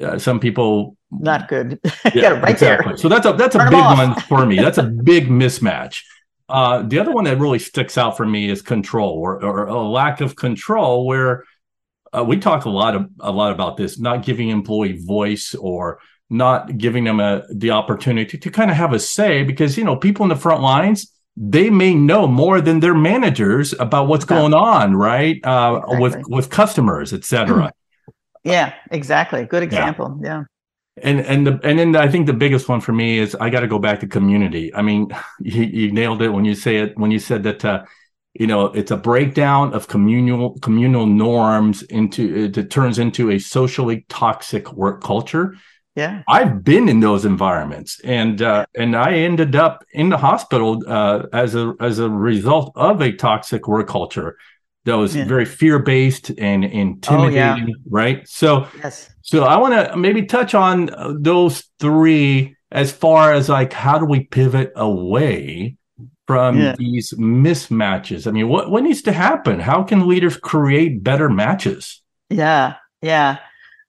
uh, 0.01 0.17
some 0.17 0.39
people 0.39 0.97
not 1.11 1.47
good. 1.47 1.79
yeah, 2.13 2.29
right 2.39 2.51
exactly. 2.51 2.91
there. 2.91 2.97
So 2.97 3.09
that's 3.09 3.25
a 3.25 3.33
that's 3.33 3.55
Turn 3.55 3.67
a 3.67 3.71
big 3.71 3.79
one 3.79 4.15
for 4.21 4.45
me. 4.45 4.57
That's 4.57 4.77
a 4.77 4.83
big 5.03 5.27
mismatch. 5.27 6.01
Uh, 6.47 6.83
the 6.83 6.99
other 6.99 7.11
one 7.11 7.23
that 7.25 7.39
really 7.39 7.59
sticks 7.59 7.97
out 7.97 8.15
for 8.17 8.25
me 8.25 8.49
is 8.49 8.61
control 8.61 9.13
or, 9.13 9.43
or 9.43 9.65
a 9.65 9.81
lack 9.81 10.21
of 10.21 10.35
control, 10.35 11.05
where 11.05 11.43
uh, 12.15 12.23
we 12.23 12.37
talk 12.37 12.65
a 12.65 12.69
lot 12.69 12.95
of 12.95 13.09
a 13.19 13.31
lot 13.31 13.51
about 13.51 13.77
this, 13.77 13.99
not 13.99 14.23
giving 14.23 14.49
employee 14.49 14.99
voice 15.03 15.55
or 15.55 15.99
not 16.29 16.77
giving 16.77 17.03
them 17.03 17.19
a, 17.19 17.43
the 17.53 17.71
opportunity 17.71 18.37
to 18.37 18.49
kind 18.49 18.71
of 18.71 18.77
have 18.77 18.93
a 18.93 18.99
say, 18.99 19.43
because 19.43 19.77
you 19.77 19.83
know 19.83 19.95
people 19.95 20.23
in 20.23 20.29
the 20.29 20.35
front 20.35 20.61
lines 20.61 21.11
they 21.37 21.69
may 21.69 21.93
know 21.93 22.27
more 22.27 22.61
than 22.61 22.79
their 22.79 22.95
managers 22.95 23.73
about 23.73 24.07
what's 24.07 24.23
going 24.23 24.53
on, 24.53 24.95
right? 24.95 25.39
Uh, 25.43 25.81
exactly. 25.83 25.99
With 25.99 26.27
with 26.27 26.49
customers, 26.49 27.13
etc. 27.13 27.71
yeah, 28.45 28.73
exactly. 28.91 29.45
Good 29.45 29.63
example. 29.63 30.19
yeah. 30.21 30.29
yeah 30.29 30.43
and 31.01 31.19
and 31.21 31.45
the 31.45 31.59
and 31.63 31.77
then 31.77 31.95
I 31.95 32.07
think 32.07 32.25
the 32.25 32.33
biggest 32.33 32.69
one 32.69 32.79
for 32.79 32.93
me 32.93 33.19
is 33.19 33.35
I 33.35 33.49
got 33.49 33.61
to 33.61 33.67
go 33.67 33.79
back 33.79 33.99
to 33.99 34.07
community. 34.07 34.73
I 34.73 34.81
mean, 34.81 35.09
you, 35.39 35.63
you, 35.63 35.91
nailed 35.91 36.21
it 36.21 36.29
when 36.29 36.45
you 36.45 36.55
say 36.55 36.77
it 36.77 36.97
when 36.97 37.11
you 37.11 37.19
said 37.19 37.43
that 37.43 37.65
uh, 37.65 37.83
you 38.33 38.47
know 38.47 38.65
it's 38.67 38.91
a 38.91 38.97
breakdown 38.97 39.73
of 39.73 39.87
communal 39.87 40.57
communal 40.59 41.05
norms 41.05 41.83
into 41.83 42.45
it, 42.45 42.57
it 42.57 42.69
turns 42.71 42.99
into 42.99 43.31
a 43.31 43.39
socially 43.39 44.05
toxic 44.09 44.71
work 44.73 45.03
culture. 45.03 45.55
Yeah, 45.95 46.23
I've 46.27 46.63
been 46.63 46.89
in 46.89 46.99
those 46.99 47.23
environments, 47.23 47.99
and 48.01 48.41
uh, 48.41 48.65
and 48.75 48.95
I 48.95 49.13
ended 49.13 49.55
up 49.55 49.85
in 49.93 50.09
the 50.09 50.17
hospital 50.17 50.81
uh, 50.87 51.23
as 51.31 51.55
a 51.55 51.73
as 51.79 51.99
a 51.99 52.09
result 52.09 52.73
of 52.75 53.01
a 53.01 53.13
toxic 53.13 53.67
work 53.67 53.87
culture 53.87 54.37
that 54.85 54.93
was 54.93 55.15
yeah. 55.15 55.25
very 55.25 55.45
fear 55.45 55.79
based 55.79 56.31
and 56.37 56.63
intimidating, 56.63 57.63
oh, 57.63 57.67
yeah. 57.67 57.73
right? 57.89 58.27
So, 58.27 58.67
yes. 58.77 59.09
so 59.21 59.43
I 59.43 59.57
want 59.57 59.73
to 59.73 59.97
maybe 59.97 60.25
touch 60.25 60.53
on 60.53 60.91
uh, 60.91 61.13
those 61.17 61.65
three 61.79 62.55
as 62.71 62.91
far 62.91 63.33
as 63.33 63.49
like 63.49 63.73
how 63.73 63.97
do 63.97 64.05
we 64.05 64.21
pivot 64.21 64.71
away 64.75 65.75
from 66.27 66.59
yeah. 66.59 66.75
these 66.77 67.13
mismatches? 67.13 68.27
I 68.27 68.31
mean, 68.31 68.47
what 68.47 68.69
what 68.69 68.83
needs 68.83 69.01
to 69.03 69.11
happen? 69.11 69.59
How 69.59 69.83
can 69.83 70.07
leaders 70.07 70.37
create 70.37 71.03
better 71.03 71.29
matches? 71.29 72.01
Yeah, 72.29 72.75
yeah. 73.01 73.37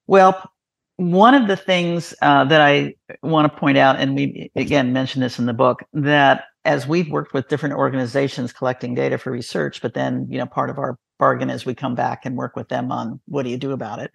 Well, 0.07 0.51
one 0.97 1.35
of 1.35 1.47
the 1.47 1.57
things 1.57 2.15
uh, 2.23 2.45
that 2.45 2.61
I 2.61 2.95
want 3.23 3.53
to 3.53 3.59
point 3.59 3.77
out, 3.77 3.97
and 3.97 4.15
we 4.15 4.51
again 4.57 4.93
mentioned 4.93 5.23
this 5.23 5.39
in 5.39 5.47
the 5.47 5.53
book, 5.53 5.83
that 5.93 6.45
as 6.67 6.87
we've 6.87 7.11
worked 7.11 7.33
with 7.33 7.49
different 7.49 7.77
organizations 7.77 8.53
collecting 8.53 8.95
data 8.95 9.17
for 9.17 9.31
research, 9.31 9.81
but 9.81 9.95
then 9.95 10.27
you 10.29 10.37
know 10.37 10.47
part 10.47 10.69
of 10.69 10.79
our 10.79 10.99
bargain 11.19 11.49
is 11.49 11.65
we 11.65 11.75
come 11.75 11.95
back 11.95 12.27
and 12.27 12.37
work 12.37 12.57
with 12.57 12.69
them 12.69 12.93
on 12.93 13.21
what 13.27 13.45
do 13.45 13.51
you 13.51 13.57
do 13.57 13.73
about 13.73 14.01
it. 14.01 14.11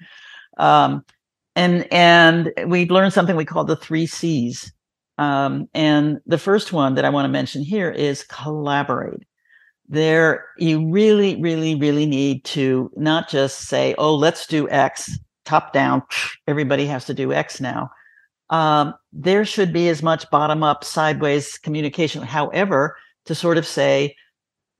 Um, 0.58 1.04
and 1.56 1.92
and 1.92 2.52
we 2.68 2.88
learned 2.88 3.14
something 3.14 3.36
we 3.36 3.46
call 3.46 3.64
the 3.64 3.76
three 3.76 4.06
C's. 4.06 4.72
Um, 5.18 5.68
and 5.74 6.20
the 6.26 6.38
first 6.38 6.74
one 6.74 6.96
that 6.96 7.06
I 7.06 7.10
want 7.10 7.26
to 7.26 7.30
mention 7.30 7.64
here 7.64 7.90
is 7.90 8.24
collaborate. 8.24 9.24
There, 9.88 10.46
you 10.58 10.90
really, 10.90 11.40
really, 11.42 11.76
really 11.76 12.06
need 12.06 12.44
to 12.46 12.92
not 12.96 13.30
just 13.30 13.68
say, 13.68 13.96
"Oh, 13.98 14.16
let's 14.16 14.46
do 14.46 14.70
X," 14.70 15.18
top 15.46 15.74
down. 15.74 16.04
Everybody 16.48 16.86
has 16.86 17.06
to 17.06 17.14
do 17.14 17.34
X 17.34 17.62
now 17.62 17.90
um, 18.52 18.94
there 19.14 19.46
should 19.46 19.74
be 19.74 19.90
as 19.90 20.04
much 20.04 20.30
bottom 20.30 20.62
up, 20.62 20.84
sideways 20.84 21.58
communication. 21.58 22.22
However, 22.22 22.98
to 23.26 23.34
sort 23.34 23.58
of 23.58 23.66
say, 23.66 24.16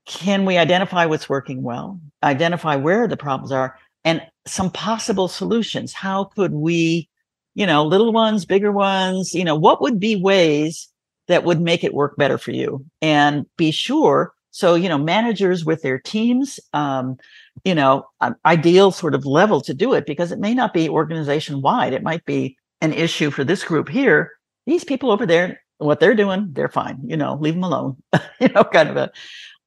can 0.06 0.46
we 0.46 0.58
identify 0.58 1.06
what's 1.06 1.30
working 1.30 1.64
well, 1.64 2.00
identify 2.22 2.76
where 2.76 3.08
the 3.08 3.18
problems 3.18 3.52
are, 3.52 3.78
and 4.04 4.22
some 4.46 4.72
possible 4.72 5.28
solutions? 5.28 5.94
How 5.94 6.26
could 6.26 6.52
we, 6.52 7.08
you 7.56 7.66
know, 7.66 7.86
little 7.86 8.12
ones, 8.12 8.46
bigger 8.46 8.72
ones, 8.72 9.34
you 9.34 9.46
know, 9.46 9.56
what 9.56 9.82
would 9.82 10.00
be 10.00 10.16
ways 10.16 10.90
that 11.28 11.46
would 11.46 11.62
make 11.62 11.84
it 11.84 11.94
work 11.94 12.18
better 12.18 12.38
for 12.38 12.52
you? 12.52 12.86
And 13.02 13.46
be 13.58 13.72
sure. 13.72 14.34
So, 14.50 14.76
you 14.76 14.90
know, 14.90 14.98
managers 14.98 15.64
with 15.64 15.82
their 15.82 15.98
teams, 15.98 16.60
um, 16.74 17.18
you 17.64 17.74
know, 17.74 18.06
ideal 18.46 18.92
sort 18.92 19.16
of 19.16 19.26
level 19.26 19.62
to 19.62 19.74
do 19.74 19.94
it 19.94 20.06
because 20.06 20.34
it 20.34 20.40
may 20.40 20.54
not 20.54 20.74
be 20.74 20.90
organization 20.90 21.62
wide. 21.62 21.94
It 21.94 22.04
might 22.04 22.26
be 22.26 22.58
an 22.82 22.94
issue 22.94 23.32
for 23.32 23.44
this 23.44 23.64
group 23.64 23.90
here, 23.90 24.32
these 24.66 24.84
people 24.84 25.12
over 25.12 25.26
there, 25.26 25.62
what 25.78 26.00
they're 26.00 26.16
doing, 26.16 26.50
they're 26.52 26.70
fine. 26.70 27.00
You 27.04 27.18
know, 27.18 27.36
leave 27.36 27.54
them 27.54 27.64
alone. 27.64 28.02
you 28.40 28.50
know, 28.50 28.64
kind 28.64 28.90
of 28.90 28.98
a. 28.98 29.12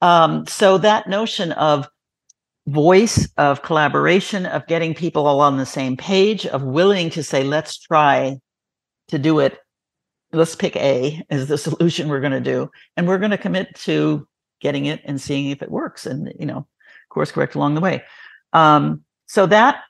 Um, 0.00 0.46
so 0.46 0.78
that 0.78 1.08
notion 1.08 1.52
of 1.52 1.88
voice, 2.66 3.28
of 3.36 3.62
collaboration, 3.62 4.46
of 4.46 4.66
getting 4.66 4.94
people 4.94 5.26
all 5.26 5.40
on 5.40 5.56
the 5.56 5.66
same 5.66 5.96
page, 5.96 6.46
of 6.46 6.62
willing 6.62 7.10
to 7.10 7.22
say, 7.22 7.44
let's 7.44 7.78
try 7.78 8.38
to 9.08 9.18
do 9.18 9.40
it. 9.40 9.58
Let's 10.32 10.56
pick 10.56 10.76
A 10.76 11.22
as 11.30 11.48
the 11.48 11.58
solution 11.66 12.08
we're 12.08 12.20
going 12.20 12.32
to 12.32 12.40
do, 12.40 12.70
and 12.96 13.06
we're 13.06 13.18
going 13.18 13.30
to 13.30 13.38
commit 13.38 13.74
to 13.80 14.26
getting 14.60 14.86
it 14.86 15.00
and 15.04 15.20
seeing 15.20 15.50
if 15.50 15.62
it 15.62 15.70
works, 15.70 16.06
and 16.06 16.32
you 16.38 16.46
know, 16.46 16.66
course 17.14 17.32
correct 17.32 17.54
along 17.54 17.74
the 17.74 17.80
way. 17.80 18.02
Um, 18.52 19.04
so 19.26 19.46
that 19.46 19.82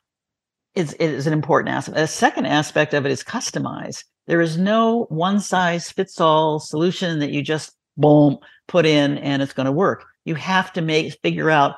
is, 0.74 0.92
is 0.94 1.26
an 1.26 1.32
important 1.32 1.74
aspect. 1.74 1.98
A 1.98 2.06
second 2.06 2.46
aspect 2.46 2.94
of 2.94 3.06
it 3.06 3.12
is 3.12 3.22
customize. 3.22 4.04
There 4.26 4.40
is 4.40 4.56
no 4.56 5.04
one 5.08 5.40
size 5.40 5.90
fits 5.90 6.20
all 6.20 6.58
solution 6.58 7.18
that 7.18 7.30
you 7.30 7.42
just 7.42 7.72
boom 7.96 8.38
put 8.66 8.86
in 8.86 9.18
and 9.18 9.42
it's 9.42 9.52
going 9.52 9.66
to 9.66 9.72
work. 9.72 10.04
You 10.24 10.34
have 10.34 10.72
to 10.72 10.82
make 10.82 11.18
figure 11.22 11.50
out 11.50 11.76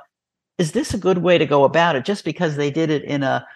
is 0.59 0.72
this 0.72 0.94
a 0.94 0.99
good 0.99 1.18
way 1.18 1.36
to 1.36 1.47
go 1.47 1.64
about 1.64 1.97
it? 1.97 2.05
Just 2.05 2.24
because 2.24 2.57
they 2.57 2.70
did 2.70 2.90
it 2.90 3.03
in 3.05 3.22
a, 3.22 3.47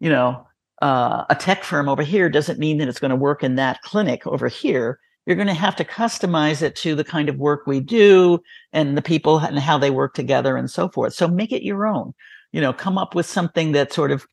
you 0.00 0.10
know, 0.10 0.46
uh, 0.82 1.24
a 1.30 1.34
tech 1.34 1.64
firm 1.64 1.88
over 1.88 2.02
here 2.02 2.28
doesn't 2.28 2.58
mean 2.58 2.78
that 2.78 2.88
it's 2.88 3.00
going 3.00 3.10
to 3.10 3.16
work 3.16 3.42
in 3.42 3.54
that 3.54 3.80
clinic 3.82 4.26
over 4.26 4.48
here. 4.48 4.98
You're 5.24 5.36
going 5.36 5.48
to 5.48 5.54
have 5.54 5.76
to 5.76 5.84
customize 5.84 6.60
it 6.60 6.74
to 6.76 6.94
the 6.94 7.04
kind 7.04 7.28
of 7.28 7.36
work 7.36 7.66
we 7.66 7.80
do 7.80 8.42
and 8.72 8.96
the 8.96 9.02
people 9.02 9.38
and 9.38 9.58
how 9.58 9.78
they 9.78 9.90
work 9.90 10.14
together 10.14 10.56
and 10.56 10.70
so 10.70 10.88
forth. 10.88 11.14
So 11.14 11.28
make 11.28 11.52
it 11.52 11.62
your 11.62 11.86
own. 11.86 12.12
You 12.50 12.60
know, 12.60 12.72
come 12.72 12.98
up 12.98 13.14
with 13.14 13.24
something 13.24 13.72
that 13.72 13.92
sort 13.92 14.10
of 14.10 14.26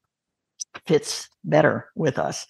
fits 0.86 1.30
better 1.44 1.90
with 1.96 2.20
us. 2.20 2.46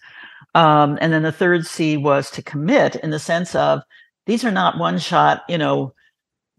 Um, 0.54 0.98
and 1.00 1.12
then 1.12 1.22
the 1.22 1.32
third 1.32 1.66
C 1.66 1.96
was 1.96 2.30
to 2.32 2.42
commit 2.42 2.96
in 2.96 3.10
the 3.10 3.18
sense 3.18 3.54
of 3.54 3.82
these 4.26 4.44
are 4.44 4.50
not 4.50 4.78
one 4.78 4.98
shot, 4.98 5.42
you 5.48 5.58
know, 5.58 5.94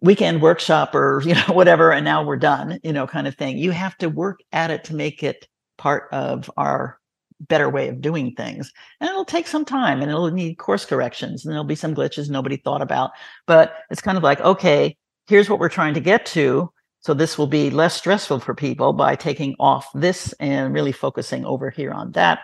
weekend 0.01 0.41
workshop 0.41 0.95
or, 0.95 1.21
you 1.25 1.35
know, 1.35 1.53
whatever, 1.53 1.91
and 1.91 2.05
now 2.05 2.23
we're 2.23 2.37
done, 2.37 2.79
you 2.83 2.93
know, 2.93 3.07
kind 3.07 3.27
of 3.27 3.35
thing. 3.35 3.57
You 3.57 3.71
have 3.71 3.97
to 3.97 4.09
work 4.09 4.39
at 4.51 4.71
it 4.71 4.83
to 4.85 4.95
make 4.95 5.23
it 5.23 5.47
part 5.77 6.07
of 6.11 6.49
our 6.57 6.99
better 7.47 7.69
way 7.69 7.87
of 7.87 8.01
doing 8.01 8.33
things. 8.35 8.71
And 8.99 9.09
it'll 9.09 9.25
take 9.25 9.47
some 9.47 9.65
time 9.65 10.01
and 10.01 10.11
it'll 10.11 10.29
need 10.29 10.55
course 10.55 10.85
corrections 10.85 11.43
and 11.43 11.51
there'll 11.51 11.63
be 11.63 11.75
some 11.75 11.95
glitches 11.95 12.29
nobody 12.29 12.57
thought 12.57 12.81
about. 12.81 13.11
But 13.47 13.73
it's 13.89 14.01
kind 14.01 14.17
of 14.17 14.23
like, 14.23 14.39
okay, 14.41 14.95
here's 15.27 15.49
what 15.49 15.59
we're 15.59 15.69
trying 15.69 15.95
to 15.95 15.99
get 15.99 16.25
to. 16.27 16.71
So 17.01 17.15
this 17.15 17.37
will 17.37 17.47
be 17.47 17.69
less 17.71 17.95
stressful 17.95 18.39
for 18.39 18.53
people 18.53 18.93
by 18.93 19.15
taking 19.15 19.55
off 19.59 19.89
this 19.93 20.33
and 20.33 20.73
really 20.73 20.91
focusing 20.91 21.45
over 21.45 21.69
here 21.69 21.91
on 21.91 22.11
that. 22.11 22.39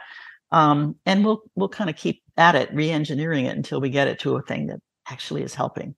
Um, 0.52 0.96
and 1.06 1.24
we'll 1.24 1.42
we'll 1.56 1.70
kind 1.70 1.90
of 1.90 1.96
keep 1.96 2.24
at 2.38 2.56
it, 2.56 2.74
re-engineering 2.74 3.46
it 3.46 3.56
until 3.56 3.80
we 3.80 3.90
get 3.90 4.08
it 4.08 4.20
to 4.20 4.36
a 4.36 4.42
thing 4.42 4.68
that 4.68 4.80
actually 5.10 5.44
is 5.44 5.54
helping 5.54 5.96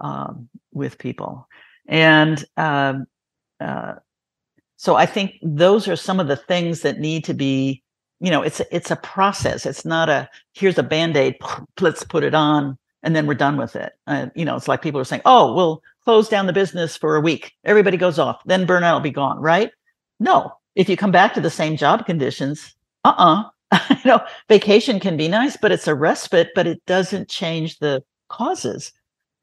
um, 0.00 0.48
with 0.72 0.98
people. 0.98 1.48
And 1.86 2.42
um, 2.56 3.06
uh, 3.60 3.94
so 4.76 4.94
I 4.94 5.06
think 5.06 5.32
those 5.42 5.88
are 5.88 5.96
some 5.96 6.20
of 6.20 6.28
the 6.28 6.36
things 6.36 6.82
that 6.82 7.00
need 7.00 7.24
to 7.24 7.34
be, 7.34 7.82
you 8.20 8.30
know, 8.30 8.42
it's 8.42 8.62
it's 8.70 8.90
a 8.90 8.96
process. 8.96 9.66
It's 9.66 9.84
not 9.84 10.08
a 10.08 10.30
here's 10.54 10.78
a 10.78 10.82
band-aid, 10.82 11.36
let's 11.80 12.04
put 12.04 12.24
it 12.24 12.34
on 12.34 12.78
and 13.02 13.14
then 13.14 13.26
we're 13.26 13.34
done 13.34 13.56
with 13.56 13.76
it. 13.76 13.92
Uh, 14.06 14.26
you 14.34 14.44
know, 14.44 14.56
it's 14.56 14.68
like 14.68 14.82
people 14.82 15.00
are 15.00 15.04
saying, 15.04 15.22
"Oh, 15.24 15.54
we'll 15.54 15.82
close 16.08 16.26
down 16.26 16.46
the 16.46 16.54
business 16.54 16.96
for 16.96 17.16
a 17.16 17.20
week. 17.20 17.52
Everybody 17.66 17.98
goes 17.98 18.18
off. 18.18 18.40
Then 18.46 18.66
burnout 18.66 18.94
will 18.94 19.00
be 19.00 19.10
gone." 19.10 19.38
Right? 19.38 19.70
No. 20.18 20.52
If 20.74 20.88
you 20.88 20.96
come 20.96 21.12
back 21.12 21.34
to 21.34 21.40
the 21.42 21.50
same 21.50 21.76
job 21.76 22.06
conditions, 22.06 22.74
uh-uh. 23.04 23.44
you 23.90 23.96
know, 24.06 24.20
vacation 24.48 25.00
can 25.00 25.18
be 25.18 25.28
nice, 25.28 25.58
but 25.58 25.70
it's 25.70 25.86
a 25.86 25.94
respite, 25.94 26.48
but 26.54 26.66
it 26.66 26.80
doesn't 26.86 27.28
change 27.28 27.78
the 27.78 28.02
causes. 28.30 28.90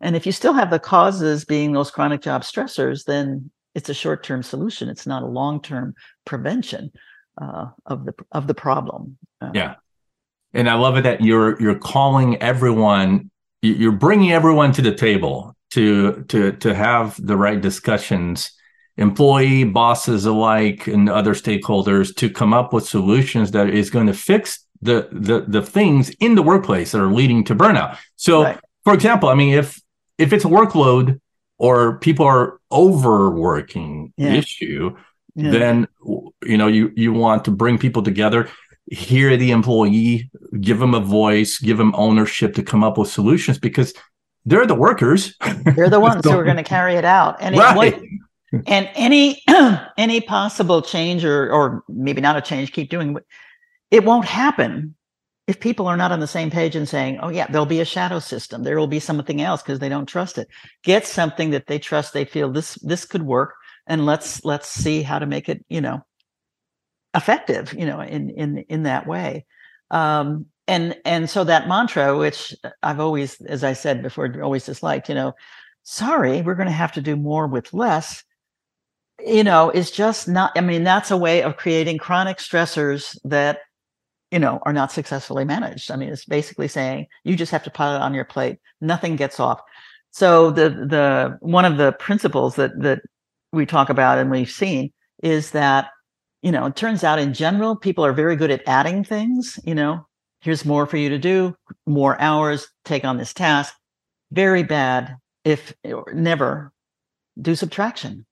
And 0.01 0.15
if 0.15 0.25
you 0.25 0.31
still 0.31 0.53
have 0.53 0.71
the 0.71 0.79
causes 0.79 1.45
being 1.45 1.71
those 1.71 1.91
chronic 1.91 2.21
job 2.21 2.41
stressors, 2.41 3.05
then 3.05 3.51
it's 3.75 3.89
a 3.89 3.93
short-term 3.93 4.41
solution. 4.41 4.89
It's 4.89 5.05
not 5.05 5.21
a 5.21 5.27
long-term 5.27 5.93
prevention 6.25 6.91
uh, 7.39 7.67
of 7.85 8.05
the 8.05 8.13
of 8.31 8.47
the 8.47 8.55
problem. 8.55 9.17
Uh, 9.39 9.51
yeah, 9.53 9.75
and 10.53 10.67
I 10.67 10.73
love 10.75 10.97
it 10.97 11.03
that 11.03 11.21
you're 11.21 11.61
you're 11.61 11.77
calling 11.77 12.41
everyone, 12.41 13.29
you're 13.61 13.91
bringing 13.91 14.31
everyone 14.31 14.71
to 14.71 14.81
the 14.81 14.95
table 14.95 15.54
to 15.75 16.23
to 16.29 16.53
to 16.53 16.73
have 16.73 17.15
the 17.19 17.35
right 17.35 17.59
discussions, 17.59 18.51
employee 18.97 19.65
bosses 19.65 20.25
alike, 20.25 20.87
and 20.87 21.09
other 21.09 21.33
stakeholders 21.33 22.15
to 22.15 22.29
come 22.29 22.53
up 22.53 22.71
with 22.71 22.87
solutions 22.87 23.51
that 23.51 23.69
is 23.69 23.89
going 23.89 24.07
to 24.07 24.13
fix 24.13 24.65
the 24.81 25.09
the 25.11 25.41
the 25.47 25.61
things 25.61 26.09
in 26.21 26.35
the 26.35 26.41
workplace 26.41 26.93
that 26.93 27.01
are 27.01 27.11
leading 27.11 27.43
to 27.43 27.55
burnout. 27.55 27.97
So, 28.15 28.43
right. 28.43 28.59
for 28.85 28.93
example, 28.93 29.27
I 29.27 29.35
mean, 29.35 29.53
if 29.53 29.81
if 30.17 30.31
it's 30.31 30.45
a 30.45 30.49
workload 30.49 31.19
or 31.57 31.99
people 31.99 32.25
are 32.25 32.59
overworking 32.71 34.13
yeah. 34.15 34.33
issue, 34.33 34.95
yeah. 35.35 35.51
then 35.51 35.87
you 36.45 36.57
know 36.57 36.67
you 36.67 36.93
you 36.95 37.11
want 37.11 37.43
to 37.45 37.51
bring 37.51 37.77
people 37.77 38.01
together, 38.01 38.47
hear 38.85 39.35
the 39.35 39.51
employee, 39.51 40.31
give 40.61 40.79
them 40.79 40.93
a 40.93 41.01
voice, 41.01 41.59
give 41.59 41.77
them 41.77 41.93
ownership 41.95 42.55
to 42.55 42.63
come 42.63 42.81
up 42.81 42.97
with 42.97 43.09
solutions 43.09 43.59
because 43.59 43.93
they're 44.45 44.65
the 44.65 44.75
workers. 44.75 45.35
They're 45.75 45.89
the 45.89 45.99
ones 46.09 46.23
who 46.25 46.31
are 46.31 46.43
going 46.43 46.57
to 46.57 46.63
carry 46.63 46.95
it 46.95 47.05
out. 47.05 47.37
And 47.39 47.57
right. 47.57 47.93
it, 47.93 48.03
and 48.67 48.89
any 48.93 49.43
any 49.97 50.21
possible 50.21 50.81
change 50.81 51.25
or 51.25 51.51
or 51.51 51.83
maybe 51.89 52.21
not 52.21 52.37
a 52.37 52.41
change, 52.41 52.71
keep 52.71 52.89
doing 52.89 53.17
it 53.91 54.03
won't 54.03 54.25
happen 54.25 54.95
if 55.47 55.59
people 55.59 55.87
are 55.87 55.97
not 55.97 56.11
on 56.11 56.19
the 56.19 56.27
same 56.27 56.49
page 56.49 56.75
and 56.75 56.89
saying, 56.89 57.19
oh, 57.21 57.29
yeah, 57.29 57.45
there'll 57.47 57.67
be 57.67 57.79
a 57.79 57.85
shadow 57.85 58.17
system, 58.17 58.63
there 58.63 58.79
will 58.79 58.87
be 58.87 58.99
something 58.99 59.41
else 59.41 59.61
because 59.61 59.77
they 59.77 59.89
don't 59.89 60.07
trust 60.07 60.37
it. 60.39 60.47
Get 60.83 61.05
something 61.05 61.51
that 61.51 61.67
they 61.67 61.77
trust, 61.77 62.13
they 62.13 62.25
feel 62.25 62.51
this 62.51 62.75
this 62.75 63.05
could 63.05 63.23
work, 63.23 63.55
and 63.87 64.05
let's 64.05 64.43
let's 64.43 64.67
see 64.67 65.01
how 65.01 65.19
to 65.19 65.25
make 65.25 65.49
it, 65.49 65.63
you 65.69 65.81
know, 65.81 66.03
effective, 67.13 67.73
you 67.73 67.85
know, 67.85 67.99
in 67.99 68.29
in 68.31 68.57
in 68.69 68.83
that 68.83 69.05
way. 69.07 69.45
Um, 69.91 70.47
and 70.67 70.95
and 71.05 71.29
so 71.29 71.43
that 71.43 71.67
mantra, 71.67 72.17
which 72.17 72.55
I've 72.83 72.99
always, 72.99 73.39
as 73.41 73.63
I 73.63 73.73
said 73.73 74.01
before, 74.01 74.41
always 74.41 74.65
disliked, 74.65 75.09
you 75.09 75.15
know, 75.15 75.33
sorry, 75.83 76.41
we're 76.41 76.55
going 76.55 76.67
to 76.67 76.73
have 76.73 76.93
to 76.93 77.01
do 77.01 77.15
more 77.15 77.47
with 77.47 77.73
less 77.73 78.23
you 79.25 79.45
know 79.45 79.69
is 79.69 79.91
just 79.91 80.27
not 80.27 80.51
i 80.57 80.59
mean 80.61 80.83
that's 80.83 81.09
a 81.09 81.15
way 81.15 81.41
of 81.41 81.55
creating 81.55 81.97
chronic 81.97 82.35
stressors 82.35 83.17
that 83.23 83.59
you 84.31 84.39
know, 84.39 84.59
are 84.63 84.73
not 84.73 84.91
successfully 84.91 85.45
managed. 85.45 85.91
I 85.91 85.95
mean, 85.95 86.09
it's 86.09 86.25
basically 86.25 86.67
saying 86.67 87.07
you 87.23 87.35
just 87.35 87.53
have 87.53 87.63
to 87.63 87.71
pile 87.71 87.95
it 87.95 88.01
on 88.01 88.13
your 88.13 88.25
plate. 88.25 88.59
Nothing 88.81 89.15
gets 89.15 89.39
off. 89.39 89.61
So 90.11 90.51
the 90.51 90.69
the 90.69 91.37
one 91.41 91.63
of 91.65 91.77
the 91.77 91.93
principles 91.93 92.55
that 92.55 92.71
that 92.81 92.99
we 93.53 93.65
talk 93.65 93.89
about 93.89 94.17
and 94.17 94.31
we've 94.31 94.49
seen 94.49 94.91
is 95.23 95.51
that 95.51 95.87
you 96.41 96.51
know 96.51 96.65
it 96.65 96.75
turns 96.75 97.03
out 97.03 97.19
in 97.19 97.33
general 97.33 97.75
people 97.75 98.05
are 98.05 98.13
very 98.13 98.35
good 98.35 98.51
at 98.51 98.63
adding 98.67 99.03
things. 99.05 99.59
You 99.63 99.75
know, 99.75 100.05
here's 100.45 100.63
more 100.63 100.85
for 100.85 100.97
you 100.97 101.09
to 101.09 101.17
do, 101.17 101.57
more 101.87 102.21
hours, 102.21 102.67
take 102.85 103.03
on 103.03 103.17
this 103.17 103.33
task. 103.33 103.73
Very 104.31 104.61
bad 104.61 105.17
if 105.43 105.73
never 106.13 106.71
do 107.41 107.55
subtraction. 107.55 108.27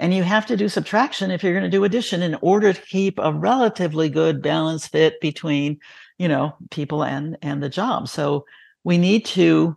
And 0.00 0.12
you 0.12 0.24
have 0.24 0.44
to 0.46 0.56
do 0.56 0.68
subtraction 0.68 1.30
if 1.30 1.44
you're 1.44 1.52
going 1.52 1.62
to 1.62 1.70
do 1.70 1.84
addition 1.84 2.20
in 2.20 2.34
order 2.42 2.72
to 2.72 2.82
keep 2.82 3.16
a 3.20 3.32
relatively 3.32 4.08
good 4.08 4.42
balance 4.42 4.88
fit 4.88 5.20
between, 5.20 5.78
you 6.18 6.26
know, 6.26 6.56
people 6.72 7.04
and 7.04 7.38
and 7.42 7.62
the 7.62 7.68
job. 7.68 8.08
So 8.08 8.44
we 8.82 8.98
need 8.98 9.24
to 9.26 9.76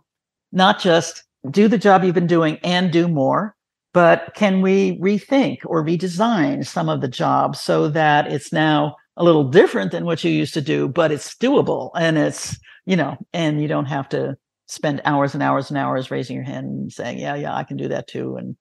not 0.50 0.80
just 0.80 1.22
do 1.48 1.68
the 1.68 1.78
job 1.78 2.02
you've 2.02 2.16
been 2.16 2.26
doing 2.26 2.58
and 2.64 2.90
do 2.90 3.06
more, 3.06 3.54
but 3.94 4.32
can 4.34 4.60
we 4.60 4.98
rethink 4.98 5.58
or 5.64 5.84
redesign 5.84 6.66
some 6.66 6.88
of 6.88 7.00
the 7.00 7.08
jobs 7.08 7.60
so 7.60 7.88
that 7.90 8.26
it's 8.26 8.52
now 8.52 8.96
a 9.16 9.24
little 9.24 9.44
different 9.44 9.92
than 9.92 10.04
what 10.04 10.22
you 10.24 10.30
used 10.30 10.54
to 10.54 10.60
do, 10.60 10.88
but 10.88 11.12
it's 11.12 11.34
doable 11.34 11.90
and 11.94 12.18
it's, 12.18 12.58
you 12.84 12.96
know, 12.96 13.16
and 13.32 13.60
you 13.60 13.68
don't 13.68 13.86
have 13.86 14.08
to 14.10 14.36
spend 14.66 15.00
hours 15.04 15.34
and 15.34 15.42
hours 15.42 15.70
and 15.70 15.78
hours 15.78 16.10
raising 16.10 16.36
your 16.36 16.44
hand 16.44 16.66
and 16.66 16.92
saying, 16.92 17.18
yeah, 17.18 17.34
yeah, 17.34 17.54
I 17.54 17.64
can 17.64 17.76
do 17.76 17.88
that 17.88 18.08
too. 18.08 18.36
And 18.36 18.56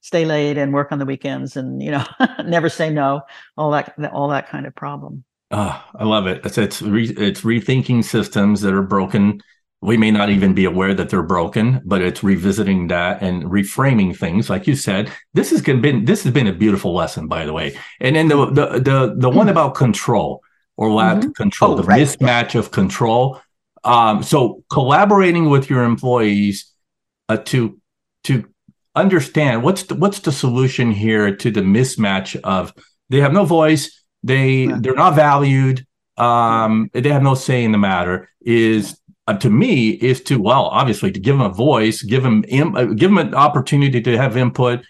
stay 0.00 0.24
late 0.24 0.56
and 0.56 0.72
work 0.72 0.92
on 0.92 0.98
the 0.98 1.06
weekends 1.06 1.56
and 1.56 1.82
you 1.82 1.90
know 1.90 2.04
never 2.44 2.68
say 2.68 2.90
no 2.90 3.20
all 3.56 3.70
that 3.70 3.94
all 4.12 4.28
that 4.28 4.48
kind 4.48 4.66
of 4.66 4.74
problem 4.74 5.24
oh, 5.50 5.84
i 5.94 6.04
love 6.04 6.26
it 6.26 6.40
it's 6.44 6.58
it's, 6.58 6.82
re, 6.82 7.08
it's 7.10 7.42
rethinking 7.42 8.02
systems 8.02 8.60
that 8.60 8.74
are 8.74 8.82
broken 8.82 9.40
we 9.82 9.96
may 9.96 10.10
not 10.10 10.28
even 10.28 10.52
be 10.52 10.64
aware 10.64 10.94
that 10.94 11.08
they're 11.08 11.22
broken 11.22 11.80
but 11.84 12.02
it's 12.02 12.22
revisiting 12.22 12.88
that 12.88 13.22
and 13.22 13.44
reframing 13.44 14.16
things 14.16 14.50
like 14.50 14.66
you 14.66 14.76
said 14.76 15.10
this 15.34 15.50
has 15.50 15.62
been 15.62 16.04
this 16.04 16.22
has 16.22 16.32
been 16.32 16.46
a 16.46 16.52
beautiful 16.52 16.94
lesson 16.94 17.26
by 17.28 17.44
the 17.44 17.52
way 17.52 17.76
and 18.00 18.16
then 18.16 18.28
the 18.28 18.46
the 18.46 18.66
the, 18.80 19.14
the 19.16 19.28
one 19.28 19.46
mm-hmm. 19.46 19.48
about 19.48 19.74
control 19.74 20.42
or 20.76 20.90
lack 20.90 21.18
mm-hmm. 21.18 21.28
of 21.28 21.34
control 21.34 21.72
oh, 21.72 21.76
the 21.76 21.82
right. 21.82 22.02
mismatch 22.02 22.54
of 22.54 22.70
control 22.70 23.40
um, 23.82 24.22
so 24.22 24.62
collaborating 24.70 25.48
with 25.48 25.70
your 25.70 25.84
employees 25.84 26.72
uh, 27.28 27.38
to 27.38 27.80
to 28.24 28.44
understand 28.94 29.62
what's 29.62 29.84
the, 29.84 29.94
what's 29.94 30.20
the 30.20 30.32
solution 30.32 30.90
here 30.90 31.34
to 31.34 31.50
the 31.50 31.60
mismatch 31.60 32.38
of 32.42 32.74
they 33.08 33.20
have 33.20 33.32
no 33.32 33.44
voice, 33.44 34.04
they 34.22 34.64
yeah. 34.64 34.78
they're 34.80 34.94
not 34.94 35.14
valued, 35.14 35.86
um, 36.16 36.90
they 36.92 37.08
have 37.10 37.22
no 37.22 37.34
say 37.34 37.64
in 37.64 37.72
the 37.72 37.78
matter. 37.78 38.28
Is 38.40 38.98
uh, 39.30 39.38
to 39.38 39.50
me 39.50 39.90
is 39.90 40.20
to 40.22 40.40
well 40.40 40.66
obviously 40.66 41.12
to 41.12 41.20
give 41.20 41.36
them 41.38 41.46
a 41.46 41.52
voice, 41.54 42.02
give 42.02 42.22
them 42.22 42.44
Im- 42.48 42.74
uh, 42.74 42.84
give 42.84 43.10
them 43.10 43.18
an 43.18 43.34
opportunity 43.34 44.00
to 44.00 44.16
have 44.16 44.36
input 44.36 44.84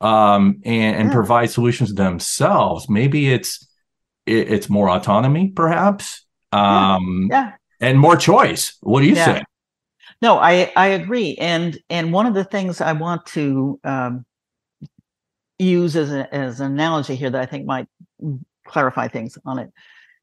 um, 0.00 0.60
and, 0.64 0.96
and 0.96 1.08
yeah. 1.08 1.14
provide 1.14 1.50
solutions 1.50 1.94
themselves. 1.94 2.88
Maybe 2.88 3.32
it's 3.32 3.66
it, 4.26 4.50
it's 4.52 4.70
more 4.70 4.88
autonomy, 4.88 5.48
perhaps. 5.48 6.24
Um, 6.52 7.28
yeah. 7.30 7.44
yeah. 7.44 7.52
And 7.80 7.98
more 7.98 8.16
choice. 8.16 8.76
What 8.80 9.00
do 9.00 9.08
you 9.08 9.16
say? 9.16 9.42
No, 10.22 10.38
I 10.38 10.70
I 10.76 10.88
agree, 10.88 11.36
and 11.40 11.78
and 11.88 12.12
one 12.12 12.26
of 12.26 12.34
the 12.34 12.44
things 12.44 12.80
I 12.80 12.92
want 12.92 13.24
to 13.26 13.80
um, 13.84 14.26
use 15.58 15.96
as 15.96 16.12
a, 16.12 16.32
as 16.34 16.60
an 16.60 16.72
analogy 16.72 17.16
here 17.16 17.30
that 17.30 17.40
I 17.40 17.46
think 17.46 17.66
might 17.66 17.88
clarify 18.66 19.08
things 19.08 19.38
on 19.44 19.58
it 19.58 19.70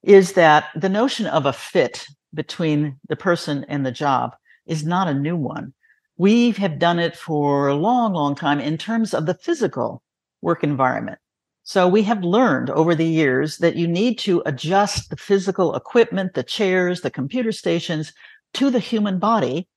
is 0.04 0.34
that 0.34 0.66
the 0.76 0.90
notion 0.90 1.26
of 1.26 1.48
a 1.48 1.54
fit 1.54 2.06
between 2.34 3.00
the 3.08 3.16
person 3.16 3.66
and 3.68 3.86
the 3.86 3.92
job 3.92 4.36
is 4.66 4.86
not 4.86 5.08
a 5.08 5.14
new 5.14 5.36
one. 5.36 5.74
We 6.18 6.52
have 6.52 6.80
done 6.80 7.00
it 7.00 7.16
for 7.16 7.68
a 7.68 7.76
long, 7.76 8.14
long 8.14 8.36
time 8.36 8.60
in 8.60 8.78
terms 8.78 9.14
of 9.14 9.26
the 9.26 9.36
physical 9.36 10.02
work 10.42 10.64
environment. 10.64 11.20
So 11.64 11.88
we 11.88 12.04
have 12.04 12.24
learned 12.24 12.70
over 12.70 12.96
the 12.96 13.06
years 13.06 13.58
that 13.58 13.76
you 13.76 13.88
need 13.88 14.18
to 14.20 14.42
adjust 14.46 15.10
the 15.10 15.18
physical 15.18 15.76
equipment, 15.76 16.34
the 16.34 16.44
chairs, 16.44 17.02
the 17.02 17.12
computer 17.12 17.52
stations 17.52 18.14
to 18.54 18.70
the 18.70 18.80
human 18.80 19.20
body 19.20 19.68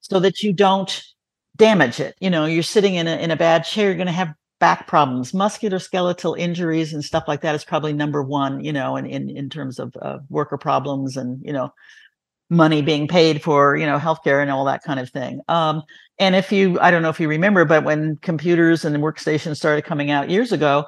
so 0.00 0.20
that 0.20 0.42
you 0.42 0.52
don't 0.52 1.02
damage 1.56 2.00
it. 2.00 2.14
You 2.20 2.30
know, 2.30 2.44
you're 2.44 2.62
sitting 2.62 2.94
in 2.94 3.08
a 3.08 3.16
in 3.16 3.30
a 3.30 3.36
bad 3.36 3.64
chair, 3.64 3.86
you're 3.86 3.94
going 3.94 4.06
to 4.06 4.12
have 4.12 4.34
back 4.58 4.86
problems, 4.86 5.32
musculoskeletal 5.32 6.38
injuries 6.38 6.92
and 6.92 7.04
stuff 7.04 7.24
like 7.28 7.42
that 7.42 7.54
is 7.54 7.64
probably 7.64 7.92
number 7.92 8.22
one, 8.22 8.62
you 8.64 8.72
know, 8.72 8.96
in 8.96 9.06
in, 9.06 9.30
in 9.30 9.48
terms 9.48 9.78
of 9.78 9.94
uh, 10.02 10.18
worker 10.28 10.58
problems 10.58 11.16
and, 11.16 11.40
you 11.44 11.52
know, 11.52 11.72
money 12.50 12.82
being 12.82 13.06
paid 13.08 13.42
for, 13.42 13.76
you 13.76 13.86
know, 13.86 13.98
healthcare 13.98 14.40
and 14.40 14.50
all 14.50 14.64
that 14.64 14.82
kind 14.82 14.98
of 14.98 15.10
thing. 15.10 15.40
Um, 15.48 15.82
and 16.18 16.34
if 16.34 16.50
you, 16.50 16.80
I 16.80 16.90
don't 16.90 17.02
know 17.02 17.10
if 17.10 17.20
you 17.20 17.28
remember, 17.28 17.64
but 17.64 17.84
when 17.84 18.16
computers 18.22 18.84
and 18.84 18.96
workstations 18.96 19.56
started 19.56 19.84
coming 19.84 20.10
out 20.10 20.30
years 20.30 20.50
ago, 20.50 20.86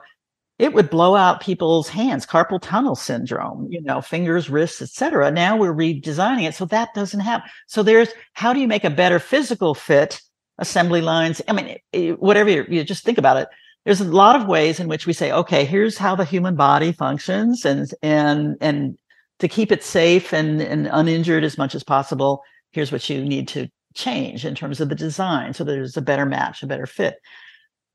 it 0.58 0.74
would 0.74 0.90
blow 0.90 1.16
out 1.16 1.40
people's 1.40 1.88
hands, 1.88 2.26
carpal 2.26 2.60
tunnel 2.60 2.94
syndrome, 2.94 3.66
you 3.70 3.80
know, 3.80 4.02
fingers, 4.02 4.50
wrists, 4.50 4.82
etc. 4.82 5.30
Now 5.30 5.56
we're 5.56 5.72
redesigning 5.72 6.46
it 6.46 6.54
so 6.54 6.66
that 6.66 6.92
doesn't 6.94 7.20
happen. 7.20 7.48
So 7.66 7.82
there's 7.82 8.10
how 8.34 8.52
do 8.52 8.60
you 8.60 8.68
make 8.68 8.84
a 8.84 8.90
better 8.90 9.18
physical 9.18 9.74
fit? 9.74 10.20
Assembly 10.60 11.00
lines. 11.00 11.42
I 11.48 11.52
mean, 11.52 12.16
whatever 12.18 12.50
you, 12.50 12.64
you 12.68 12.84
just 12.84 13.04
think 13.04 13.18
about 13.18 13.36
it. 13.36 13.48
There's 13.84 14.00
a 14.00 14.04
lot 14.04 14.36
of 14.36 14.46
ways 14.46 14.78
in 14.78 14.88
which 14.88 15.06
we 15.06 15.12
say, 15.12 15.32
okay, 15.32 15.64
here's 15.64 15.96
how 15.96 16.14
the 16.14 16.24
human 16.24 16.54
body 16.54 16.92
functions, 16.92 17.64
and 17.64 17.92
and 18.02 18.56
and 18.60 18.98
to 19.38 19.48
keep 19.48 19.72
it 19.72 19.82
safe 19.82 20.32
and, 20.32 20.60
and 20.60 20.88
uninjured 20.92 21.44
as 21.44 21.58
much 21.58 21.74
as 21.74 21.82
possible, 21.82 22.42
here's 22.72 22.92
what 22.92 23.08
you 23.08 23.24
need 23.24 23.48
to 23.48 23.68
change 23.94 24.44
in 24.44 24.54
terms 24.54 24.80
of 24.80 24.88
the 24.88 24.94
design 24.94 25.52
so 25.52 25.64
there's 25.64 25.96
a 25.96 26.02
better 26.02 26.26
match, 26.26 26.62
a 26.62 26.66
better 26.66 26.86
fit. 26.86 27.16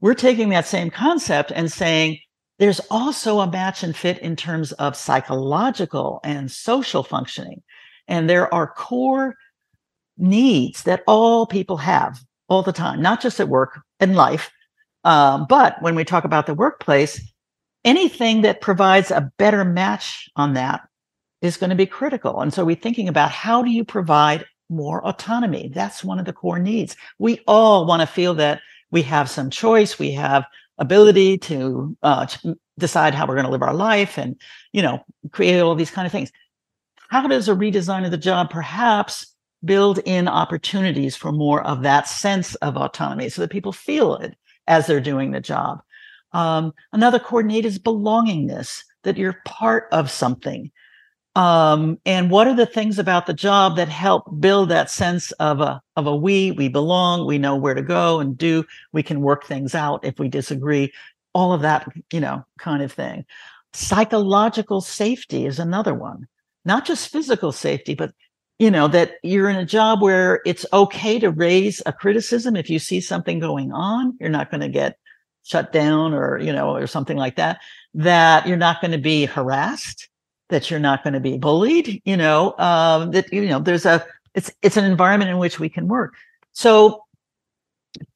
we're 0.02 0.14
taking 0.14 0.50
that 0.50 0.66
same 0.66 0.90
concept 0.90 1.52
and 1.56 1.72
saying 1.72 2.20
there's 2.60 2.82
also 2.90 3.40
a 3.40 3.50
match 3.50 3.84
and 3.84 3.96
fit 3.96 4.20
in 4.20 4.36
terms 4.36 4.72
of 4.74 4.96
psychological 4.96 6.20
and 6.24 6.52
social 6.52 7.04
functioning. 7.04 7.62
And 8.08 8.30
there 8.30 8.54
are 8.54 8.68
core 8.68 9.36
needs 10.18 10.84
that 10.84 11.04
all 11.08 11.46
people 11.46 11.78
have 11.78 12.24
all 12.48 12.64
the 12.64 12.72
time, 12.72 13.02
not 13.02 13.22
just 13.22 13.40
at 13.40 13.50
work 13.50 13.82
and 14.00 14.16
life. 14.16 14.52
Um, 15.04 15.46
but 15.48 15.82
when 15.82 15.96
we 15.96 16.04
talk 16.04 16.24
about 16.24 16.46
the 16.46 16.54
workplace, 16.54 17.22
anything 17.84 18.42
that 18.42 18.62
provides 18.62 19.12
a 19.12 19.32
better 19.38 19.64
match 19.64 20.30
on 20.36 20.54
that 20.54 20.82
is 21.42 21.58
going 21.58 21.70
to 21.70 21.76
be 21.76 21.86
critical. 21.86 22.42
And 22.42 22.54
so 22.54 22.66
we're 22.66 22.76
thinking 22.76 23.08
about 23.08 23.32
how 23.32 23.62
do 23.62 23.70
you 23.70 23.86
provide 23.86 24.46
more 24.70 25.06
autonomy? 25.06 25.72
That's 25.74 26.04
one 26.04 26.20
of 26.20 26.26
the 26.26 26.34
core 26.34 26.60
needs. 26.60 26.96
We 27.20 27.40
all 27.48 27.86
want 27.86 28.02
to 28.02 28.08
feel 28.08 28.34
that 28.36 28.62
we 28.92 29.04
have 29.04 29.30
some 29.30 29.50
choice, 29.50 30.00
we 30.00 30.12
have 30.12 30.46
ability 30.78 31.38
to, 31.38 31.96
uh, 32.02 32.26
to 32.26 32.58
decide 32.80 33.14
how 33.14 33.26
we're 33.28 33.36
going 33.36 33.46
to 33.46 33.52
live 33.52 33.62
our 33.62 33.74
life 33.74 34.18
and, 34.18 34.40
you 34.74 34.82
know, 34.82 35.04
create 35.32 35.60
all 35.60 35.76
these 35.76 35.92
kind 35.92 36.06
of 36.06 36.12
things. 36.12 36.32
How 37.10 37.28
does 37.28 37.48
a 37.48 37.54
redesign 37.54 38.06
of 38.06 38.12
the 38.12 38.18
job 38.18 38.50
perhaps 38.50 39.35
build 39.64 40.00
in 40.06 40.28
opportunities 40.28 41.16
for 41.16 41.32
more 41.32 41.62
of 41.64 41.82
that 41.84 42.08
sense 42.08 42.56
of 42.56 42.78
autonomy 42.78 43.30
so 43.30 43.42
that 43.42 43.52
people 43.52 43.72
feel 43.72 44.16
it 44.16 44.36
as 44.68 44.88
they're 44.88 45.00
doing 45.00 45.32
the 45.32 45.40
job? 45.40 45.82
Um, 46.34 46.74
another 46.92 47.20
coordinate 47.20 47.66
is 47.66 47.80
belongingness, 47.80 48.84
that 49.04 49.18
you're 49.18 49.42
part 49.46 49.88
of 49.92 50.12
something. 50.12 50.72
Um, 51.36 52.00
and 52.06 52.30
what 52.30 52.48
are 52.48 52.56
the 52.56 52.66
things 52.66 52.98
about 52.98 53.26
the 53.26 53.34
job 53.34 53.76
that 53.76 53.90
help 53.90 54.24
build 54.40 54.70
that 54.70 54.90
sense 54.90 55.32
of 55.34 55.60
a 55.60 55.82
of 55.98 56.08
a 56.08 56.16
we 56.16 56.52
we 56.52 56.70
belong 56.70 57.28
we 57.28 57.38
know 57.38 57.58
where 57.58 57.74
to 57.74 57.82
go 57.82 58.22
and 58.22 58.38
do 58.38 58.64
we 58.94 59.04
can 59.04 59.20
work 59.20 59.46
things 59.46 59.76
out 59.76 60.06
if 60.06 60.18
we 60.18 60.30
disagree 60.30 60.94
all 61.34 61.52
of 61.52 61.62
that 61.62 61.90
you 62.14 62.22
know 62.22 62.46
kind 62.58 62.82
of 62.82 62.90
thing 62.90 63.26
psychological 63.74 64.80
safety 64.80 65.46
is 65.46 65.60
another 65.60 65.94
one 65.94 66.26
not 66.64 66.86
just 66.86 67.12
physical 67.12 67.52
safety 67.52 67.96
but 67.96 68.14
you 68.60 68.72
know 68.72 68.88
that 68.88 69.16
you're 69.24 69.50
in 69.50 69.58
a 69.58 69.66
job 69.66 70.02
where 70.02 70.42
it's 70.46 70.66
okay 70.72 71.20
to 71.20 71.30
raise 71.30 71.82
a 71.86 71.94
criticism 71.94 72.56
if 72.56 72.70
you 72.70 72.80
see 72.80 73.02
something 73.02 73.40
going 73.40 73.72
on. 73.72 74.16
You're 74.20 74.30
not 74.30 74.50
going 74.50 74.62
to 74.62 74.70
get 74.70 74.98
shut 75.44 75.72
down 75.72 76.14
or 76.14 76.40
you 76.40 76.52
know 76.52 76.76
or 76.76 76.88
something 76.88 77.18
like 77.18 77.36
that 77.36 77.60
that 77.94 78.48
you're 78.48 78.58
not 78.58 78.82
going 78.82 78.92
to 78.92 78.98
be 78.98 79.26
harassed 79.26 80.10
that 80.50 80.70
you're 80.70 80.80
not 80.80 81.04
going 81.04 81.14
to 81.14 81.20
be 81.20 81.38
bullied 81.38 82.02
you 82.04 82.18
know 82.18 82.58
um, 82.58 83.12
that 83.12 83.32
you 83.32 83.48
know 83.48 83.60
there's 83.60 83.86
a 83.86 84.06
it's 84.34 84.52
it's 84.62 84.78
an 84.78 84.86
environment 84.86 85.32
in 85.32 85.38
which 85.38 85.60
we 85.60 85.70
can 85.70 85.88
work. 85.88 86.14
So 86.52 87.04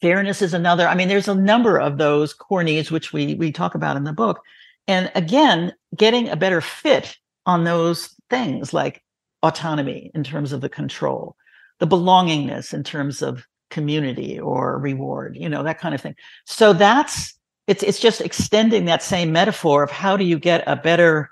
fairness 0.01 0.41
is 0.41 0.53
another 0.53 0.85
i 0.89 0.93
mean 0.93 1.07
there's 1.07 1.29
a 1.29 1.35
number 1.35 1.79
of 1.79 1.97
those 1.97 2.33
core 2.33 2.65
needs 2.65 2.91
which 2.91 3.13
we 3.13 3.35
we 3.35 3.49
talk 3.49 3.75
about 3.75 3.95
in 3.95 4.03
the 4.03 4.13
book. 4.13 4.41
And 4.87 5.11
again 5.15 5.73
getting 5.95 6.29
a 6.29 6.35
better 6.35 6.61
fit 6.61 7.17
on 7.45 7.63
those 7.63 8.15
things 8.29 8.73
like 8.73 9.03
autonomy 9.43 10.11
in 10.13 10.23
terms 10.23 10.51
of 10.51 10.61
the 10.61 10.69
control 10.69 11.35
the 11.79 11.87
belongingness 11.87 12.73
in 12.73 12.83
terms 12.83 13.21
of 13.21 13.45
community 13.69 14.39
or 14.39 14.79
reward 14.79 15.35
you 15.39 15.47
know 15.47 15.63
that 15.63 15.79
kind 15.79 15.95
of 15.95 16.01
thing. 16.01 16.15
So 16.45 16.73
that's 16.73 17.33
it's 17.67 17.83
it's 17.83 17.99
just 17.99 18.19
extending 18.21 18.85
that 18.85 19.03
same 19.03 19.31
metaphor 19.31 19.83
of 19.83 19.91
how 19.91 20.17
do 20.17 20.23
you 20.23 20.39
get 20.39 20.63
a 20.65 20.75
better 20.75 21.29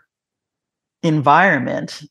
environment 1.01 2.03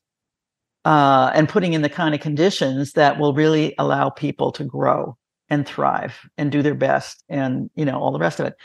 uh, 0.85 1.31
and 1.33 1.49
putting 1.49 1.73
in 1.73 1.81
the 1.81 1.89
kind 1.89 2.13
of 2.13 2.21
conditions 2.21 2.93
that 2.93 3.19
will 3.19 3.33
really 3.33 3.73
allow 3.77 4.09
people 4.09 4.51
to 4.51 4.63
grow 4.63 5.17
and 5.49 5.65
thrive 5.65 6.29
and 6.37 6.51
do 6.51 6.61
their 6.61 6.75
best 6.75 7.23
and 7.29 7.69
you 7.75 7.85
know 7.85 7.99
all 7.99 8.11
the 8.11 8.19
rest 8.19 8.39
of 8.39 8.45
it. 8.45 8.55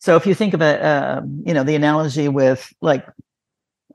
So 0.00 0.14
if 0.14 0.24
you 0.24 0.34
think 0.34 0.54
of 0.54 0.62
it 0.62 0.80
uh, 0.80 1.22
you 1.44 1.52
know 1.52 1.64
the 1.64 1.74
analogy 1.74 2.28
with 2.28 2.72
like 2.80 3.04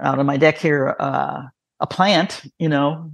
out 0.02 0.20
on 0.20 0.26
my 0.26 0.36
deck 0.36 0.58
here 0.58 0.94
uh, 1.00 1.44
a 1.84 1.88
plant 1.88 2.42
you 2.58 2.68
know 2.68 3.12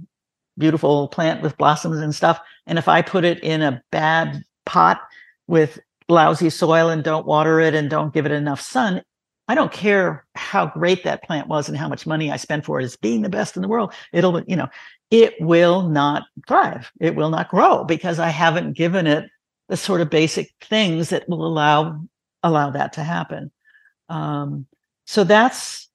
beautiful 0.56 1.08
plant 1.08 1.42
with 1.42 1.58
blossoms 1.58 1.98
and 1.98 2.14
stuff 2.14 2.40
and 2.66 2.78
if 2.78 2.88
i 2.88 3.02
put 3.02 3.24
it 3.24 3.42
in 3.42 3.60
a 3.60 3.82
bad 3.92 4.42
pot 4.64 5.00
with 5.46 5.78
lousy 6.08 6.48
soil 6.48 6.88
and 6.88 7.04
don't 7.04 7.26
water 7.26 7.60
it 7.60 7.74
and 7.74 7.90
don't 7.90 8.14
give 8.14 8.24
it 8.24 8.32
enough 8.32 8.60
sun 8.60 9.02
I 9.48 9.56
don't 9.56 9.72
care 9.72 10.24
how 10.36 10.66
great 10.66 11.02
that 11.02 11.24
plant 11.24 11.48
was 11.48 11.68
and 11.68 11.76
how 11.76 11.88
much 11.88 12.06
money 12.06 12.30
I 12.30 12.36
spent 12.36 12.64
for 12.64 12.80
it 12.80 12.84
as 12.84 12.96
being 12.96 13.22
the 13.22 13.28
best 13.28 13.56
in 13.56 13.62
the 13.62 13.68
world. 13.68 13.92
It'll, 14.12 14.40
you 14.44 14.54
know, 14.54 14.68
it 15.10 15.34
will 15.40 15.88
not 15.88 16.22
thrive. 16.46 16.92
It 17.00 17.16
will 17.16 17.30
not 17.30 17.48
grow 17.48 17.82
because 17.82 18.20
I 18.20 18.28
haven't 18.28 18.74
given 18.74 19.08
it 19.08 19.28
the 19.68 19.76
sort 19.76 20.02
of 20.02 20.08
basic 20.08 20.52
things 20.60 21.08
that 21.08 21.28
will 21.28 21.44
allow 21.44 22.00
allow 22.44 22.70
that 22.70 22.92
to 22.92 23.02
happen. 23.02 23.50
Um, 24.08 24.66
so 25.06 25.24
that's 25.24 25.89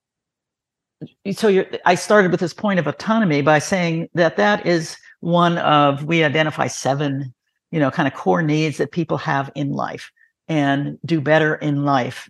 so 1.34 1.66
I 1.86 1.96
started 1.96 2.32
with 2.32 2.40
this 2.40 2.54
point 2.54 2.80
of 2.80 2.88
autonomy 2.88 3.42
by 3.42 3.60
saying 3.60 4.10
that 4.14 4.38
that 4.38 4.66
is 4.66 4.98
one 5.20 5.58
of 5.60 6.04
we 6.04 6.24
identify 6.24 6.68
seven, 6.68 7.34
you 7.72 7.80
know, 7.80 7.92
kind 7.92 8.08
of 8.08 8.14
core 8.14 8.42
needs 8.42 8.78
that 8.78 8.92
people 8.92 9.18
have 9.18 9.52
in 9.56 9.72
life 9.72 10.12
and 10.48 10.98
do 11.06 11.20
better 11.22 11.56
in 11.56 11.84
life 11.84 12.30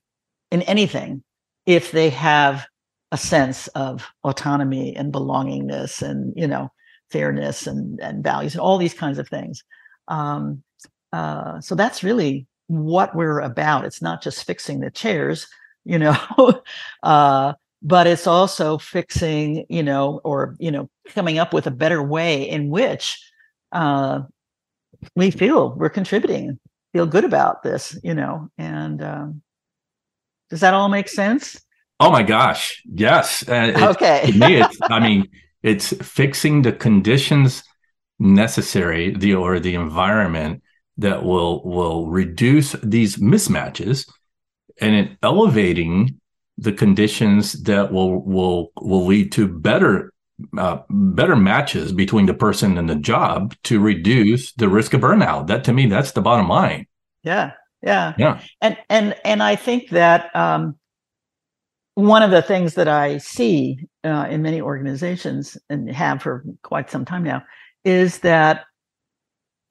in 0.51 0.61
anything 0.63 1.23
if 1.65 1.91
they 1.91 2.09
have 2.09 2.65
a 3.11 3.17
sense 3.17 3.67
of 3.69 4.07
autonomy 4.23 4.95
and 4.95 5.13
belongingness 5.13 6.01
and 6.01 6.33
you 6.35 6.47
know 6.47 6.69
fairness 7.11 7.67
and 7.67 7.99
and 8.01 8.23
values 8.23 8.53
and 8.53 8.61
all 8.61 8.77
these 8.77 8.93
kinds 8.93 9.19
of 9.19 9.27
things. 9.27 9.63
Um, 10.07 10.63
uh, 11.11 11.59
so 11.61 11.75
that's 11.75 12.03
really 12.03 12.47
what 12.67 13.15
we're 13.15 13.39
about. 13.39 13.85
It's 13.85 14.01
not 14.01 14.21
just 14.21 14.45
fixing 14.45 14.79
the 14.79 14.91
chairs 14.91 15.47
you 15.85 15.99
know 15.99 16.17
uh, 17.03 17.53
but 17.85 18.07
it's 18.07 18.27
also 18.27 18.77
fixing 18.77 19.65
you 19.69 19.83
know 19.83 20.19
or 20.25 20.55
you 20.59 20.71
know 20.71 20.89
coming 21.09 21.37
up 21.37 21.53
with 21.53 21.67
a 21.67 21.71
better 21.71 22.03
way 22.03 22.49
in 22.49 22.69
which 22.69 23.17
uh, 23.71 24.21
we 25.15 25.31
feel 25.31 25.73
we're 25.75 25.89
contributing 25.89 26.59
feel 26.91 27.05
good 27.05 27.23
about 27.23 27.63
this 27.63 27.97
you 28.03 28.13
know 28.13 28.49
and 28.57 29.01
um, 29.01 29.41
does 30.49 30.59
that 30.61 30.73
all 30.73 30.89
make 30.89 31.09
sense? 31.09 31.61
Oh 31.99 32.11
my 32.11 32.23
gosh, 32.23 32.81
yes. 32.85 33.47
Uh, 33.47 33.93
okay. 33.95 34.31
to 34.31 34.37
me, 34.37 34.55
it's, 34.61 34.77
I 34.83 34.99
mean, 34.99 35.29
it's 35.63 35.93
fixing 36.05 36.61
the 36.61 36.71
conditions 36.71 37.63
necessary, 38.19 39.15
the 39.15 39.35
or 39.35 39.59
the 39.59 39.75
environment 39.75 40.61
that 40.97 41.23
will 41.23 41.63
will 41.63 42.07
reduce 42.07 42.73
these 42.83 43.17
mismatches, 43.17 44.09
and 44.79 44.95
in 44.95 45.17
elevating 45.23 46.19
the 46.57 46.71
conditions 46.71 47.63
that 47.63 47.91
will 47.91 48.23
will 48.25 48.71
will 48.81 49.05
lead 49.05 49.31
to 49.33 49.47
better 49.47 50.13
uh, 50.57 50.79
better 50.89 51.35
matches 51.35 51.93
between 51.93 52.25
the 52.25 52.33
person 52.33 52.77
and 52.77 52.89
the 52.89 52.95
job 52.95 53.55
to 53.63 53.79
reduce 53.79 54.51
the 54.53 54.69
risk 54.69 54.93
of 54.93 55.01
burnout. 55.01 55.47
That 55.47 55.63
to 55.65 55.73
me, 55.73 55.87
that's 55.87 56.11
the 56.11 56.21
bottom 56.21 56.49
line. 56.49 56.87
Yeah, 57.23 57.51
yeah 57.85 58.13
yeah 58.17 58.41
and 58.61 58.77
and 58.89 59.15
and 59.23 59.41
i 59.41 59.55
think 59.55 59.89
that 59.91 60.35
um, 60.35 60.75
one 61.93 62.23
of 62.23 62.31
the 62.31 62.41
things 62.41 62.73
that 62.73 62.87
i 62.87 63.17
see 63.17 63.77
uh, 64.03 64.27
in 64.29 64.41
many 64.41 64.59
organizations 64.59 65.57
and 65.69 65.89
have 65.89 66.21
for 66.21 66.43
quite 66.63 66.89
some 66.89 67.05
time 67.05 67.23
now 67.23 67.41
is 67.85 68.19
that 68.19 68.65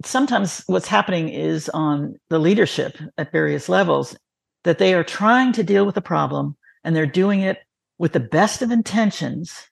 sometimes 0.04 0.62
what's 0.66 0.88
happening 0.88 1.28
is 1.28 1.68
on 1.70 2.14
the 2.30 2.38
leadership 2.38 2.96
at 3.18 3.32
various 3.32 3.68
levels 3.68 4.16
that 4.62 4.78
they 4.78 4.94
are 4.94 5.04
trying 5.04 5.52
to 5.52 5.62
deal 5.62 5.84
with 5.84 5.96
a 5.96 6.02
problem 6.02 6.56
and 6.84 6.94
they're 6.94 7.06
doing 7.06 7.40
it 7.40 7.58
with 7.98 8.12
the 8.12 8.20
best 8.20 8.62
of 8.62 8.70
intentions 8.70 9.68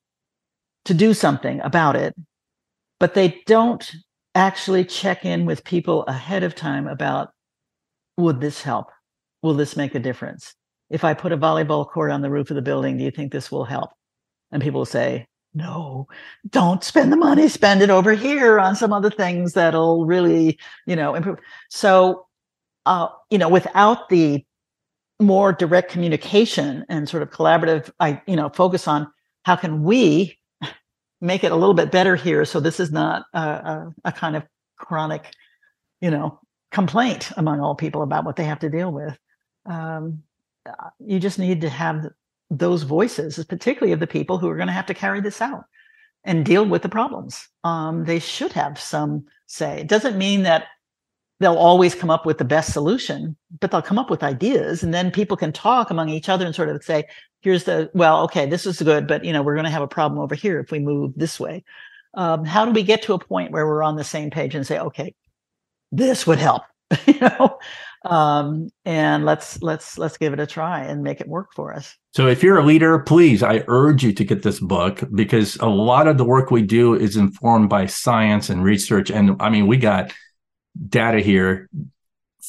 to 0.84 0.94
do 0.94 1.14
something 1.14 1.60
about 1.60 1.94
it 1.96 2.14
but 3.02 3.14
they 3.14 3.42
don't 3.46 3.96
actually 4.36 4.84
check 4.84 5.24
in 5.24 5.44
with 5.44 5.64
people 5.64 6.04
ahead 6.04 6.44
of 6.44 6.54
time 6.54 6.86
about 6.86 7.30
would 8.16 8.40
this 8.40 8.62
help? 8.62 8.90
Will 9.42 9.54
this 9.54 9.76
make 9.76 9.96
a 9.96 9.98
difference? 9.98 10.54
If 10.88 11.02
I 11.02 11.12
put 11.12 11.32
a 11.32 11.36
volleyball 11.36 11.84
court 11.84 12.12
on 12.12 12.22
the 12.22 12.30
roof 12.30 12.50
of 12.50 12.54
the 12.54 12.62
building, 12.62 12.96
do 12.96 13.02
you 13.02 13.10
think 13.10 13.32
this 13.32 13.50
will 13.50 13.64
help? 13.64 13.90
And 14.52 14.62
people 14.62 14.84
say, 14.84 15.26
no, 15.52 16.06
don't 16.48 16.84
spend 16.84 17.10
the 17.10 17.16
money, 17.16 17.48
spend 17.48 17.82
it 17.82 17.90
over 17.90 18.12
here 18.12 18.60
on 18.60 18.76
some 18.76 18.92
other 18.92 19.10
things 19.10 19.54
that'll 19.54 20.06
really, 20.06 20.58
you 20.86 20.94
know, 20.94 21.16
improve. 21.16 21.38
So, 21.70 22.26
uh, 22.86 23.08
you 23.30 23.38
know, 23.38 23.48
without 23.48 24.10
the 24.10 24.44
more 25.23 25.53
direct 25.53 25.91
communication 25.91 26.85
and 26.89 27.09
sort 27.09 27.23
of 27.23 27.31
collaborative, 27.31 27.91
I, 28.01 28.20
you 28.27 28.37
know, 28.37 28.49
focus 28.49 28.87
on 28.87 29.11
how 29.45 29.57
can 29.57 29.83
we 29.83 30.39
make 31.20 31.45
it 31.45 31.53
a 31.53 31.57
little 31.57 31.75
bit 31.75 31.91
better 31.91 32.16
here 32.16 32.45
so 32.45 32.61
this 32.61 32.81
is 32.81 32.91
not 32.91 33.25
a, 33.33 33.39
a, 33.39 33.95
a 34.07 34.12
kind 34.12 34.37
of 34.37 34.43
chronic, 34.77 35.33
you 36.01 36.11
know, 36.11 36.41
complaint 36.70 37.31
among 37.37 37.61
all 37.61 37.75
people 37.75 38.03
about 38.03 38.25
what 38.25 38.37
they 38.37 38.45
have 38.45 38.59
to 38.61 38.70
deal 38.70 38.93
with. 38.93 39.16
Um, 39.66 40.23
you 40.99 41.18
just 41.18 41.39
need 41.39 41.61
to 41.61 41.68
have 41.68 42.07
those 42.51 42.83
voices, 42.83 43.43
particularly 43.45 43.93
of 43.93 44.01
the 44.01 44.07
people 44.07 44.39
who 44.39 44.49
are 44.49 44.57
going 44.57 44.68
to 44.68 44.73
have 44.73 44.87
to 44.87 44.95
carry 44.95 45.20
this 45.20 45.41
out 45.41 45.64
and 46.25 46.45
deal 46.45 46.64
with 46.64 46.83
the 46.83 46.89
problems. 46.89 47.49
Um, 47.64 48.05
they 48.05 48.18
should 48.18 48.53
have 48.53 48.79
some 48.79 49.27
say. 49.47 49.81
It 49.81 49.89
doesn't 49.89 50.18
mean 50.18 50.43
that 50.43 50.66
they'll 51.43 51.57
always 51.57 51.95
come 51.95 52.11
up 52.11 52.24
with 52.24 52.38
the 52.38 52.45
best 52.45 52.72
solution, 52.72 53.36
but 53.61 53.70
they'll 53.70 53.82
come 53.82 53.99
up 53.99 54.11
with 54.11 54.22
ideas 54.22 54.82
and 54.82 54.95
then 54.95 55.11
people 55.11 55.36
can 55.36 55.53
talk 55.53 55.90
among 55.90 56.09
each 56.09 56.28
other 56.28 56.47
and 56.47 56.55
sort 56.55 56.68
of 56.68 56.82
say, 56.84 57.05
here's 57.40 57.64
the, 57.64 57.90
well, 57.95 58.22
okay, 58.22 58.47
this 58.47 58.64
is 58.64 58.80
good, 58.80 59.07
but 59.07 59.24
you 59.24 59.32
know, 59.32 59.43
we're 59.43 59.55
going 59.55 59.64
to 59.64 59.70
have 59.70 59.82
a 59.82 59.88
problem 59.88 60.20
over 60.20 60.34
here 60.34 60.61
if 60.61 60.70
we 60.70 60.78
move 60.78 61.12
this 61.16 61.40
way. 61.40 61.64
Um, 62.14 62.45
how 62.45 62.64
do 62.64 62.70
we 62.70 62.82
get 62.82 63.03
to 63.03 63.14
a 63.14 63.18
point 63.18 63.51
where 63.51 63.66
we're 63.66 63.82
on 63.82 63.97
the 63.97 64.05
same 64.05 64.30
page 64.30 64.55
and 64.55 64.66
say, 64.66 64.78
okay, 64.78 65.14
this 65.90 66.26
would 66.26 66.38
help, 66.38 66.62
you 67.07 67.18
know, 67.20 67.59
um, 68.05 68.68
and 68.84 69.24
let's 69.24 69.62
let's 69.62 69.97
let's 69.97 70.16
give 70.16 70.32
it 70.32 70.40
a 70.40 70.47
try 70.47 70.82
and 70.82 71.03
make 71.03 71.20
it 71.20 71.28
work 71.28 71.55
for 71.55 71.74
us. 71.74 71.97
So 72.12 72.26
if 72.26 72.43
you're 72.43 72.59
a 72.59 72.64
leader, 72.64 72.99
please, 72.99 73.43
I 73.43 73.64
urge 73.68 74.03
you 74.03 74.12
to 74.12 74.24
get 74.24 74.43
this 74.43 74.61
book 74.61 75.03
because 75.14 75.57
a 75.57 75.68
lot 75.68 76.09
of 76.09 76.18
the 76.18 76.24
work 76.24 76.51
we 76.51 76.62
do 76.62 76.95
is 76.95 77.16
informed 77.16 77.68
by 77.68 77.86
science 77.86 78.51
and 78.51 78.62
research. 78.62 79.11
And 79.11 79.36
I 79.40 79.51
mean, 79.51 79.66
we 79.66 79.76
got 79.76 80.12
data 80.89 81.20
here 81.20 81.68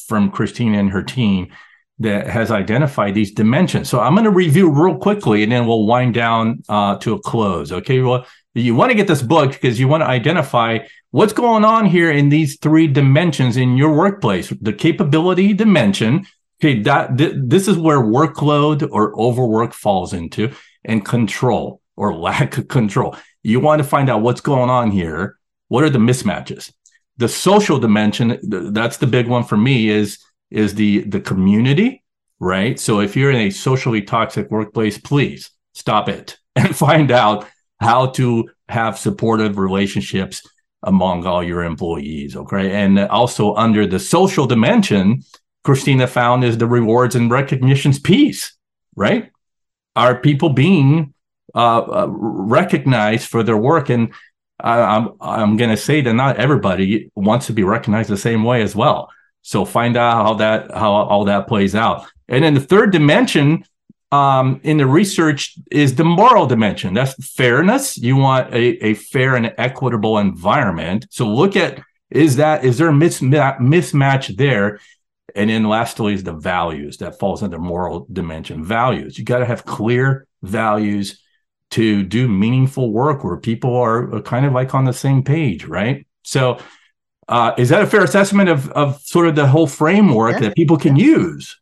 from 0.06 0.30
Christina 0.30 0.78
and 0.78 0.90
her 0.90 1.02
team 1.02 1.52
that 2.00 2.26
has 2.26 2.50
identified 2.50 3.14
these 3.14 3.32
dimensions. 3.32 3.88
So 3.88 4.00
I'm 4.00 4.14
going 4.14 4.24
to 4.24 4.30
review 4.30 4.70
real 4.70 4.98
quickly 4.98 5.42
and 5.42 5.52
then 5.52 5.66
we'll 5.66 5.86
wind 5.86 6.14
down 6.14 6.62
uh, 6.68 6.96
to 6.98 7.14
a 7.14 7.20
close. 7.20 7.70
Okay. 7.70 8.00
Well, 8.00 8.26
you 8.54 8.74
want 8.74 8.90
to 8.90 8.96
get 8.96 9.06
this 9.06 9.22
book 9.22 9.52
because 9.52 9.78
you 9.78 9.88
want 9.88 10.02
to 10.02 10.08
identify 10.08 10.78
what's 11.12 11.32
going 11.32 11.64
on 11.64 11.86
here 11.86 12.10
in 12.10 12.28
these 12.28 12.58
three 12.58 12.88
dimensions 12.88 13.56
in 13.56 13.76
your 13.76 13.96
workplace 13.96 14.52
the 14.60 14.72
capability 14.72 15.52
dimension. 15.52 16.26
Okay. 16.60 16.80
That 16.82 17.16
th- 17.16 17.34
this 17.36 17.68
is 17.68 17.78
where 17.78 18.00
workload 18.00 18.88
or 18.90 19.18
overwork 19.20 19.72
falls 19.72 20.12
into 20.12 20.52
and 20.84 21.04
control 21.04 21.80
or 21.96 22.14
lack 22.18 22.58
of 22.58 22.66
control. 22.66 23.16
You 23.42 23.60
want 23.60 23.82
to 23.82 23.88
find 23.88 24.10
out 24.10 24.22
what's 24.22 24.40
going 24.40 24.70
on 24.70 24.90
here. 24.90 25.38
What 25.68 25.84
are 25.84 25.90
the 25.90 25.98
mismatches? 25.98 26.72
The 27.16 27.28
social 27.28 27.78
dimension 27.78 28.38
that's 28.72 28.96
the 28.98 29.06
big 29.06 29.28
one 29.28 29.44
for 29.44 29.56
me 29.56 29.88
is 29.88 30.18
is 30.50 30.74
the 30.74 31.00
the 31.02 31.20
community 31.20 32.02
right? 32.40 32.78
So 32.80 33.00
if 33.00 33.16
you're 33.16 33.30
in 33.30 33.36
a 33.36 33.50
socially 33.50 34.02
toxic 34.02 34.50
workplace 34.50 34.98
please 34.98 35.50
stop 35.74 36.08
it 36.08 36.36
and 36.56 36.76
find 36.76 37.10
out 37.10 37.46
how 37.80 38.06
to 38.06 38.50
have 38.68 38.98
supportive 38.98 39.58
relationships 39.58 40.42
among 40.82 41.26
all 41.26 41.42
your 41.42 41.62
employees 41.62 42.36
okay? 42.36 42.72
And 42.72 42.98
also 42.98 43.54
under 43.54 43.86
the 43.86 43.98
social 43.98 44.46
dimension 44.46 45.22
christina 45.64 46.06
found 46.06 46.44
is 46.44 46.58
the 46.58 46.66
rewards 46.66 47.14
and 47.14 47.30
recognitions 47.30 47.98
piece 47.98 48.54
right? 48.96 49.30
Are 49.96 50.20
people 50.20 50.50
being 50.50 51.14
uh, 51.54 51.80
uh, 51.80 52.06
recognized 52.08 53.28
for 53.28 53.42
their 53.42 53.56
work? 53.56 53.90
And 53.90 54.12
I, 54.60 54.80
I'm 54.80 55.08
I'm 55.20 55.56
to 55.56 55.76
say 55.76 56.00
that 56.00 56.12
not 56.14 56.36
everybody 56.36 57.10
wants 57.14 57.46
to 57.46 57.52
be 57.52 57.64
recognized 57.64 58.10
the 58.10 58.16
same 58.16 58.44
way 58.44 58.62
as 58.62 58.76
well. 58.76 59.10
So 59.42 59.64
find 59.64 59.96
out 59.96 60.26
how 60.26 60.34
that 60.34 60.72
how 60.72 60.92
all 60.92 61.24
that 61.26 61.48
plays 61.48 61.74
out. 61.74 62.06
And 62.28 62.44
then 62.44 62.54
the 62.54 62.60
third 62.60 62.92
dimension 62.92 63.64
um, 64.12 64.60
in 64.62 64.76
the 64.76 64.86
research 64.86 65.56
is 65.70 65.96
the 65.96 66.04
moral 66.04 66.46
dimension. 66.46 66.94
That's 66.94 67.14
fairness. 67.34 67.98
You 67.98 68.16
want 68.16 68.54
a, 68.54 68.86
a 68.86 68.94
fair 68.94 69.34
and 69.34 69.52
equitable 69.58 70.18
environment. 70.18 71.06
So 71.10 71.26
look 71.26 71.56
at 71.56 71.82
is 72.10 72.36
that 72.36 72.64
is 72.64 72.78
there 72.78 72.88
a 72.88 72.92
mismatch 72.92 74.36
there? 74.36 74.78
And 75.34 75.50
then 75.50 75.64
lastly 75.64 76.14
is 76.14 76.22
the 76.22 76.32
values 76.32 76.98
that 76.98 77.18
falls 77.18 77.42
under 77.42 77.58
moral 77.58 78.06
dimension. 78.12 78.62
Values. 78.62 79.18
You 79.18 79.24
got 79.24 79.38
to 79.38 79.46
have 79.46 79.64
clear 79.64 80.28
values 80.42 81.23
to 81.74 82.04
do 82.04 82.28
meaningful 82.28 82.92
work 82.92 83.24
where 83.24 83.36
people 83.36 83.74
are 83.74 84.20
kind 84.22 84.46
of 84.46 84.52
like 84.52 84.74
on 84.74 84.84
the 84.84 84.92
same 84.92 85.24
page, 85.24 85.64
right? 85.64 86.06
So, 86.22 86.58
uh, 87.28 87.52
is 87.58 87.70
that 87.70 87.82
a 87.82 87.86
fair 87.86 88.04
assessment 88.04 88.48
of 88.48 88.70
of 88.70 89.00
sort 89.02 89.26
of 89.26 89.34
the 89.34 89.46
whole 89.46 89.66
framework 89.66 90.34
yeah. 90.34 90.40
that 90.40 90.54
people 90.54 90.76
can 90.76 90.94
yeah. 90.94 91.04
use? 91.04 91.60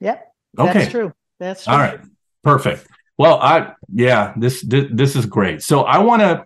Yep. 0.00 0.32
Okay. 0.58 0.72
That's 0.72 0.90
true. 0.90 1.12
That's 1.38 1.64
true. 1.64 1.72
All 1.72 1.78
right. 1.78 2.00
Perfect. 2.42 2.88
Well, 3.18 3.38
I 3.40 3.74
yeah, 3.92 4.34
this 4.36 4.62
this, 4.62 4.86
this 4.90 5.14
is 5.14 5.26
great. 5.26 5.62
So 5.62 5.82
I 5.82 5.98
want 5.98 6.22
to 6.22 6.44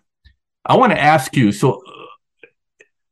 I 0.66 0.76
want 0.76 0.92
to 0.92 1.00
ask 1.00 1.34
you. 1.34 1.52
So 1.52 1.82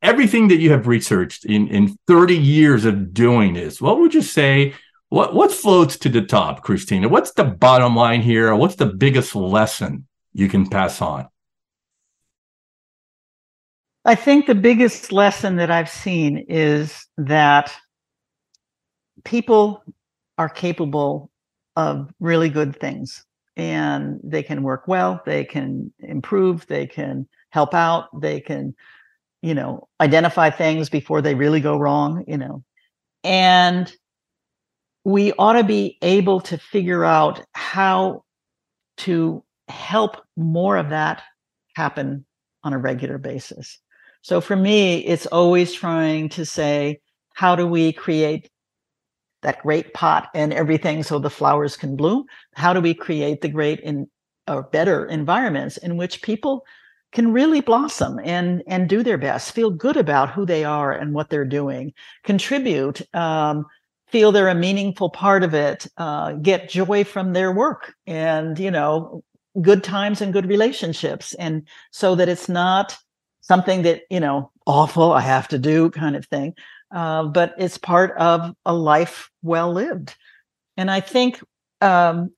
everything 0.02 0.48
that 0.48 0.56
you 0.56 0.70
have 0.72 0.86
researched 0.86 1.46
in 1.46 1.68
in 1.68 1.96
30 2.08 2.36
years 2.36 2.84
of 2.84 3.14
doing 3.14 3.54
this, 3.54 3.80
what 3.80 3.98
would 4.00 4.12
you 4.12 4.22
say 4.22 4.74
what 5.14 5.32
what 5.32 5.52
floats 5.52 5.96
to 5.98 6.08
the 6.08 6.22
top, 6.22 6.62
Christina? 6.62 7.08
What's 7.08 7.32
the 7.34 7.44
bottom 7.44 7.94
line 7.94 8.20
here? 8.20 8.52
What's 8.56 8.74
the 8.74 8.86
biggest 8.86 9.36
lesson 9.36 10.08
you 10.32 10.48
can 10.48 10.68
pass 10.68 11.00
on? 11.00 11.28
I 14.04 14.16
think 14.16 14.46
the 14.46 14.56
biggest 14.56 15.12
lesson 15.12 15.56
that 15.56 15.70
I've 15.70 15.88
seen 15.88 16.44
is 16.48 17.06
that 17.16 17.72
people 19.24 19.84
are 20.36 20.48
capable 20.48 21.30
of 21.76 22.12
really 22.18 22.48
good 22.48 22.78
things 22.78 23.24
and 23.56 24.18
they 24.24 24.42
can 24.42 24.64
work 24.64 24.88
well, 24.88 25.22
they 25.24 25.44
can 25.44 25.92
improve, 26.00 26.66
they 26.66 26.88
can 26.88 27.28
help 27.50 27.72
out, 27.72 28.08
they 28.20 28.40
can, 28.40 28.74
you 29.42 29.54
know, 29.54 29.88
identify 30.00 30.50
things 30.50 30.90
before 30.90 31.22
they 31.22 31.36
really 31.36 31.60
go 31.60 31.78
wrong, 31.78 32.24
you 32.26 32.36
know. 32.36 32.64
And 33.22 33.90
we 35.04 35.32
ought 35.34 35.52
to 35.52 35.64
be 35.64 35.98
able 36.02 36.40
to 36.40 36.58
figure 36.58 37.04
out 37.04 37.44
how 37.52 38.24
to 38.96 39.44
help 39.68 40.16
more 40.36 40.76
of 40.76 40.90
that 40.90 41.22
happen 41.76 42.24
on 42.62 42.72
a 42.72 42.78
regular 42.78 43.18
basis. 43.18 43.78
So 44.22 44.40
for 44.40 44.56
me, 44.56 45.04
it's 45.04 45.26
always 45.26 45.72
trying 45.72 46.30
to 46.30 46.46
say, 46.46 47.00
how 47.34 47.54
do 47.54 47.66
we 47.66 47.92
create 47.92 48.50
that 49.42 49.60
great 49.62 49.92
pot 49.92 50.28
and 50.34 50.52
everything 50.54 51.02
so 51.02 51.18
the 51.18 51.28
flowers 51.28 51.76
can 51.76 51.96
bloom? 51.96 52.24
How 52.54 52.72
do 52.72 52.80
we 52.80 52.94
create 52.94 53.42
the 53.42 53.48
great 53.48 53.80
in 53.80 54.08
or 54.48 54.62
better 54.62 55.06
environments 55.06 55.76
in 55.76 55.96
which 55.96 56.22
people 56.22 56.64
can 57.12 57.32
really 57.32 57.60
blossom 57.60 58.18
and 58.24 58.62
and 58.66 58.88
do 58.88 59.02
their 59.02 59.18
best, 59.18 59.52
feel 59.52 59.70
good 59.70 59.96
about 59.96 60.30
who 60.30 60.44
they 60.44 60.64
are 60.64 60.92
and 60.92 61.14
what 61.14 61.30
they're 61.30 61.44
doing, 61.44 61.92
contribute 62.24 63.02
um, 63.14 63.64
feel 64.14 64.30
they're 64.30 64.46
a 64.46 64.54
meaningful 64.54 65.10
part 65.10 65.42
of 65.42 65.54
it, 65.54 65.88
uh, 65.96 66.34
get 66.34 66.68
joy 66.68 67.02
from 67.02 67.32
their 67.32 67.50
work, 67.50 67.92
and 68.06 68.56
you 68.60 68.70
know, 68.70 69.24
good 69.60 69.82
times 69.82 70.20
and 70.20 70.32
good 70.32 70.46
relationships, 70.46 71.34
and 71.34 71.66
so 71.90 72.14
that 72.14 72.28
it's 72.28 72.48
not 72.48 72.96
something 73.40 73.82
that 73.82 74.02
you 74.10 74.20
know 74.20 74.52
awful 74.68 75.12
I 75.12 75.20
have 75.20 75.48
to 75.48 75.58
do 75.58 75.90
kind 75.90 76.14
of 76.14 76.26
thing, 76.26 76.54
uh, 76.94 77.24
but 77.24 77.56
it's 77.58 77.76
part 77.76 78.16
of 78.16 78.54
a 78.64 78.72
life 78.72 79.30
well 79.42 79.72
lived. 79.72 80.14
And 80.76 80.92
I 80.92 81.00
think 81.00 81.42
um, 81.80 82.30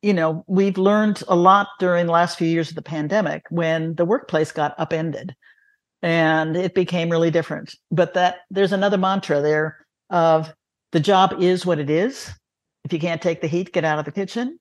you 0.00 0.14
know 0.14 0.44
we've 0.46 0.78
learned 0.78 1.24
a 1.26 1.34
lot 1.34 1.66
during 1.80 2.06
the 2.06 2.12
last 2.12 2.38
few 2.38 2.46
years 2.46 2.68
of 2.68 2.76
the 2.76 2.82
pandemic 2.96 3.42
when 3.50 3.96
the 3.96 4.04
workplace 4.04 4.52
got 4.52 4.78
upended 4.78 5.34
and 6.00 6.56
it 6.56 6.76
became 6.76 7.10
really 7.10 7.32
different 7.32 7.74
but 7.90 8.14
that 8.14 8.36
there's 8.52 8.72
another 8.72 8.96
mantra 8.96 9.40
there 9.40 9.84
of 10.10 10.54
the 10.92 11.00
job 11.00 11.42
is 11.42 11.66
what 11.66 11.78
it 11.78 11.90
is. 11.90 12.32
If 12.84 12.92
you 12.92 12.98
can't 12.98 13.20
take 13.20 13.40
the 13.40 13.48
heat, 13.48 13.72
get 13.72 13.84
out 13.84 13.98
of 13.98 14.04
the 14.04 14.12
kitchen. 14.12 14.58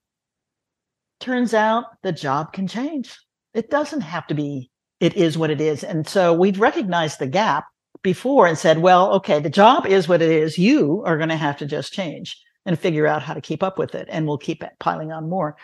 Turns 1.20 1.54
out 1.54 1.86
the 2.04 2.12
job 2.12 2.54
can 2.54 2.68
change. 2.68 3.18
It 3.54 3.70
doesn't 3.70 4.02
have 4.02 4.28
to 4.28 4.36
be, 4.36 4.70
it 5.00 5.16
is 5.16 5.38
what 5.38 5.50
it 5.50 5.62
is. 5.62 5.84
And 5.84 6.08
so 6.08 6.34
we've 6.34 6.60
recognized 6.60 7.20
the 7.20 7.28
gap 7.28 7.66
before 8.04 8.48
and 8.48 8.58
said, 8.58 8.80
well, 8.80 9.14
okay, 9.14 9.40
the 9.40 9.50
job 9.50 9.86
is 9.86 10.08
what 10.08 10.22
it 10.22 10.30
is. 10.30 10.58
You 10.58 11.04
are 11.06 11.18
going 11.18 11.30
to 11.30 11.38
have 11.38 11.58
to 11.58 11.66
just 11.66 11.94
change 11.94 12.40
and 12.66 12.78
figure 12.78 13.08
out 13.08 13.24
how 13.24 13.34
to 13.34 13.42
keep 13.42 13.64
up 13.64 13.80
with 13.80 13.96
it. 13.96 14.08
And 14.12 14.28
we'll 14.28 14.38
keep 14.38 14.64
piling 14.80 15.12
on 15.12 15.30
more. 15.30 15.56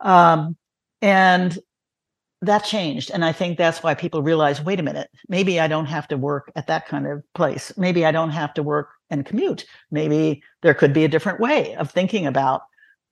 Um, 0.00 0.56
and 1.00 1.58
that 2.42 2.64
changed. 2.64 3.10
And 3.10 3.24
I 3.24 3.32
think 3.32 3.56
that's 3.56 3.82
why 3.82 3.94
people 3.94 4.22
realize 4.22 4.60
wait 4.60 4.80
a 4.80 4.82
minute, 4.82 5.08
maybe 5.28 5.60
I 5.60 5.68
don't 5.68 5.86
have 5.86 6.08
to 6.08 6.16
work 6.16 6.52
at 6.56 6.66
that 6.66 6.86
kind 6.86 7.06
of 7.06 7.22
place. 7.34 7.72
Maybe 7.76 8.04
I 8.04 8.10
don't 8.10 8.30
have 8.30 8.52
to 8.54 8.62
work 8.62 8.90
and 9.10 9.24
commute. 9.24 9.64
Maybe 9.90 10.42
there 10.60 10.74
could 10.74 10.92
be 10.92 11.04
a 11.04 11.08
different 11.08 11.40
way 11.40 11.76
of 11.76 11.90
thinking 11.90 12.26
about, 12.26 12.62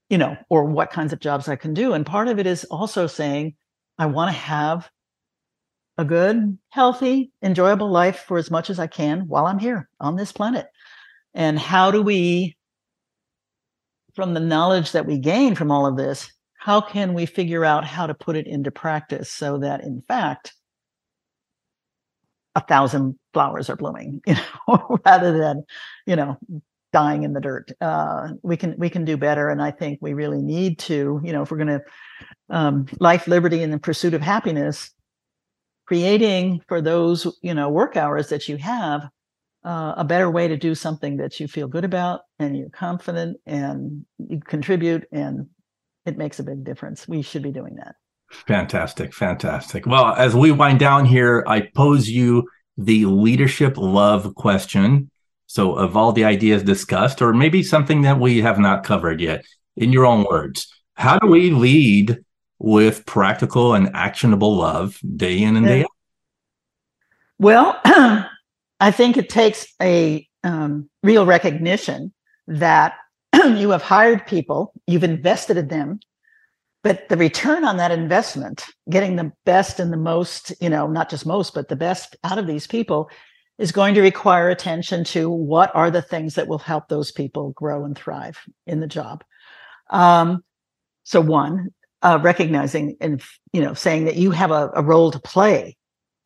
you 0.08 0.18
know, 0.18 0.36
or 0.48 0.64
what 0.64 0.90
kinds 0.90 1.12
of 1.12 1.20
jobs 1.20 1.48
I 1.48 1.56
can 1.56 1.74
do. 1.74 1.92
And 1.92 2.04
part 2.04 2.26
of 2.26 2.40
it 2.40 2.46
is 2.46 2.64
also 2.64 3.06
saying, 3.06 3.54
I 3.98 4.06
want 4.06 4.30
to 4.30 4.36
have 4.36 4.90
a 5.96 6.04
good, 6.04 6.58
healthy, 6.70 7.30
enjoyable 7.42 7.90
life 7.90 8.24
for 8.26 8.36
as 8.36 8.50
much 8.50 8.68
as 8.68 8.80
I 8.80 8.88
can 8.88 9.28
while 9.28 9.46
I'm 9.46 9.58
here 9.58 9.88
on 10.00 10.16
this 10.16 10.32
planet. 10.32 10.66
And 11.34 11.58
how 11.58 11.92
do 11.92 12.02
we, 12.02 12.56
from 14.14 14.34
the 14.34 14.40
knowledge 14.40 14.92
that 14.92 15.06
we 15.06 15.18
gain 15.18 15.54
from 15.54 15.70
all 15.70 15.86
of 15.86 15.96
this, 15.96 16.32
how 16.60 16.78
can 16.80 17.14
we 17.14 17.24
figure 17.24 17.64
out 17.64 17.84
how 17.86 18.06
to 18.06 18.14
put 18.14 18.36
it 18.36 18.46
into 18.46 18.70
practice 18.70 19.32
so 19.32 19.58
that 19.58 19.82
in 19.82 20.02
fact 20.06 20.52
a 22.54 22.60
thousand 22.60 23.18
flowers 23.32 23.70
are 23.70 23.76
blooming 23.76 24.20
you 24.26 24.34
know 24.34 24.98
rather 25.04 25.36
than 25.36 25.64
you 26.06 26.14
know 26.14 26.36
dying 26.92 27.22
in 27.22 27.32
the 27.32 27.40
dirt. 27.40 27.70
Uh, 27.80 28.30
we 28.42 28.56
can 28.56 28.74
we 28.76 28.90
can 28.90 29.04
do 29.04 29.16
better 29.16 29.48
and 29.48 29.62
i 29.62 29.70
think 29.70 29.98
we 30.02 30.12
really 30.12 30.42
need 30.42 30.78
to 30.78 31.20
you 31.24 31.32
know 31.32 31.42
if 31.42 31.50
we're 31.50 31.56
going 31.56 31.68
to 31.68 31.80
um, 32.50 32.86
life 32.98 33.26
liberty 33.26 33.62
and 33.62 33.72
the 33.72 33.78
pursuit 33.78 34.12
of 34.12 34.20
happiness 34.20 34.90
creating 35.86 36.60
for 36.68 36.80
those 36.82 37.26
you 37.42 37.54
know 37.54 37.68
work 37.68 37.96
hours 37.96 38.28
that 38.28 38.48
you 38.48 38.56
have 38.56 39.08
uh, 39.64 39.94
a 39.96 40.04
better 40.04 40.30
way 40.30 40.48
to 40.48 40.56
do 40.56 40.74
something 40.74 41.16
that 41.18 41.38
you 41.38 41.46
feel 41.46 41.68
good 41.68 41.84
about 41.84 42.22
and 42.38 42.56
you're 42.56 42.70
confident 42.70 43.36
and 43.46 44.04
you 44.18 44.40
contribute 44.40 45.04
and 45.12 45.46
it 46.06 46.16
makes 46.16 46.38
a 46.38 46.42
big 46.42 46.64
difference. 46.64 47.06
We 47.06 47.22
should 47.22 47.42
be 47.42 47.52
doing 47.52 47.76
that. 47.76 47.96
Fantastic. 48.30 49.12
Fantastic. 49.12 49.86
Well, 49.86 50.14
as 50.14 50.34
we 50.34 50.52
wind 50.52 50.78
down 50.78 51.04
here, 51.04 51.44
I 51.46 51.68
pose 51.74 52.08
you 52.08 52.48
the 52.76 53.06
leadership 53.06 53.76
love 53.76 54.34
question. 54.34 55.10
So, 55.46 55.74
of 55.74 55.96
all 55.96 56.12
the 56.12 56.24
ideas 56.24 56.62
discussed, 56.62 57.20
or 57.20 57.32
maybe 57.32 57.62
something 57.64 58.02
that 58.02 58.20
we 58.20 58.40
have 58.40 58.58
not 58.58 58.84
covered 58.84 59.20
yet, 59.20 59.44
in 59.76 59.92
your 59.92 60.06
own 60.06 60.24
words, 60.24 60.72
how 60.94 61.18
do 61.18 61.26
we 61.26 61.50
lead 61.50 62.18
with 62.60 63.04
practical 63.04 63.74
and 63.74 63.90
actionable 63.94 64.56
love 64.56 64.98
day 65.16 65.42
in 65.42 65.56
and 65.56 65.66
day 65.66 65.82
out? 65.82 65.90
Well, 67.38 67.80
I 68.80 68.90
think 68.92 69.16
it 69.16 69.28
takes 69.28 69.66
a 69.82 70.28
um, 70.44 70.88
real 71.02 71.26
recognition 71.26 72.12
that 72.46 72.94
you 73.56 73.70
have 73.70 73.82
hired 73.82 74.26
people, 74.26 74.72
you've 74.86 75.04
invested 75.04 75.56
in 75.56 75.68
them, 75.68 76.00
but 76.82 77.08
the 77.08 77.16
return 77.16 77.64
on 77.64 77.76
that 77.76 77.90
investment, 77.90 78.64
getting 78.88 79.16
the 79.16 79.32
best 79.44 79.80
and 79.80 79.92
the 79.92 79.98
most, 79.98 80.52
you 80.60 80.70
know, 80.70 80.86
not 80.86 81.10
just 81.10 81.26
most, 81.26 81.54
but 81.54 81.68
the 81.68 81.76
best 81.76 82.16
out 82.24 82.38
of 82.38 82.46
these 82.46 82.66
people 82.66 83.10
is 83.58 83.72
going 83.72 83.94
to 83.94 84.00
require 84.00 84.48
attention 84.48 85.04
to 85.04 85.28
what 85.28 85.74
are 85.74 85.90
the 85.90 86.00
things 86.00 86.34
that 86.34 86.48
will 86.48 86.58
help 86.58 86.88
those 86.88 87.12
people 87.12 87.50
grow 87.50 87.84
and 87.84 87.96
thrive 87.96 88.38
in 88.66 88.80
the 88.80 88.86
job. 88.86 89.22
Um, 89.90 90.42
so 91.04 91.20
one, 91.20 91.68
uh, 92.02 92.18
recognizing 92.22 92.96
and 93.02 93.22
you 93.52 93.60
know 93.60 93.74
saying 93.74 94.06
that 94.06 94.16
you 94.16 94.30
have 94.30 94.50
a, 94.50 94.70
a 94.74 94.82
role 94.82 95.10
to 95.10 95.18
play 95.18 95.76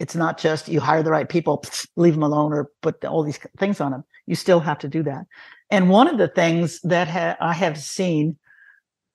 it's 0.00 0.14
not 0.14 0.38
just 0.38 0.68
you 0.68 0.80
hire 0.80 1.02
the 1.02 1.10
right 1.10 1.28
people, 1.28 1.64
leave 1.96 2.14
them 2.14 2.22
alone, 2.22 2.52
or 2.52 2.70
put 2.82 3.04
all 3.04 3.22
these 3.22 3.38
things 3.58 3.80
on 3.80 3.92
them. 3.92 4.04
You 4.26 4.34
still 4.34 4.60
have 4.60 4.78
to 4.80 4.88
do 4.88 5.02
that. 5.04 5.24
And 5.70 5.88
one 5.88 6.08
of 6.08 6.18
the 6.18 6.28
things 6.28 6.80
that 6.82 7.08
ha- 7.08 7.36
I 7.40 7.52
have 7.52 7.78
seen 7.78 8.36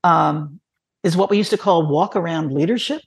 um, 0.03 0.59
is 1.03 1.15
what 1.15 1.29
we 1.29 1.37
used 1.37 1.51
to 1.51 1.57
call 1.57 1.87
walk 1.87 2.15
around 2.15 2.51
leadership. 2.51 3.01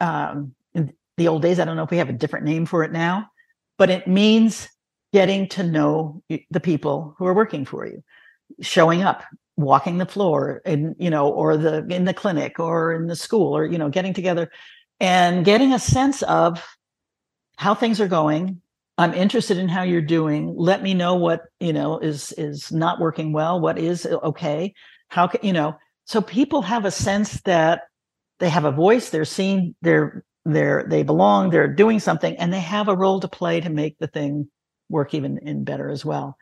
Um, 0.00 0.54
in 0.74 0.92
the 1.16 1.28
old 1.28 1.42
days, 1.42 1.58
I 1.58 1.64
don't 1.64 1.76
know 1.76 1.84
if 1.84 1.90
we 1.90 1.98
have 1.98 2.10
a 2.10 2.14
different 2.14 2.44
name 2.44 2.66
for 2.66 2.82
it 2.82 2.92
now, 2.92 3.28
but 3.78 3.90
it 3.90 4.06
means 4.06 4.68
getting 5.12 5.48
to 5.48 5.62
know 5.62 6.22
the 6.50 6.60
people 6.60 7.14
who 7.18 7.26
are 7.26 7.34
working 7.34 7.64
for 7.64 7.86
you, 7.86 8.02
showing 8.60 9.02
up, 9.02 9.22
walking 9.56 9.98
the 9.98 10.06
floor, 10.06 10.60
and 10.64 10.96
you 10.98 11.08
know, 11.10 11.28
or 11.28 11.56
the 11.56 11.86
in 11.86 12.04
the 12.04 12.14
clinic 12.14 12.58
or 12.58 12.92
in 12.92 13.06
the 13.06 13.16
school, 13.16 13.56
or 13.56 13.64
you 13.64 13.78
know, 13.78 13.88
getting 13.88 14.12
together 14.12 14.50
and 15.00 15.44
getting 15.44 15.72
a 15.72 15.78
sense 15.78 16.22
of 16.22 16.64
how 17.56 17.74
things 17.74 18.00
are 18.00 18.08
going. 18.08 18.60
I'm 18.96 19.14
interested 19.14 19.58
in 19.58 19.68
how 19.68 19.82
you're 19.82 20.00
doing. 20.00 20.54
Let 20.56 20.82
me 20.82 20.94
know 20.94 21.16
what, 21.16 21.42
you 21.58 21.72
know, 21.72 21.98
is 21.98 22.32
is 22.32 22.70
not 22.70 23.00
working 23.00 23.32
well, 23.32 23.60
what 23.60 23.78
is 23.78 24.06
okay. 24.06 24.74
How 25.08 25.26
can, 25.26 25.40
you 25.42 25.52
know, 25.52 25.76
so 26.04 26.20
people 26.20 26.62
have 26.62 26.84
a 26.84 26.90
sense 26.90 27.40
that 27.42 27.82
they 28.38 28.48
have 28.48 28.64
a 28.64 28.70
voice, 28.70 29.10
they're 29.10 29.24
seen, 29.24 29.74
they're 29.82 30.24
they're 30.44 30.86
they 30.88 31.02
belong, 31.02 31.50
they're 31.50 31.72
doing 31.72 31.98
something 31.98 32.36
and 32.36 32.52
they 32.52 32.60
have 32.60 32.88
a 32.88 32.96
role 32.96 33.20
to 33.20 33.28
play 33.28 33.60
to 33.60 33.70
make 33.70 33.98
the 33.98 34.06
thing 34.06 34.48
work 34.88 35.14
even 35.14 35.38
in 35.38 35.64
better 35.64 35.88
as 35.90 36.04
well. 36.04 36.36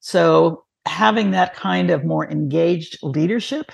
So 0.00 0.64
having 0.84 1.32
that 1.32 1.54
kind 1.54 1.90
of 1.90 2.04
more 2.04 2.30
engaged 2.30 2.98
leadership 3.02 3.72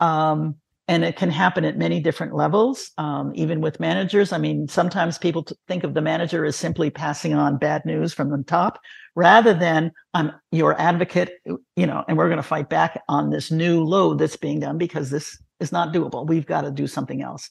um, 0.00 0.56
and 0.90 1.04
it 1.04 1.14
can 1.14 1.30
happen 1.30 1.64
at 1.64 1.78
many 1.78 2.00
different 2.00 2.34
levels 2.34 2.90
um, 2.98 3.30
even 3.36 3.60
with 3.60 3.78
managers. 3.78 4.32
I 4.32 4.38
mean 4.38 4.66
sometimes 4.66 5.18
people 5.18 5.46
think 5.68 5.84
of 5.84 5.94
the 5.94 6.02
manager 6.02 6.44
as 6.44 6.56
simply 6.56 6.90
passing 6.90 7.32
on 7.32 7.58
bad 7.58 7.86
news 7.86 8.12
from 8.12 8.30
the 8.30 8.42
top 8.42 8.80
rather 9.14 9.54
than 9.54 9.92
i'm 10.14 10.32
your 10.52 10.78
advocate 10.80 11.32
you 11.76 11.86
know 11.86 12.04
and 12.08 12.18
we're 12.18 12.28
going 12.28 12.36
to 12.38 12.42
fight 12.42 12.68
back 12.68 13.00
on 13.08 13.30
this 13.30 13.50
new 13.50 13.84
load 13.84 14.18
that's 14.18 14.36
being 14.36 14.60
done 14.60 14.78
because 14.78 15.10
this 15.10 15.40
is 15.60 15.72
not 15.72 15.94
doable. 15.94 16.26
We've 16.26 16.46
got 16.46 16.62
to 16.62 16.70
do 16.70 16.86
something 16.86 17.22
else. 17.22 17.48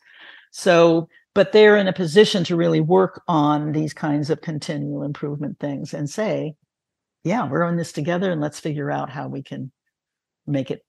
So 0.51 1.07
but 1.33 1.53
they're 1.53 1.77
in 1.77 1.87
a 1.87 1.93
position 1.93 2.43
to 2.43 2.57
really 2.57 2.81
work 2.81 3.21
on 3.27 3.71
these 3.71 3.93
kinds 3.93 4.29
of 4.29 4.41
continual 4.41 5.03
improvement 5.03 5.59
things 5.59 5.93
and 5.93 6.09
say 6.09 6.55
yeah 7.23 7.47
we're 7.47 7.63
in 7.69 7.77
this 7.77 7.93
together 7.93 8.31
and 8.31 8.41
let's 8.41 8.59
figure 8.59 8.91
out 8.91 9.09
how 9.09 9.29
we 9.29 9.41
can 9.41 9.71
make 10.45 10.71
it 10.71 10.81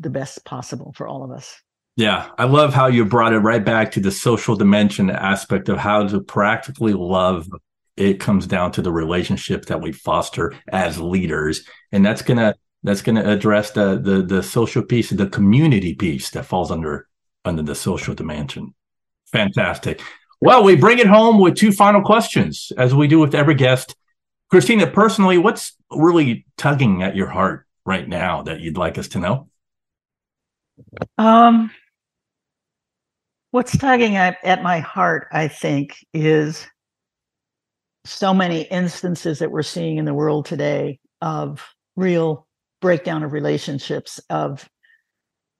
the 0.00 0.10
best 0.10 0.44
possible 0.44 0.92
for 0.96 1.06
all 1.06 1.24
of 1.24 1.30
us 1.30 1.63
yeah, 1.96 2.30
I 2.38 2.44
love 2.44 2.74
how 2.74 2.86
you 2.86 3.04
brought 3.04 3.32
it 3.32 3.38
right 3.38 3.64
back 3.64 3.92
to 3.92 4.00
the 4.00 4.10
social 4.10 4.56
dimension 4.56 5.10
aspect 5.10 5.68
of 5.68 5.78
how 5.78 6.06
to 6.08 6.20
practically 6.20 6.92
love. 6.92 7.48
It 7.96 8.18
comes 8.18 8.46
down 8.46 8.72
to 8.72 8.82
the 8.82 8.90
relationship 8.90 9.66
that 9.66 9.80
we 9.80 9.92
foster 9.92 10.54
as 10.72 11.00
leaders, 11.00 11.64
and 11.92 12.04
that's 12.04 12.22
gonna 12.22 12.56
that's 12.82 13.02
gonna 13.02 13.28
address 13.28 13.70
the 13.70 14.00
the 14.00 14.22
the 14.22 14.42
social 14.42 14.82
piece, 14.82 15.10
the 15.10 15.28
community 15.28 15.94
piece 15.94 16.30
that 16.30 16.46
falls 16.46 16.72
under 16.72 17.06
under 17.44 17.62
the 17.62 17.76
social 17.76 18.14
dimension. 18.14 18.74
Fantastic. 19.30 20.02
Well, 20.40 20.64
we 20.64 20.76
bring 20.76 20.98
it 20.98 21.06
home 21.06 21.38
with 21.38 21.54
two 21.54 21.70
final 21.72 22.02
questions, 22.02 22.72
as 22.76 22.94
we 22.94 23.06
do 23.06 23.20
with 23.20 23.34
every 23.34 23.54
guest. 23.54 23.94
Christina, 24.50 24.86
personally, 24.86 25.38
what's 25.38 25.76
really 25.90 26.44
tugging 26.56 27.02
at 27.02 27.16
your 27.16 27.28
heart 27.28 27.66
right 27.86 28.08
now 28.08 28.42
that 28.42 28.60
you'd 28.60 28.76
like 28.76 28.98
us 28.98 29.08
to 29.08 29.18
know? 29.20 29.48
Um, 31.18 31.70
what's 33.54 33.78
tugging 33.78 34.16
at, 34.16 34.36
at 34.42 34.64
my 34.64 34.80
heart, 34.80 35.28
I 35.30 35.46
think, 35.46 36.04
is 36.12 36.66
so 38.04 38.34
many 38.34 38.62
instances 38.62 39.38
that 39.38 39.52
we're 39.52 39.62
seeing 39.62 39.96
in 39.96 40.06
the 40.06 40.12
world 40.12 40.44
today 40.44 40.98
of 41.22 41.64
real 41.94 42.48
breakdown 42.80 43.22
of 43.22 43.32
relationships 43.32 44.18
of 44.28 44.68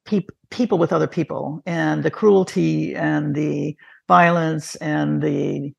pe- 0.07 0.27
people 0.51 0.77
with 0.77 0.93
other 0.93 1.07
people 1.07 1.63
and 1.67 2.03
the 2.03 2.11
cruelty 2.11 2.97
and 2.97 3.33
the 3.37 3.77
violence 4.09 4.75
and 4.77 5.23
the 5.23 5.73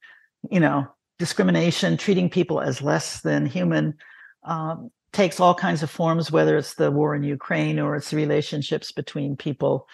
you 0.49 0.59
know 0.61 0.87
discrimination 1.19 1.97
treating 1.97 2.29
people 2.29 2.61
as 2.61 2.81
less 2.81 3.19
than 3.23 3.45
human 3.45 3.93
um, 4.45 4.89
takes 5.11 5.41
all 5.41 5.53
kinds 5.53 5.83
of 5.83 5.91
forms 5.91 6.31
whether 6.31 6.55
it's 6.55 6.75
the 6.75 6.91
war 6.91 7.13
in 7.13 7.23
ukraine 7.23 7.77
or 7.77 7.97
it's 7.97 8.11
the 8.11 8.15
relationships 8.15 8.93
between 8.93 9.35
people 9.35 9.85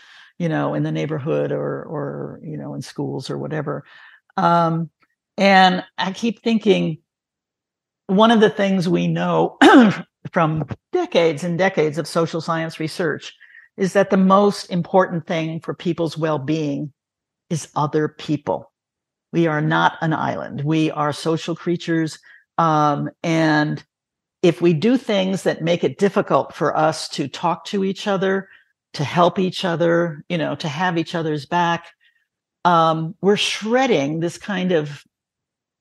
you 0.41 0.49
know, 0.49 0.73
in 0.73 0.81
the 0.81 0.91
neighborhood 0.91 1.51
or 1.51 1.83
or 1.83 2.39
you 2.41 2.57
know, 2.57 2.73
in 2.73 2.81
schools 2.81 3.29
or 3.29 3.37
whatever. 3.37 3.83
Um, 4.37 4.89
and 5.37 5.83
I 5.99 6.13
keep 6.13 6.41
thinking 6.41 6.97
one 8.07 8.31
of 8.31 8.39
the 8.39 8.49
things 8.49 8.89
we 8.89 9.07
know 9.07 9.59
from 10.33 10.65
decades 10.91 11.43
and 11.43 11.59
decades 11.59 11.99
of 11.99 12.07
social 12.07 12.41
science 12.41 12.79
research 12.79 13.35
is 13.77 13.93
that 13.93 14.09
the 14.09 14.17
most 14.17 14.71
important 14.71 15.27
thing 15.27 15.59
for 15.59 15.75
people's 15.75 16.17
well-being 16.17 16.91
is 17.51 17.69
other 17.75 18.07
people. 18.07 18.71
We 19.31 19.45
are 19.45 19.61
not 19.61 19.93
an 20.01 20.11
island. 20.11 20.63
We 20.63 20.89
are 20.89 21.13
social 21.13 21.55
creatures. 21.55 22.17
Um, 22.57 23.11
and 23.21 23.83
if 24.41 24.59
we 24.59 24.73
do 24.73 24.97
things 24.97 25.43
that 25.43 25.61
make 25.61 25.83
it 25.83 25.99
difficult 25.99 26.55
for 26.55 26.75
us 26.75 27.07
to 27.09 27.27
talk 27.27 27.63
to 27.65 27.83
each 27.83 28.07
other, 28.07 28.49
to 28.93 29.03
help 29.03 29.39
each 29.39 29.63
other, 29.65 30.23
you 30.29 30.37
know, 30.37 30.55
to 30.55 30.67
have 30.67 30.97
each 30.97 31.15
other's 31.15 31.45
back. 31.45 31.91
Um, 32.65 33.15
we're 33.21 33.37
shredding 33.37 34.19
this 34.19 34.37
kind 34.37 34.71
of 34.71 35.03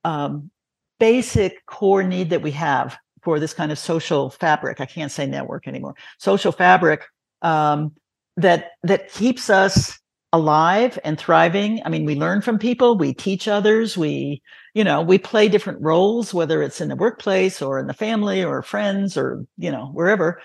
um, 0.04 0.50
basic 0.98 1.64
core 1.66 2.02
need 2.02 2.30
that 2.30 2.42
we 2.42 2.52
have 2.52 2.96
for 3.22 3.38
this 3.38 3.52
kind 3.52 3.72
of 3.72 3.78
social 3.78 4.30
fabric. 4.30 4.80
I 4.80 4.86
can't 4.86 5.12
say 5.12 5.26
network 5.26 5.66
anymore. 5.66 5.94
Social 6.18 6.52
fabric 6.52 7.04
um, 7.42 7.92
that 8.36 8.72
that 8.82 9.12
keeps 9.12 9.50
us 9.50 9.98
alive 10.32 10.98
and 11.04 11.18
thriving. 11.18 11.82
I 11.84 11.88
mean, 11.88 12.04
we 12.04 12.14
learn 12.14 12.40
from 12.40 12.58
people, 12.58 12.96
we 12.96 13.12
teach 13.12 13.48
others, 13.48 13.98
we, 13.98 14.42
you 14.74 14.84
know, 14.84 15.02
we 15.02 15.18
play 15.18 15.48
different 15.48 15.82
roles, 15.82 16.32
whether 16.32 16.62
it's 16.62 16.80
in 16.80 16.88
the 16.88 16.96
workplace 16.96 17.60
or 17.60 17.80
in 17.80 17.88
the 17.88 17.94
family 17.94 18.44
or 18.44 18.62
friends 18.62 19.16
or, 19.16 19.44
you 19.58 19.72
know, 19.72 19.86
wherever. 19.86 20.40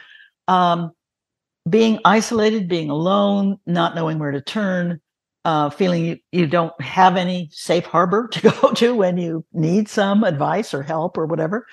Um, 0.47 0.91
being 1.70 1.99
isolated, 2.05 2.68
being 2.68 2.89
alone, 2.89 3.57
not 3.66 3.95
knowing 3.95 4.20
where 4.20 4.32
to 4.32 4.41
turn, 4.41 4.99
uh, 5.45 5.70
feeling 5.70 6.05
you, 6.05 6.18
you 6.32 6.47
don't 6.47 6.80
have 6.82 7.18
any 7.18 7.49
safe 7.51 7.86
harbor 7.86 8.28
to 8.32 8.51
go 8.51 8.74
to 8.74 8.95
when 8.95 9.18
you 9.18 9.45
need 9.53 9.88
some 9.88 10.24
advice 10.24 10.74
or 10.74 10.84
help 10.84 11.18
or 11.18 11.26
whatever. 11.26 11.66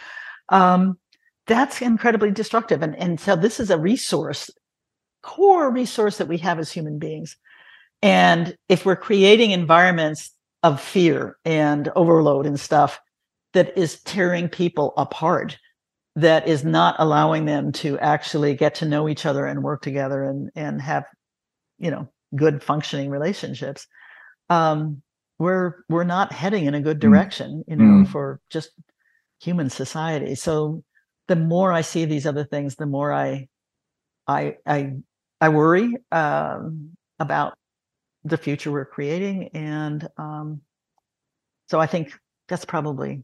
Um, 0.49 0.99
that's 1.47 1.83
incredibly 1.83 2.31
destructive. 2.31 2.83
And, 2.83 2.97
and 2.97 3.19
so 3.19 3.35
this 3.35 3.59
is 3.59 3.71
a 3.71 3.79
resource, 3.79 4.51
core 5.23 5.71
resource 5.71 6.19
that 6.19 6.29
we 6.29 6.39
have 6.39 6.59
as 6.59 6.71
human 6.71 6.99
beings. 6.99 7.37
And 8.01 8.57
if 8.69 8.85
we're 8.85 8.97
creating 8.97 9.51
environments 9.51 10.33
of 10.63 10.81
fear 10.81 11.39
and 11.45 11.89
overload 11.97 12.47
and 12.47 12.59
stuff 12.59 13.01
that 13.55 13.77
is 13.77 14.01
tearing 14.03 14.49
people 14.49 14.95
apart, 14.97 15.59
that 16.17 16.47
is 16.47 16.65
not 16.65 16.97
allowing 16.99 17.47
them 17.47 17.73
to 17.73 17.99
actually 17.99 18.55
get 18.55 18.77
to 18.77 18.87
know 18.87 19.09
each 19.09 19.25
other 19.25 19.47
and 19.47 19.63
work 19.63 19.83
together 19.83 20.25
and 20.25 20.51
and 20.55 20.81
have 20.83 21.05
you 21.79 21.91
know 21.91 22.09
good 22.37 22.63
functioning 22.63 23.11
relationships 23.11 23.87
um 24.51 25.03
we're 25.39 25.85
we're 25.89 26.05
not 26.05 26.33
heading 26.33 26.67
in 26.67 26.75
a 26.75 26.81
good 26.81 26.99
mm. 26.99 27.01
direction 27.01 27.65
you 27.67 27.77
know 27.77 28.05
mm. 28.05 28.09
for 28.09 28.41
just 28.51 28.71
human 29.41 29.71
society 29.71 30.35
so 30.35 30.83
the 31.29 31.37
more 31.37 31.73
I 31.73 31.81
see 31.83 32.05
these 32.05 32.27
other 32.27 32.45
things, 32.45 32.77
the 32.77 32.87
more 32.87 33.13
I 33.13 33.49
I 34.27 34.57
I 34.67 34.93
I 35.41 35.49
worry 35.49 35.95
um, 36.11 36.91
about 37.19 37.55
the 38.25 38.37
future 38.37 38.71
we're 38.71 38.85
creating, 38.85 39.49
and 39.55 40.07
um, 40.17 40.61
so 41.71 41.81
I 41.81 41.87
think 41.87 42.13
that's 42.49 42.65
probably 42.65 43.23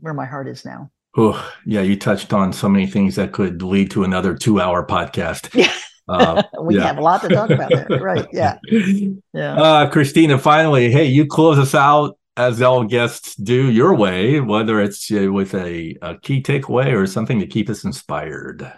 where 0.00 0.14
my 0.14 0.26
heart 0.26 0.48
is 0.48 0.64
now. 0.64 0.90
Oh, 1.16 1.52
yeah, 1.64 1.80
you 1.80 1.96
touched 1.96 2.32
on 2.32 2.52
so 2.52 2.68
many 2.68 2.86
things 2.86 3.16
that 3.16 3.32
could 3.32 3.62
lead 3.62 3.90
to 3.92 4.04
another 4.04 4.34
two-hour 4.34 4.86
podcast. 4.86 5.54
Yeah. 5.58 5.72
Uh, 6.08 6.42
we 6.62 6.76
yeah. 6.76 6.86
have 6.86 6.96
a 6.96 7.02
lot 7.02 7.20
to 7.20 7.28
talk 7.28 7.50
about 7.50 7.70
there. 7.70 7.86
right. 8.00 8.26
Yeah. 8.32 8.56
Yeah. 9.34 9.60
Uh, 9.60 9.90
Christina, 9.90 10.38
finally, 10.38 10.90
hey, 10.90 11.04
you 11.04 11.26
close 11.26 11.58
us 11.58 11.74
out 11.74 12.18
as 12.38 12.62
all 12.62 12.84
guests 12.84 13.34
do 13.34 13.70
your 13.70 13.94
way, 13.94 14.40
whether 14.40 14.80
it's 14.80 15.10
uh, 15.12 15.30
with 15.30 15.54
a, 15.54 15.96
a 16.00 16.16
key 16.18 16.42
takeaway 16.42 16.94
or 16.94 17.06
something 17.06 17.40
to 17.40 17.46
keep 17.46 17.68
us 17.68 17.84
inspired. 17.84 18.72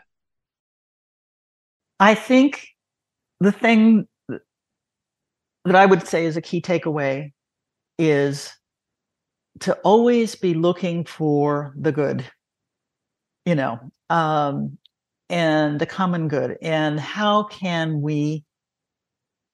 I 2.00 2.14
think 2.14 2.66
the 3.38 3.52
thing 3.52 4.08
that 5.64 5.76
I 5.76 5.86
would 5.86 6.06
say 6.08 6.24
is 6.24 6.36
a 6.36 6.42
key 6.42 6.62
takeaway 6.62 7.32
is 7.98 8.50
to 9.58 9.74
always 9.78 10.36
be 10.36 10.54
looking 10.54 11.04
for 11.04 11.74
the 11.76 11.92
good, 11.92 12.24
you 13.44 13.54
know, 13.54 13.78
um, 14.08 14.78
and 15.28 15.80
the 15.80 15.86
common 15.86 16.28
good. 16.28 16.56
And 16.62 16.98
how 16.98 17.44
can 17.44 18.00
we 18.00 18.44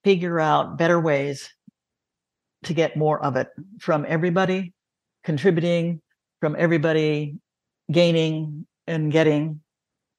figure 0.04 0.38
out 0.38 0.78
better 0.78 1.00
ways 1.00 1.48
to 2.64 2.74
get 2.74 2.96
more 2.96 3.22
of 3.22 3.36
it 3.36 3.48
from 3.80 4.04
everybody 4.06 4.72
contributing, 5.24 6.00
from 6.40 6.54
everybody 6.58 7.36
gaining 7.90 8.66
and 8.86 9.10
getting? 9.10 9.60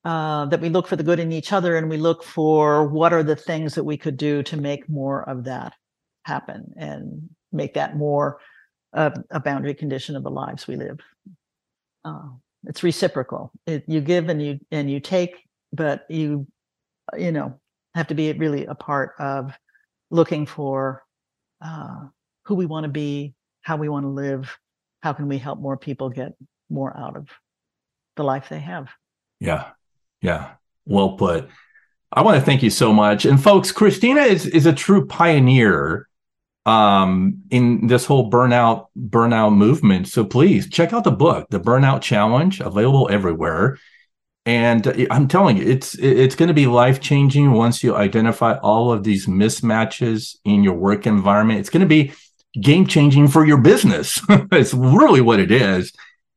Uh, 0.05 0.45
that 0.45 0.61
we 0.61 0.69
look 0.69 0.87
for 0.87 0.95
the 0.95 1.03
good 1.03 1.19
in 1.19 1.33
each 1.33 1.51
other 1.51 1.75
and 1.75 1.89
we 1.89 1.97
look 1.97 2.23
for 2.23 2.87
what 2.87 3.11
are 3.11 3.23
the 3.23 3.35
things 3.35 3.75
that 3.75 3.83
we 3.83 3.97
could 3.97 4.15
do 4.15 4.41
to 4.41 4.55
make 4.55 4.87
more 4.87 5.27
of 5.27 5.43
that 5.43 5.73
happen 6.23 6.71
and 6.77 7.29
make 7.51 7.73
that 7.73 7.97
more 7.97 8.39
uh, 8.93 9.11
a 9.31 9.39
boundary 9.39 9.73
condition 9.73 10.15
of 10.15 10.23
the 10.23 10.29
lives 10.29 10.67
we 10.67 10.75
live. 10.75 10.99
Uh, 12.03 12.29
it's 12.65 12.83
reciprocal. 12.83 13.51
It, 13.65 13.83
you 13.87 14.01
give 14.01 14.29
and 14.29 14.41
you 14.41 14.59
and 14.71 14.89
you 14.89 14.99
take, 14.99 15.35
but 15.73 16.05
you 16.09 16.47
you 17.17 17.31
know 17.31 17.59
have 17.95 18.07
to 18.07 18.15
be 18.15 18.31
really 18.33 18.65
a 18.65 18.75
part 18.75 19.13
of 19.19 19.53
looking 20.11 20.45
for 20.45 21.03
uh, 21.63 22.07
who 22.45 22.55
we 22.55 22.65
want 22.65 22.83
to 22.85 22.89
be, 22.89 23.33
how 23.61 23.77
we 23.77 23.89
want 23.89 24.03
to 24.05 24.09
live, 24.09 24.57
how 25.01 25.13
can 25.13 25.27
we 25.27 25.37
help 25.37 25.59
more 25.59 25.77
people 25.77 26.09
get 26.09 26.33
more 26.69 26.95
out 26.97 27.15
of 27.15 27.27
the 28.15 28.23
life 28.23 28.49
they 28.49 28.59
have. 28.59 28.89
Yeah, 29.39 29.69
yeah. 30.21 30.51
Well 30.85 31.17
put. 31.17 31.49
I 32.11 32.21
want 32.21 32.39
to 32.39 32.45
thank 32.45 32.63
you 32.63 32.69
so 32.69 32.93
much. 32.93 33.25
And 33.25 33.41
folks, 33.41 33.71
Christina 33.71 34.21
is 34.21 34.45
is 34.45 34.65
a 34.65 34.73
true 34.73 35.05
pioneer 35.05 36.07
um, 36.67 37.43
in 37.49 37.87
this 37.87 38.05
whole 38.05 38.29
burnout 38.29 38.87
burnout 38.99 39.55
movement. 39.55 40.09
So 40.09 40.25
please 40.25 40.69
check 40.69 40.91
out 40.91 41.05
the 41.05 41.11
book, 41.11 41.47
The 41.49 41.61
Burnout 41.61 42.01
Challenge, 42.01 42.59
available 42.59 43.07
everywhere. 43.09 43.79
And 44.45 45.07
I'm 45.09 45.27
telling 45.27 45.57
you, 45.57 45.65
it's 45.65 45.95
it's 45.95 46.35
going 46.35 46.47
to 46.47 46.53
be 46.53 46.67
life 46.67 46.99
changing 46.99 47.51
once 47.53 47.83
you 47.83 47.95
identify 47.95 48.57
all 48.57 48.91
of 48.91 49.03
these 49.03 49.27
mismatches 49.27 50.35
in 50.43 50.63
your 50.63 50.75
work 50.75 51.07
environment. 51.07 51.61
It's 51.61 51.69
going 51.69 51.81
to 51.81 51.87
be 51.87 52.13
game 52.61 52.85
changing 52.85 53.29
for 53.29 53.45
your 53.45 53.57
business. 53.57 54.21
it's 54.29 54.73
really 54.73 55.21
what 55.21 55.39
it 55.39 55.51
is. 55.51 55.93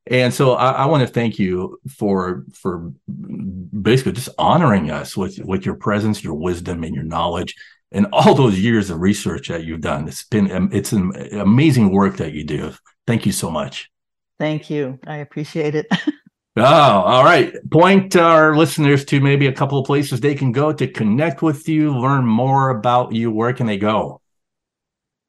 And 0.07 0.33
so 0.33 0.53
I, 0.55 0.71
I 0.73 0.87
want 0.87 1.07
to 1.07 1.13
thank 1.13 1.39
you 1.39 1.79
for 1.89 2.45
for 2.53 2.93
basically 3.09 4.13
just 4.13 4.31
honoring 4.39 4.91
us 4.91 5.17
with 5.17 5.39
with 5.41 5.67
your 5.67 5.77
presence, 5.77 6.23
your 6.23 6.35
wisdom, 6.35 6.85
and 6.85 6.95
your 6.95 7.05
knowledge, 7.05 7.55
and 7.93 8.07
all 8.13 8.35
those 8.35 8.59
years 8.59 8.91
of 8.91 9.01
research 9.01 9.49
that 9.49 9.65
you've 9.65 9.81
done. 9.81 10.09
It's 10.09 10.25
been 10.25 10.51
um, 10.51 10.71
it's 10.73 10.93
an 10.93 11.13
amazing 11.33 11.93
work 11.93 12.17
that 12.19 12.33
you 12.33 12.45
do. 12.45 12.73
Thank 13.07 13.27
you 13.27 13.33
so 13.33 13.51
much. 13.51 13.91
Thank 14.39 14.71
you. 14.71 14.99
I 15.07 15.17
appreciate 15.17 15.75
it. 15.75 15.87
oh, 16.57 16.63
all 16.65 17.25
right. 17.25 17.55
Point 17.71 18.17
our 18.17 18.57
listeners 18.57 19.05
to 19.07 19.21
maybe 19.21 19.47
a 19.47 19.53
couple 19.53 19.79
of 19.79 19.87
places 19.87 20.21
they 20.21 20.35
can 20.35 20.53
go 20.53 20.73
to 20.73 20.87
connect 20.87 21.43
with 21.43 21.69
you, 21.69 21.97
learn 21.97 22.25
more 22.25 22.71
about 22.71 23.13
you. 23.13 23.31
Where 23.31 23.53
can 23.53 23.67
they 23.67 23.77
go? 23.77 24.21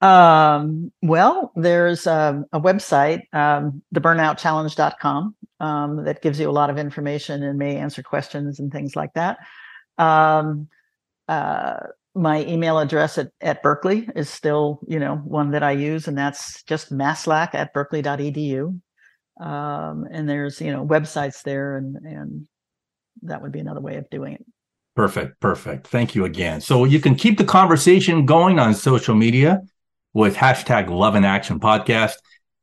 Um, 0.01 0.91
well, 1.03 1.51
there's 1.55 2.07
a, 2.07 2.43
a 2.51 2.59
website, 2.59 3.21
um, 3.33 3.83
theburnoutchallenge.com, 3.93 5.35
um, 5.59 6.05
that 6.05 6.21
gives 6.21 6.39
you 6.39 6.49
a 6.49 6.51
lot 6.51 6.71
of 6.71 6.77
information 6.79 7.43
and 7.43 7.59
may 7.59 7.77
answer 7.77 8.01
questions 8.01 8.59
and 8.59 8.71
things 8.71 8.95
like 8.95 9.13
that. 9.13 9.37
Um, 9.99 10.69
uh, 11.27 11.77
my 12.13 12.43
email 12.45 12.79
address 12.79 13.17
at, 13.17 13.31
at 13.39 13.63
Berkeley 13.63 14.07
is 14.15 14.29
still, 14.29 14.79
you 14.87 14.99
know, 14.99 15.15
one 15.15 15.51
that 15.51 15.63
I 15.63 15.71
use, 15.71 16.07
and 16.07 16.17
that's 16.17 16.63
just 16.63 16.91
maslach 16.91 17.55
at 17.55 17.73
berkeley.edu. 17.73 18.79
Um, 19.39 20.05
and 20.11 20.27
there's, 20.27 20.61
you 20.61 20.71
know, 20.71 20.85
websites 20.85 21.43
there, 21.43 21.77
and 21.77 21.95
and 21.95 22.47
that 23.23 23.41
would 23.41 23.51
be 23.51 23.59
another 23.59 23.81
way 23.81 23.95
of 23.95 24.09
doing 24.09 24.33
it. 24.33 24.45
Perfect, 24.95 25.39
perfect. 25.39 25.87
Thank 25.87 26.15
you 26.15 26.25
again. 26.25 26.61
So 26.61 26.83
you 26.83 26.99
can 26.99 27.15
keep 27.15 27.37
the 27.37 27.45
conversation 27.45 28.25
going 28.25 28.59
on 28.59 28.73
social 28.73 29.15
media 29.15 29.61
with 30.13 30.35
hashtag 30.35 30.89
Love 30.89 31.15
in 31.15 31.23
Action 31.23 31.59
Podcast. 31.59 32.15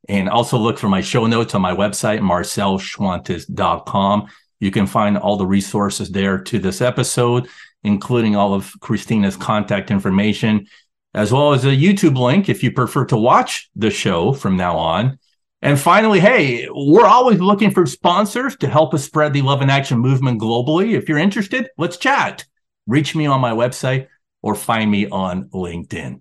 And 0.08 0.28
also 0.28 0.58
look 0.58 0.78
for 0.78 0.88
my 0.88 1.00
show 1.00 1.26
notes 1.26 1.54
on 1.54 1.62
my 1.62 1.74
website, 1.74 2.20
marcelschwantes.com. 2.20 4.28
You 4.60 4.70
can 4.70 4.86
find 4.86 5.18
all 5.18 5.36
the 5.36 5.46
resources 5.46 6.10
there 6.10 6.38
to 6.38 6.58
this 6.58 6.80
episode, 6.80 7.48
including 7.84 8.36
all 8.36 8.54
of 8.54 8.72
Christina's 8.80 9.36
contact 9.36 9.90
information, 9.90 10.66
as 11.14 11.32
well 11.32 11.52
as 11.52 11.64
a 11.64 11.68
YouTube 11.68 12.18
link 12.18 12.48
if 12.48 12.62
you 12.62 12.72
prefer 12.72 13.04
to 13.06 13.16
watch 13.16 13.70
the 13.74 13.90
show 13.90 14.32
from 14.32 14.56
now 14.56 14.76
on. 14.76 15.18
And 15.60 15.78
finally, 15.78 16.20
hey, 16.20 16.68
we're 16.70 17.06
always 17.06 17.40
looking 17.40 17.72
for 17.72 17.84
sponsors 17.86 18.56
to 18.58 18.68
help 18.68 18.94
us 18.94 19.04
spread 19.04 19.32
the 19.32 19.42
Love 19.42 19.60
in 19.60 19.70
Action 19.70 19.98
movement 19.98 20.40
globally. 20.40 20.92
If 20.92 21.08
you're 21.08 21.18
interested, 21.18 21.68
let's 21.76 21.96
chat. 21.96 22.44
Reach 22.86 23.16
me 23.16 23.26
on 23.26 23.40
my 23.40 23.50
website 23.50 24.06
or 24.40 24.54
find 24.54 24.90
me 24.90 25.08
on 25.08 25.44
LinkedIn. 25.48 26.20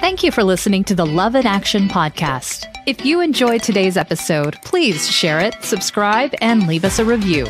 Thank 0.00 0.24
you 0.24 0.32
for 0.32 0.42
listening 0.42 0.82
to 0.84 0.94
the 0.94 1.06
Love 1.06 1.34
in 1.34 1.46
Action 1.46 1.86
podcast. 1.86 2.66
If 2.86 3.04
you 3.04 3.20
enjoyed 3.20 3.62
today's 3.62 3.96
episode, 3.96 4.56
please 4.64 5.08
share 5.08 5.38
it, 5.38 5.54
subscribe, 5.62 6.34
and 6.40 6.66
leave 6.66 6.84
us 6.84 6.98
a 6.98 7.04
review. 7.04 7.46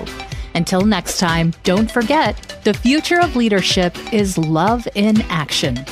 Until 0.55 0.82
next 0.82 1.18
time, 1.18 1.53
don't 1.64 1.90
forget 1.90 2.61
the 2.64 2.74
future 2.74 3.20
of 3.20 3.36
leadership 3.36 3.96
is 4.12 4.36
love 4.36 4.86
in 4.94 5.22
action. 5.22 5.84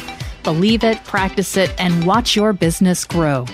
Believe 0.44 0.84
it, 0.84 1.02
practice 1.04 1.56
it, 1.56 1.72
and 1.78 2.04
watch 2.06 2.34
your 2.34 2.52
business 2.52 3.04
grow. 3.04 3.46